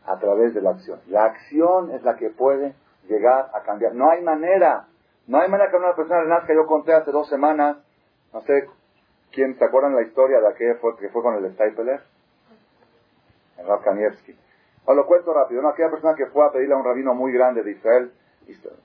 A 0.06 0.18
través 0.18 0.54
de 0.54 0.62
la 0.62 0.70
acción. 0.70 1.00
La 1.08 1.24
acción 1.24 1.90
es 1.90 2.02
la 2.02 2.16
que 2.16 2.30
puede 2.30 2.74
llegar 3.08 3.50
a 3.52 3.62
cambiar. 3.62 3.94
No 3.94 4.10
hay 4.10 4.22
manera. 4.22 4.86
No 5.26 5.40
hay 5.40 5.48
manera 5.48 5.70
que 5.70 5.76
una 5.76 5.94
persona 5.94 6.22
le 6.22 6.28
nazca. 6.28 6.54
Yo 6.54 6.66
conté 6.66 6.92
hace 6.92 7.10
dos 7.10 7.28
semanas, 7.28 7.78
no 8.32 8.40
sé 8.42 8.68
quién 9.32 9.58
se 9.58 9.64
acuerdan 9.64 9.94
la 9.94 10.02
historia 10.02 10.40
de 10.40 10.48
aquella 10.48 10.76
fue, 10.76 10.96
que 10.96 11.08
fue 11.08 11.22
con 11.22 11.34
el 11.34 11.52
Stapler, 11.52 12.00
el 13.58 13.66
Rav 13.66 13.82
Kanievski. 13.82 14.36
Os 14.84 14.96
lo 14.96 15.06
cuento 15.06 15.32
rápido. 15.32 15.62
¿no? 15.62 15.68
Aquella 15.68 15.90
persona 15.90 16.14
que 16.14 16.26
fue 16.26 16.44
a 16.44 16.52
pedirle 16.52 16.74
a 16.74 16.78
un 16.78 16.84
rabino 16.84 17.14
muy 17.14 17.32
grande 17.32 17.62
de 17.62 17.72
Israel 17.72 18.12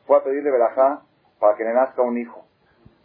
fue 0.05 0.17
a 0.17 0.23
pedirle 0.23 0.51
verajá 0.51 1.01
para 1.39 1.55
que 1.55 1.63
le 1.63 1.73
nazca 1.73 2.01
un 2.01 2.17
hijo. 2.17 2.45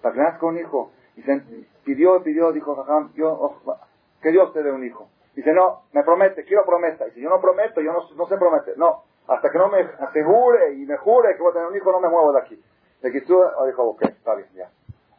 Para 0.01 0.15
que 0.15 0.21
le 0.21 0.27
nazca 0.27 0.47
un 0.47 0.59
hijo. 0.59 0.93
Y 1.17 1.23
se 1.23 1.43
pidió, 1.85 2.23
pidió, 2.23 2.53
dijo 2.53 2.75
Jajam, 2.75 3.13
yo, 3.15 3.33
oh, 3.33 3.77
que 4.21 4.31
Dios 4.31 4.53
te 4.53 4.63
dé 4.63 4.71
un 4.71 4.85
hijo. 4.85 5.09
Dice, 5.35 5.53
no, 5.53 5.83
me 5.93 6.03
promete, 6.03 6.45
quiero 6.45 6.65
promesa. 6.65 7.07
Y 7.09 7.13
si 7.13 7.21
yo 7.21 7.31
no 7.31 7.41
prometo, 7.41 7.81
yo 7.81 7.93
no, 7.93 8.01
no 8.17 8.27
sé 8.27 8.37
prometer. 8.37 8.77
No, 8.79 9.05
hasta 9.29 9.51
que 9.51 9.59
no 9.59 9.69
me 9.69 9.81
asegure 9.81 10.75
y 10.75 10.85
me 10.85 10.97
jure 10.97 11.35
que 11.37 11.43
voy 11.43 11.51
a 11.51 11.55
tener 11.55 11.69
un 11.69 11.77
hijo, 11.77 11.93
no 11.93 12.01
me 12.01 12.09
muevo 12.09 12.33
de 12.33 12.41
aquí. 12.41 12.63
Le 13.03 13.13
quitó, 13.13 13.67
dijo, 13.67 13.83
ok, 13.83 14.03
está 14.03 14.35
bien, 14.35 14.49
ya, 14.55 14.71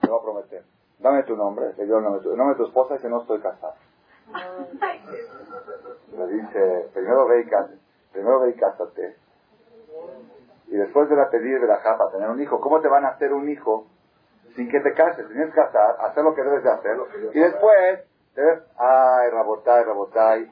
te 0.02 0.08
voy 0.08 0.20
a 0.20 0.24
prometer. 0.24 0.64
Dame 1.00 1.24
tu 1.24 1.36
nombre, 1.36 1.74
le 1.78 1.86
dio 1.86 1.98
el 1.98 2.04
nombre, 2.04 2.22
el 2.30 2.38
nombre 2.38 2.56
de 2.56 2.64
tu 2.64 2.68
esposa 2.68 2.94
y 2.94 2.98
dice, 2.98 3.10
no 3.10 3.22
estoy 3.22 3.40
casado. 3.40 3.74
Le 6.18 6.28
dice, 6.28 6.90
primero 6.94 7.28
ve 7.28 7.42
y 7.42 7.46
cásate, 7.46 7.78
primero 8.14 8.40
ve 8.40 8.50
y 8.52 8.54
cásate, 8.54 9.18
y 10.68 10.76
después 10.78 11.10
de 11.10 11.16
la 11.16 11.30
pedir 11.30 11.60
de 11.60 11.68
la 11.68 11.78
japa 11.78 12.12
tener 12.12 12.30
un 12.30 12.42
hijo, 12.42 12.60
¿cómo 12.60 12.82
te 12.82 12.88
van 12.88 13.06
a 13.06 13.10
hacer 13.10 13.34
un 13.34 13.50
hijo 13.50 13.88
sin 14.56 14.70
que 14.70 14.80
te 14.80 14.94
cases? 14.94 15.28
Tienes 15.28 15.50
que 15.50 15.62
casar, 15.62 15.98
hacer 16.00 16.24
lo 16.24 16.34
que 16.34 16.44
debes 16.44 16.64
de 16.64 16.72
hacer. 16.72 16.98
Y 17.34 17.40
después, 17.40 18.06
debes, 18.36 18.64
ay, 18.78 19.30
rabotay, 19.32 19.84
rabotay. 19.84 20.52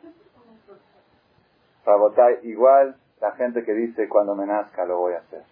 Rabotay, 1.85 2.39
igual 2.43 2.95
la 3.19 3.31
gente 3.33 3.63
que 3.63 3.73
dice, 3.73 4.09
cuando 4.09 4.35
me 4.35 4.45
nazca 4.45 4.85
lo 4.85 4.97
voy 4.97 5.13
a 5.13 5.19
hacer. 5.19 5.43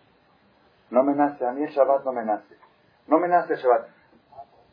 No 0.89 1.03
me 1.03 1.13
nace, 1.13 1.45
a 1.45 1.51
mí 1.51 1.63
el 1.63 1.69
Shabbat 1.69 2.03
no 2.03 2.11
me 2.11 2.25
nace. 2.25 2.57
No 3.07 3.19
me 3.19 3.27
nace 3.27 3.53
el 3.53 3.59
Shabbat. 3.59 3.87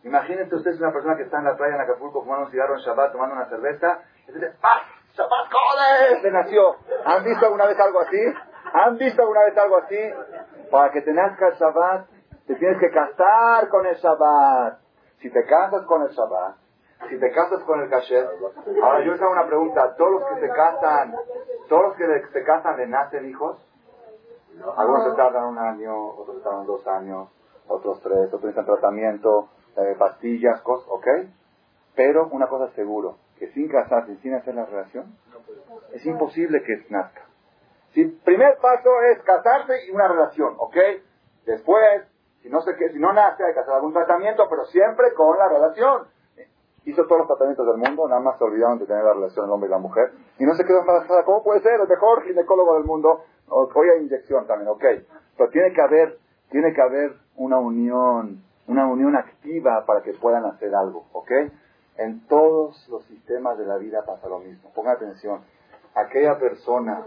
Imagínense 0.03 0.55
ustedes 0.55 0.81
una 0.81 0.93
persona 0.93 1.17
que 1.17 1.25
está 1.25 1.39
en 1.39 1.45
la 1.45 1.57
playa 1.57 1.75
en 1.75 1.81
Acapulco 1.81 2.23
fumando 2.23 2.47
un 2.47 2.51
cigarro 2.51 2.75
en 2.75 2.81
Shabbat, 2.81 3.13
tomando 3.13 3.35
una 3.35 3.49
cerveza, 3.49 4.01
y 4.29 4.33
dice, 4.33 4.53
¡ah! 4.63 4.83
¡Shabbat 5.15 5.53
joder! 5.53 6.23
Se 6.23 6.31
nació. 6.31 6.77
¿Han 7.05 7.25
visto 7.25 7.45
alguna 7.47 7.67
vez 7.67 7.79
algo 7.79 8.01
así? 8.01 8.19
¿Han 8.77 8.99
visto 8.99 9.23
alguna 9.23 9.45
vez 9.45 9.57
algo 9.57 9.79
así? 9.79 9.99
Para 10.71 10.93
que 10.93 11.01
te 11.01 11.13
nazca 11.13 11.49
el 11.49 11.55
Shabbat, 11.55 12.09
te 12.47 12.57
tienes 12.57 12.79
que 12.79 12.91
casar 12.91 13.69
con 13.69 13.87
el 13.87 13.97
Shabbat. 13.97 14.79
Si 15.21 15.31
te 15.31 15.45
casas 15.47 15.83
con 15.87 16.03
el 16.03 16.09
Shabbat, 16.09 16.57
si 17.09 17.19
te 17.19 17.31
casas 17.31 17.63
con 17.65 17.81
el 17.81 17.89
Kasher, 17.89 18.27
ahora 18.83 19.05
yo 19.05 19.13
les 19.13 19.23
hago 19.23 19.33
una 19.33 19.47
pregunta, 19.47 19.95
¿todos 19.97 20.13
los 20.13 20.25
que 20.29 20.41
se 20.41 20.49
casan, 20.49 21.15
todos 21.69 21.83
los 21.89 21.97
que 21.97 22.29
se 22.33 22.45
casan 22.45 22.77
le 22.77 22.87
nacen 22.87 23.29
hijos? 23.29 23.59
Algunos 24.77 25.05
se 25.05 25.17
tardan 25.17 25.45
un 25.45 25.59
año, 25.59 26.09
otros 26.09 26.37
se 26.39 26.43
tardan 26.43 26.67
dos 26.67 26.87
años, 26.87 27.29
otros 27.69 28.01
tres, 28.03 28.27
otros 28.29 28.43
necesitan 28.45 28.67
tratamiento, 28.67 29.49
eh, 29.77 29.95
pastillas, 29.99 30.61
cosas, 30.63 30.89
¿ok? 30.91 31.07
Pero 31.95 32.29
una 32.29 32.49
cosa 32.49 32.69
seguro, 32.73 33.17
que 33.39 33.49
sin 33.53 33.69
casarse, 33.69 34.17
sin 34.17 34.35
hacer 34.35 34.55
la 34.55 34.65
relación, 34.65 35.17
es 35.93 36.05
imposible 36.07 36.63
que 36.63 36.87
nazca. 36.91 37.26
Si 37.97 38.05
primer 38.05 38.59
paso 38.59 38.91
es 39.11 39.23
casarse 39.23 39.87
y 39.87 39.91
una 39.91 40.07
relación, 40.07 40.55
¿ok? 40.59 40.77
Después, 41.47 42.03
si 42.43 42.51
no 42.51 42.61
sé 42.61 42.77
qué, 42.77 42.91
si 42.91 42.99
no 42.99 43.11
nace, 43.15 43.43
hay 43.43 43.55
que 43.55 43.61
hacer 43.61 43.73
algún 43.73 43.95
tratamiento, 43.95 44.47
pero 44.51 44.67
siempre 44.67 45.15
con 45.15 45.39
la 45.39 45.49
relación. 45.49 46.03
Hizo 46.85 47.07
todos 47.07 47.21
los 47.21 47.27
tratamientos 47.27 47.67
del 47.67 47.79
mundo, 47.79 48.07
nada 48.07 48.21
más 48.21 48.37
se 48.37 48.45
olvidaron 48.45 48.79
de 48.79 48.85
tener 48.85 49.03
la 49.03 49.15
relación 49.15 49.47
el 49.47 49.51
hombre 49.51 49.69
y 49.69 49.71
la 49.71 49.79
mujer, 49.79 50.13
y 50.39 50.45
no 50.45 50.53
se 50.57 50.67
quedó 50.67 50.81
embarazada. 50.81 51.25
¿Cómo 51.25 51.43
puede 51.43 51.61
ser? 51.63 51.81
El 51.81 51.89
mejor 51.89 52.23
ginecólogo 52.25 52.75
del 52.75 52.85
mundo. 52.85 53.25
Hoy 53.49 53.89
hay 53.89 54.03
inyección 54.03 54.47
también, 54.47 54.69
¿ok? 54.69 54.85
Pero 55.39 55.49
tiene 55.51 55.73
que 55.73 55.81
haber, 55.81 56.19
tiene 56.51 56.75
que 56.75 56.83
haber 56.83 57.15
una 57.37 57.59
unión, 57.59 58.45
una 58.67 58.87
unión 58.89 59.17
activa 59.17 59.87
para 59.87 60.03
que 60.03 60.13
puedan 60.13 60.45
hacer 60.45 60.75
algo, 60.75 61.07
¿ok? 61.15 61.31
En 61.97 62.27
todos 62.27 62.87
los 62.91 63.07
sistemas 63.07 63.57
de 63.57 63.65
la 63.65 63.79
vida 63.79 64.05
pasa 64.05 64.29
lo 64.29 64.41
mismo. 64.41 64.71
Pongan 64.75 64.97
atención. 64.97 65.41
aquella 65.95 66.39
persona 66.39 67.03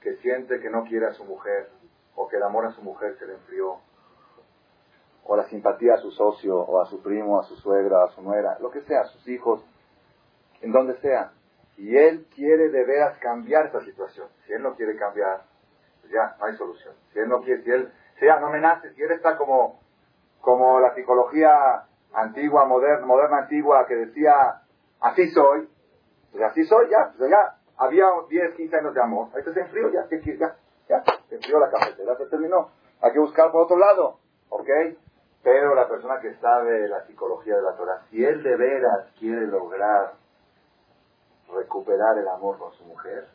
que 0.00 0.16
siente 0.16 0.60
que 0.60 0.70
no 0.70 0.84
quiere 0.84 1.06
a 1.06 1.12
su 1.12 1.24
mujer, 1.24 1.70
o 2.14 2.28
que 2.28 2.36
el 2.36 2.42
amor 2.42 2.66
a 2.66 2.72
su 2.72 2.82
mujer 2.82 3.16
se 3.18 3.26
le 3.26 3.34
enfrió, 3.34 3.78
o 5.24 5.36
la 5.36 5.44
simpatía 5.44 5.94
a 5.94 5.98
su 5.98 6.10
socio, 6.10 6.58
o 6.58 6.80
a 6.80 6.86
su 6.86 7.02
primo, 7.02 7.38
a 7.38 7.44
su 7.44 7.56
suegra, 7.56 8.04
a 8.04 8.08
su 8.08 8.22
nuera, 8.22 8.58
lo 8.60 8.70
que 8.70 8.80
sea, 8.82 9.02
a 9.02 9.04
sus 9.04 9.26
hijos, 9.28 9.64
en 10.60 10.72
donde 10.72 10.98
sea, 11.00 11.32
y 11.76 11.96
él 11.96 12.26
quiere 12.34 12.70
de 12.70 12.84
veras 12.84 13.18
cambiar 13.18 13.66
esta 13.66 13.80
situación, 13.82 14.28
si 14.46 14.52
él 14.52 14.62
no 14.62 14.74
quiere 14.74 14.96
cambiar, 14.96 15.42
pues 16.00 16.12
ya 16.12 16.36
no 16.38 16.46
hay 16.46 16.56
solución. 16.56 16.94
Si 17.12 17.18
él 17.18 17.28
no 17.28 17.40
quiere, 17.42 17.62
si 17.62 17.70
él, 17.70 17.92
si 18.18 18.26
ya 18.26 18.40
no 18.40 18.50
me 18.50 18.60
nace, 18.60 18.92
si 18.94 19.02
él 19.02 19.12
está 19.12 19.36
como, 19.36 19.80
como 20.40 20.80
la 20.80 20.94
psicología 20.94 21.84
antigua, 22.12 22.64
moderna, 22.64 23.06
moderna 23.06 23.38
antigua, 23.42 23.86
que 23.86 23.94
decía, 23.94 24.32
así 25.00 25.28
soy, 25.28 25.68
pues 26.32 26.42
así 26.44 26.64
soy, 26.64 26.88
ya, 26.90 27.12
pues 27.16 27.30
ya, 27.30 27.57
había 27.78 28.06
10, 28.28 28.54
15 28.54 28.76
años 28.76 28.94
de 28.94 29.02
amor, 29.02 29.28
ahorita 29.32 29.54
se 29.54 29.60
enfrió, 29.60 29.90
ya, 29.90 30.06
ya, 30.10 30.56
ya, 30.88 31.02
se 31.28 31.36
enfrió 31.36 31.60
la 31.60 31.70
cafetera, 31.70 32.16
se 32.16 32.26
terminó. 32.26 32.70
Hay 33.00 33.12
que 33.12 33.20
buscar 33.20 33.52
por 33.52 33.62
otro 33.62 33.78
lado, 33.78 34.18
¿ok? 34.48 34.68
Pero 35.42 35.74
la 35.74 35.88
persona 35.88 36.20
que 36.20 36.34
sabe 36.34 36.88
la 36.88 37.06
psicología 37.06 37.56
de 37.56 37.62
la 37.62 37.76
Torah, 37.76 38.02
si 38.10 38.24
él 38.24 38.42
de 38.42 38.56
veras 38.56 39.12
quiere 39.18 39.46
lograr 39.46 40.14
recuperar 41.54 42.18
el 42.18 42.28
amor 42.28 42.58
con 42.58 42.72
su 42.72 42.84
mujer, 42.84 43.28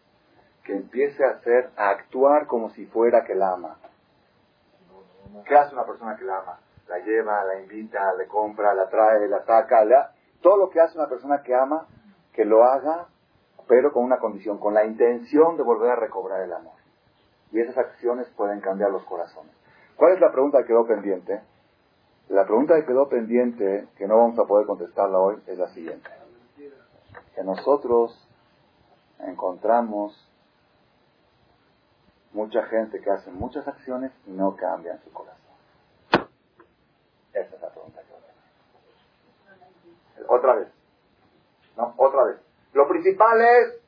que 0.64 0.74
empiece 0.76 1.24
a 1.26 1.32
hacer, 1.32 1.72
a 1.76 1.90
actuar 1.90 2.48
como 2.48 2.70
si 2.70 2.86
fuera 2.86 3.24
que 3.24 3.36
la 3.36 3.53
ama. 3.53 3.78
¿Qué 5.45 5.56
hace 5.56 5.74
una 5.74 5.86
persona 5.86 6.15
que 6.15 6.26
la 6.26 6.40
ama? 6.40 6.60
La 6.88 6.99
lleva, 6.99 7.44
la 7.44 7.60
invita, 7.60 8.14
le 8.14 8.28
compra, 8.28 8.74
la 8.74 8.88
trae, 8.88 9.28
la 9.28 9.44
saca, 9.45 9.84
la... 9.84 10.11
todo 10.41 10.57
lo 10.57 10.70
que 10.70 10.80
hace 10.80 10.98
una 10.98 11.07
persona 11.07 11.41
que 11.41 11.56
ama, 11.56 11.88
que 12.34 12.45
lo 12.45 12.64
haga, 12.64 13.07
pero 13.68 13.91
con 13.91 14.03
una 14.03 14.19
condición, 14.19 14.57
con 14.57 14.73
la 14.73 14.85
intención 14.85 15.57
de 15.57 15.64
volver 15.64 15.91
a 15.91 15.95
recobrar 15.95 16.41
el 16.41 16.53
amor. 16.53 16.73
Y 17.52 17.60
esas 17.60 17.77
acciones 17.77 18.27
pueden 18.35 18.61
cambiar 18.61 18.91
los 18.91 19.03
corazones. 19.06 19.53
¿Cuál 19.95 20.14
es 20.14 20.19
la 20.19 20.31
pregunta 20.31 20.60
que 20.60 20.68
quedó 20.68 20.85
pendiente? 20.85 21.41
La 22.30 22.45
pregunta 22.45 22.76
que 22.76 22.85
quedó 22.85 23.07
pendiente, 23.10 23.88
que 23.98 24.07
no 24.07 24.18
vamos 24.18 24.40
a 24.40 24.45
poder 24.45 24.65
contestarla 24.65 25.19
hoy, 25.19 25.41
es 25.48 25.57
la 25.57 25.68
siguiente. 25.69 26.10
Que 27.35 27.44
nosotros 27.44 28.27
encontramos 29.19 30.30
mucha 32.31 32.64
gente 32.64 32.99
que 33.02 33.11
hace 33.11 33.31
muchas 33.31 33.68
acciones 33.68 34.11
y 34.26 34.31
no 34.31 34.56
cambian 34.56 34.99
su 35.03 35.11
corazón. 35.11 35.44
Esa 37.34 37.56
es 37.56 37.61
la 37.61 37.69
pregunta 37.69 38.02
que 38.02 38.14
voy 38.14 38.22
a 40.27 40.34
Otra 40.34 40.56
vez. 40.56 40.68
No, 41.77 41.94
otra 41.98 42.23
vez. 42.26 42.38
Lo 42.74 42.88
principal 42.88 43.41
es 43.41 43.82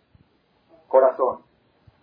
corazón. 0.87 1.43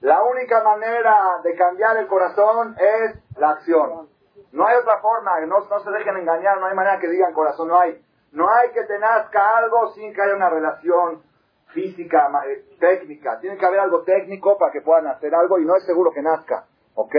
La 0.00 0.22
única 0.24 0.62
manera 0.62 1.40
de 1.44 1.54
cambiar 1.54 1.96
el 1.96 2.09
corazón 2.09 2.76
es 2.78 3.38
la 3.38 3.50
acción. 3.50 4.09
No 4.50 4.66
hay 4.66 4.76
otra 4.76 4.98
forma, 4.98 5.40
no, 5.46 5.60
no 5.60 5.80
se 5.80 5.90
dejen 5.90 6.16
engañar, 6.16 6.59
no 6.59 6.66
hay 6.66 6.74
manera 6.74 6.98
que 6.98 7.09
digan 7.09 7.32
corazón, 7.32 7.68
no 7.68 7.78
hay. 7.78 8.04
No 8.32 8.50
hay 8.50 8.70
que 8.72 8.82
te 8.84 8.98
nazca 8.98 9.59
algo 9.59 9.92
sin 9.92 10.12
que 10.12 10.22
haya 10.22 10.34
una 10.34 10.50
relación 10.50 11.22
física, 11.68 12.30
eh, 12.48 12.64
técnica. 12.80 13.38
Tiene 13.40 13.56
que 13.56 13.66
haber 13.66 13.80
algo 13.80 14.02
técnico 14.02 14.59
para 14.59 14.72
que 14.72 14.80
puedan 14.80 15.06
hacer 15.06 15.34
algo 15.34 15.59
y 15.59 15.64
no 15.64 15.76
es 15.76 15.84
seguro 15.84 16.12
que 16.12 16.22
nazca. 16.22 16.66
¿Ok? 16.94 17.14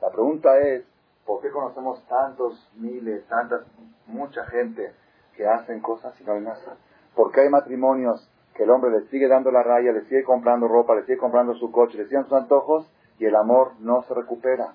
La 0.00 0.10
pregunta 0.10 0.58
es, 0.58 0.84
¿por 1.26 1.40
qué 1.40 1.50
conocemos 1.50 2.04
tantos 2.08 2.70
miles, 2.76 3.26
tantas, 3.28 3.62
mucha 4.06 4.44
gente 4.46 4.94
que 5.36 5.46
hacen 5.46 5.80
cosas 5.80 6.18
y 6.20 6.24
no 6.24 6.40
nada? 6.40 6.76
¿Por 7.14 7.30
qué 7.30 7.42
hay 7.42 7.48
matrimonios 7.48 8.31
que 8.54 8.64
el 8.64 8.70
hombre 8.70 8.90
le 8.90 9.06
sigue 9.08 9.28
dando 9.28 9.50
la 9.50 9.62
raya, 9.62 9.92
le 9.92 10.02
sigue 10.04 10.24
comprando 10.24 10.68
ropa, 10.68 10.94
le 10.94 11.02
sigue 11.02 11.18
comprando 11.18 11.54
su 11.54 11.70
coche, 11.70 11.98
le 11.98 12.04
siguen 12.04 12.24
sus 12.24 12.34
antojos 12.34 12.90
y 13.18 13.26
el 13.26 13.36
amor 13.36 13.72
no 13.80 14.02
se 14.02 14.14
recupera? 14.14 14.74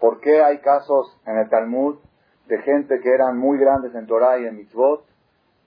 ¿Por 0.00 0.20
qué 0.20 0.42
hay 0.42 0.58
casos 0.58 1.16
en 1.26 1.38
el 1.38 1.48
Talmud 1.48 1.98
de 2.48 2.58
gente 2.62 3.00
que 3.00 3.14
eran 3.14 3.38
muy 3.38 3.58
grandes 3.58 3.94
en 3.94 4.06
Torah 4.06 4.38
y 4.38 4.46
en 4.46 4.56
Mitzvot 4.56 5.04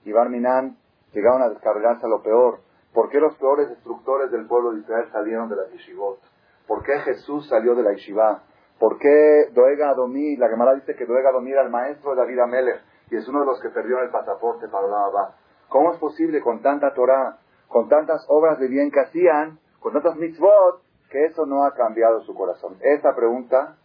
y 0.04 0.12
Barminan 0.12 0.76
llegaron 1.12 1.42
a 1.42 1.48
descargarse 1.48 2.04
a 2.04 2.08
lo 2.08 2.22
peor? 2.22 2.60
¿Por 2.92 3.08
qué 3.10 3.20
los 3.20 3.36
peores 3.36 3.68
destructores 3.68 4.30
del 4.30 4.46
pueblo 4.46 4.72
de 4.72 4.80
Israel 4.80 5.08
salieron 5.12 5.48
de 5.48 5.56
la 5.56 5.68
yeshivot? 5.68 6.18
¿Por 6.66 6.82
qué 6.82 6.98
Jesús 7.00 7.48
salió 7.48 7.74
de 7.74 7.82
la 7.82 7.92
yeshiva? 7.92 8.42
¿Por 8.78 8.98
qué 8.98 9.48
Doega 9.52 9.90
Adomí, 9.90 10.36
la 10.36 10.48
Gemara 10.48 10.74
dice 10.74 10.94
que 10.94 11.06
Doega 11.06 11.30
Adomí 11.30 11.52
era 11.52 11.62
el 11.62 11.70
maestro 11.70 12.10
de 12.10 12.16
David 12.16 12.38
Amelech 12.40 12.82
y 13.10 13.16
es 13.16 13.28
uno 13.28 13.40
de 13.40 13.46
los 13.46 13.60
que 13.60 13.70
perdió 13.70 14.00
el 14.00 14.10
pasaporte 14.10 14.68
para 14.68 14.88
la 14.88 15.04
Abba? 15.04 15.34
¿Cómo 15.68 15.92
es 15.92 15.98
posible 15.98 16.40
con 16.40 16.60
tanta 16.62 16.92
Torah, 16.94 17.38
con 17.76 17.90
tantas 17.90 18.24
obras 18.28 18.58
de 18.58 18.68
bien 18.68 18.90
que 18.90 19.00
hacían, 19.00 19.58
con 19.80 19.92
tantas 19.92 20.16
mitzvot, 20.16 20.80
que 21.10 21.26
eso 21.26 21.44
no 21.44 21.62
ha 21.66 21.74
cambiado 21.74 22.22
su 22.22 22.32
corazón? 22.34 22.78
Esa 22.80 23.14
pregunta, 23.14 23.76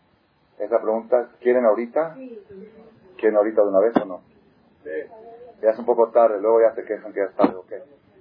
esa 0.59 0.79
pregunta, 0.79 1.27
¿quieren 1.41 1.65
ahorita? 1.65 2.15
¿Quieren 3.17 3.35
ahorita 3.35 3.61
de 3.61 3.67
una 3.67 3.79
vez 3.81 3.93
o 4.01 4.05
no? 4.05 4.21
Ya 5.61 5.71
es 5.71 5.77
un 5.77 5.85
poco 5.85 6.09
tarde, 6.09 6.39
luego 6.39 6.61
ya 6.61 6.73
se 6.73 6.85
quejan 6.85 7.11
que 7.11 7.19
ya 7.19 7.25
es 7.25 7.35
tarde, 7.35 7.57
ok. 7.57 7.73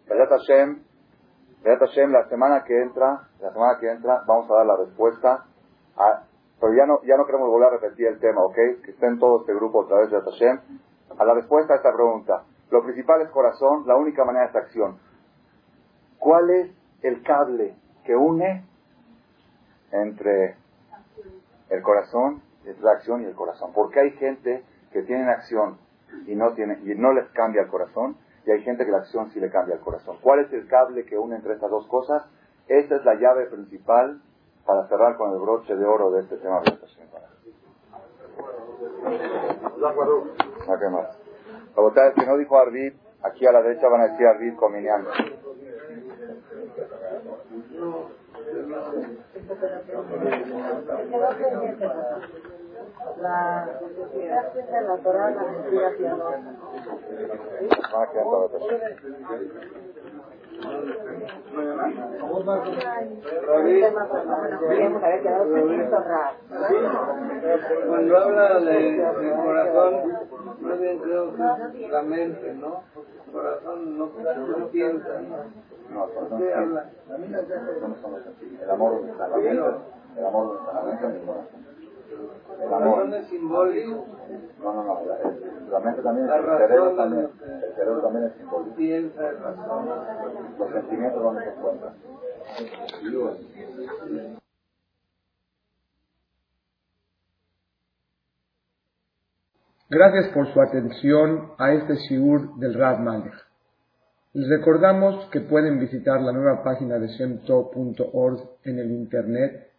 Hashem, 0.08 0.82
Hashem, 1.62 2.10
la 2.10 2.28
semana 2.28 2.64
que 2.64 2.76
entra, 2.76 3.28
la 3.38 3.52
semana 3.52 3.78
que 3.78 3.92
entra, 3.92 4.24
vamos 4.26 4.50
a 4.50 4.54
dar 4.54 4.66
la 4.66 4.76
respuesta. 4.76 5.44
A, 5.96 6.24
pero 6.60 6.74
ya 6.74 6.84
no, 6.84 7.00
ya 7.04 7.16
no 7.16 7.26
queremos 7.26 7.48
volver 7.48 7.68
a 7.68 7.78
repetir 7.78 8.08
el 8.08 8.18
tema, 8.18 8.42
¿ok? 8.42 8.56
Que 8.56 8.90
estén 8.90 9.20
todo 9.20 9.42
este 9.42 9.54
grupo 9.54 9.84
otra 9.84 9.98
vez 9.98 10.10
de 10.10 10.20
Hashem. 10.20 10.80
A 11.16 11.24
la 11.24 11.34
respuesta 11.34 11.74
a 11.74 11.76
esta 11.76 11.92
pregunta. 11.92 12.42
Lo 12.72 12.82
principal 12.82 13.22
es 13.22 13.30
corazón, 13.30 13.84
la 13.86 13.94
única 13.94 14.24
manera 14.24 14.46
es 14.46 14.56
acción. 14.56 14.98
¿Cuál 16.20 16.50
es 16.50 16.70
el 17.02 17.22
cable 17.22 17.74
que 18.04 18.14
une 18.14 18.62
entre 19.90 20.54
el 21.70 21.82
corazón, 21.82 22.42
la 22.82 22.92
acción 22.92 23.22
y 23.22 23.24
el 23.24 23.34
corazón? 23.34 23.72
Porque 23.74 24.00
hay 24.00 24.10
gente 24.12 24.62
que 24.92 25.02
tiene 25.02 25.28
acción 25.30 25.78
y 26.26 26.34
no 26.36 26.52
tiene, 26.52 26.78
y 26.84 26.94
no 26.94 27.14
les 27.14 27.26
cambia 27.30 27.62
el 27.62 27.68
corazón, 27.68 28.18
y 28.44 28.50
hay 28.50 28.62
gente 28.62 28.84
que 28.84 28.90
la 28.90 28.98
acción 28.98 29.30
sí 29.30 29.40
le 29.40 29.50
cambia 29.50 29.76
el 29.76 29.80
corazón. 29.80 30.18
¿Cuál 30.20 30.40
es 30.40 30.52
el 30.52 30.68
cable 30.68 31.06
que 31.06 31.16
une 31.16 31.36
entre 31.36 31.54
estas 31.54 31.70
dos 31.70 31.86
cosas? 31.88 32.22
Esta 32.68 32.96
es 32.96 33.04
la 33.04 33.14
llave 33.14 33.46
principal 33.46 34.20
para 34.66 34.86
cerrar 34.88 35.16
con 35.16 35.32
el 35.32 35.38
broche 35.38 35.74
de 35.74 35.84
oro 35.86 36.10
de 36.10 36.20
este 36.20 36.36
tema 36.36 36.60
de 36.60 36.70
¿A 40.68 40.78
qué 40.78 40.88
más? 40.90 41.18
La 41.94 42.12
que 42.12 42.26
no 42.26 42.36
dijo 42.36 42.58
Arvid, 42.58 42.92
aquí 43.22 43.46
a 43.46 43.52
la 43.52 43.62
derecha 43.62 43.88
van 43.88 44.02
a 44.02 44.08
decir 44.08 44.26
Arvid 44.26 44.54
Cominiano 44.56 45.08
la 53.20 53.66
la 54.82 54.96
Torah, 54.98 55.30
la 55.30 55.42
mentira. 55.42 55.92
Cuando 67.86 68.16
habla 68.18 68.60
de, 68.60 69.04
corazón, 69.42 69.94
no 70.60 71.72
que 71.72 71.88
la 71.88 72.02
mente, 72.02 72.54
¿no? 72.54 72.82
El 73.26 73.32
corazón 73.32 73.98
no, 73.98 74.06
no 74.06 74.66
piensa, 74.68 75.20
¿no? 75.20 75.36
No, 75.90 76.08
el 76.38 76.52
habla? 76.52 76.90
El 78.62 78.70
amor 78.70 79.02
está 79.08 79.28
la 79.28 79.36
mente, 79.36 79.50
el 80.16 80.24
amor 80.26 80.58
está 80.60 80.72
la 80.74 80.82
mente 80.82 81.06
el 81.06 81.22
corazón. 81.26 81.60
El 82.62 82.74
amor 82.74 83.14
es 83.14 83.26
simbólico. 83.28 84.04
No, 84.62 84.72
no, 84.74 84.84
no. 84.84 85.00
La, 85.70 85.80
mente 85.80 86.02
también 86.02 86.28
es, 86.28 86.34
el 86.34 86.42
cerebro 86.58 86.90
también, 86.96 87.30
el 87.40 87.74
cerebro 87.74 88.02
también 88.02 88.24
es 88.26 88.32
simbólico. 88.34 88.74
Piensa, 88.76 89.30
razón. 89.32 89.88
Los 90.58 90.70
sentimientos 90.72 91.22
donde 91.22 91.44
se 91.44 91.50
encuentran. 91.50 91.94
Gracias 99.92 100.28
por 100.28 100.46
su 100.52 100.60
atención 100.60 101.50
a 101.58 101.72
este 101.72 101.96
shiur 101.96 102.56
del 102.60 102.74
Rad 102.74 103.00
Malek. 103.00 103.34
Les 104.34 104.48
recordamos 104.48 105.28
que 105.30 105.40
pueden 105.40 105.80
visitar 105.80 106.20
la 106.20 106.30
nueva 106.30 106.62
página 106.62 107.00
de 107.00 107.08
shemto.org 107.08 108.40
en 108.62 108.78
el 108.78 108.92
internet 108.92 109.72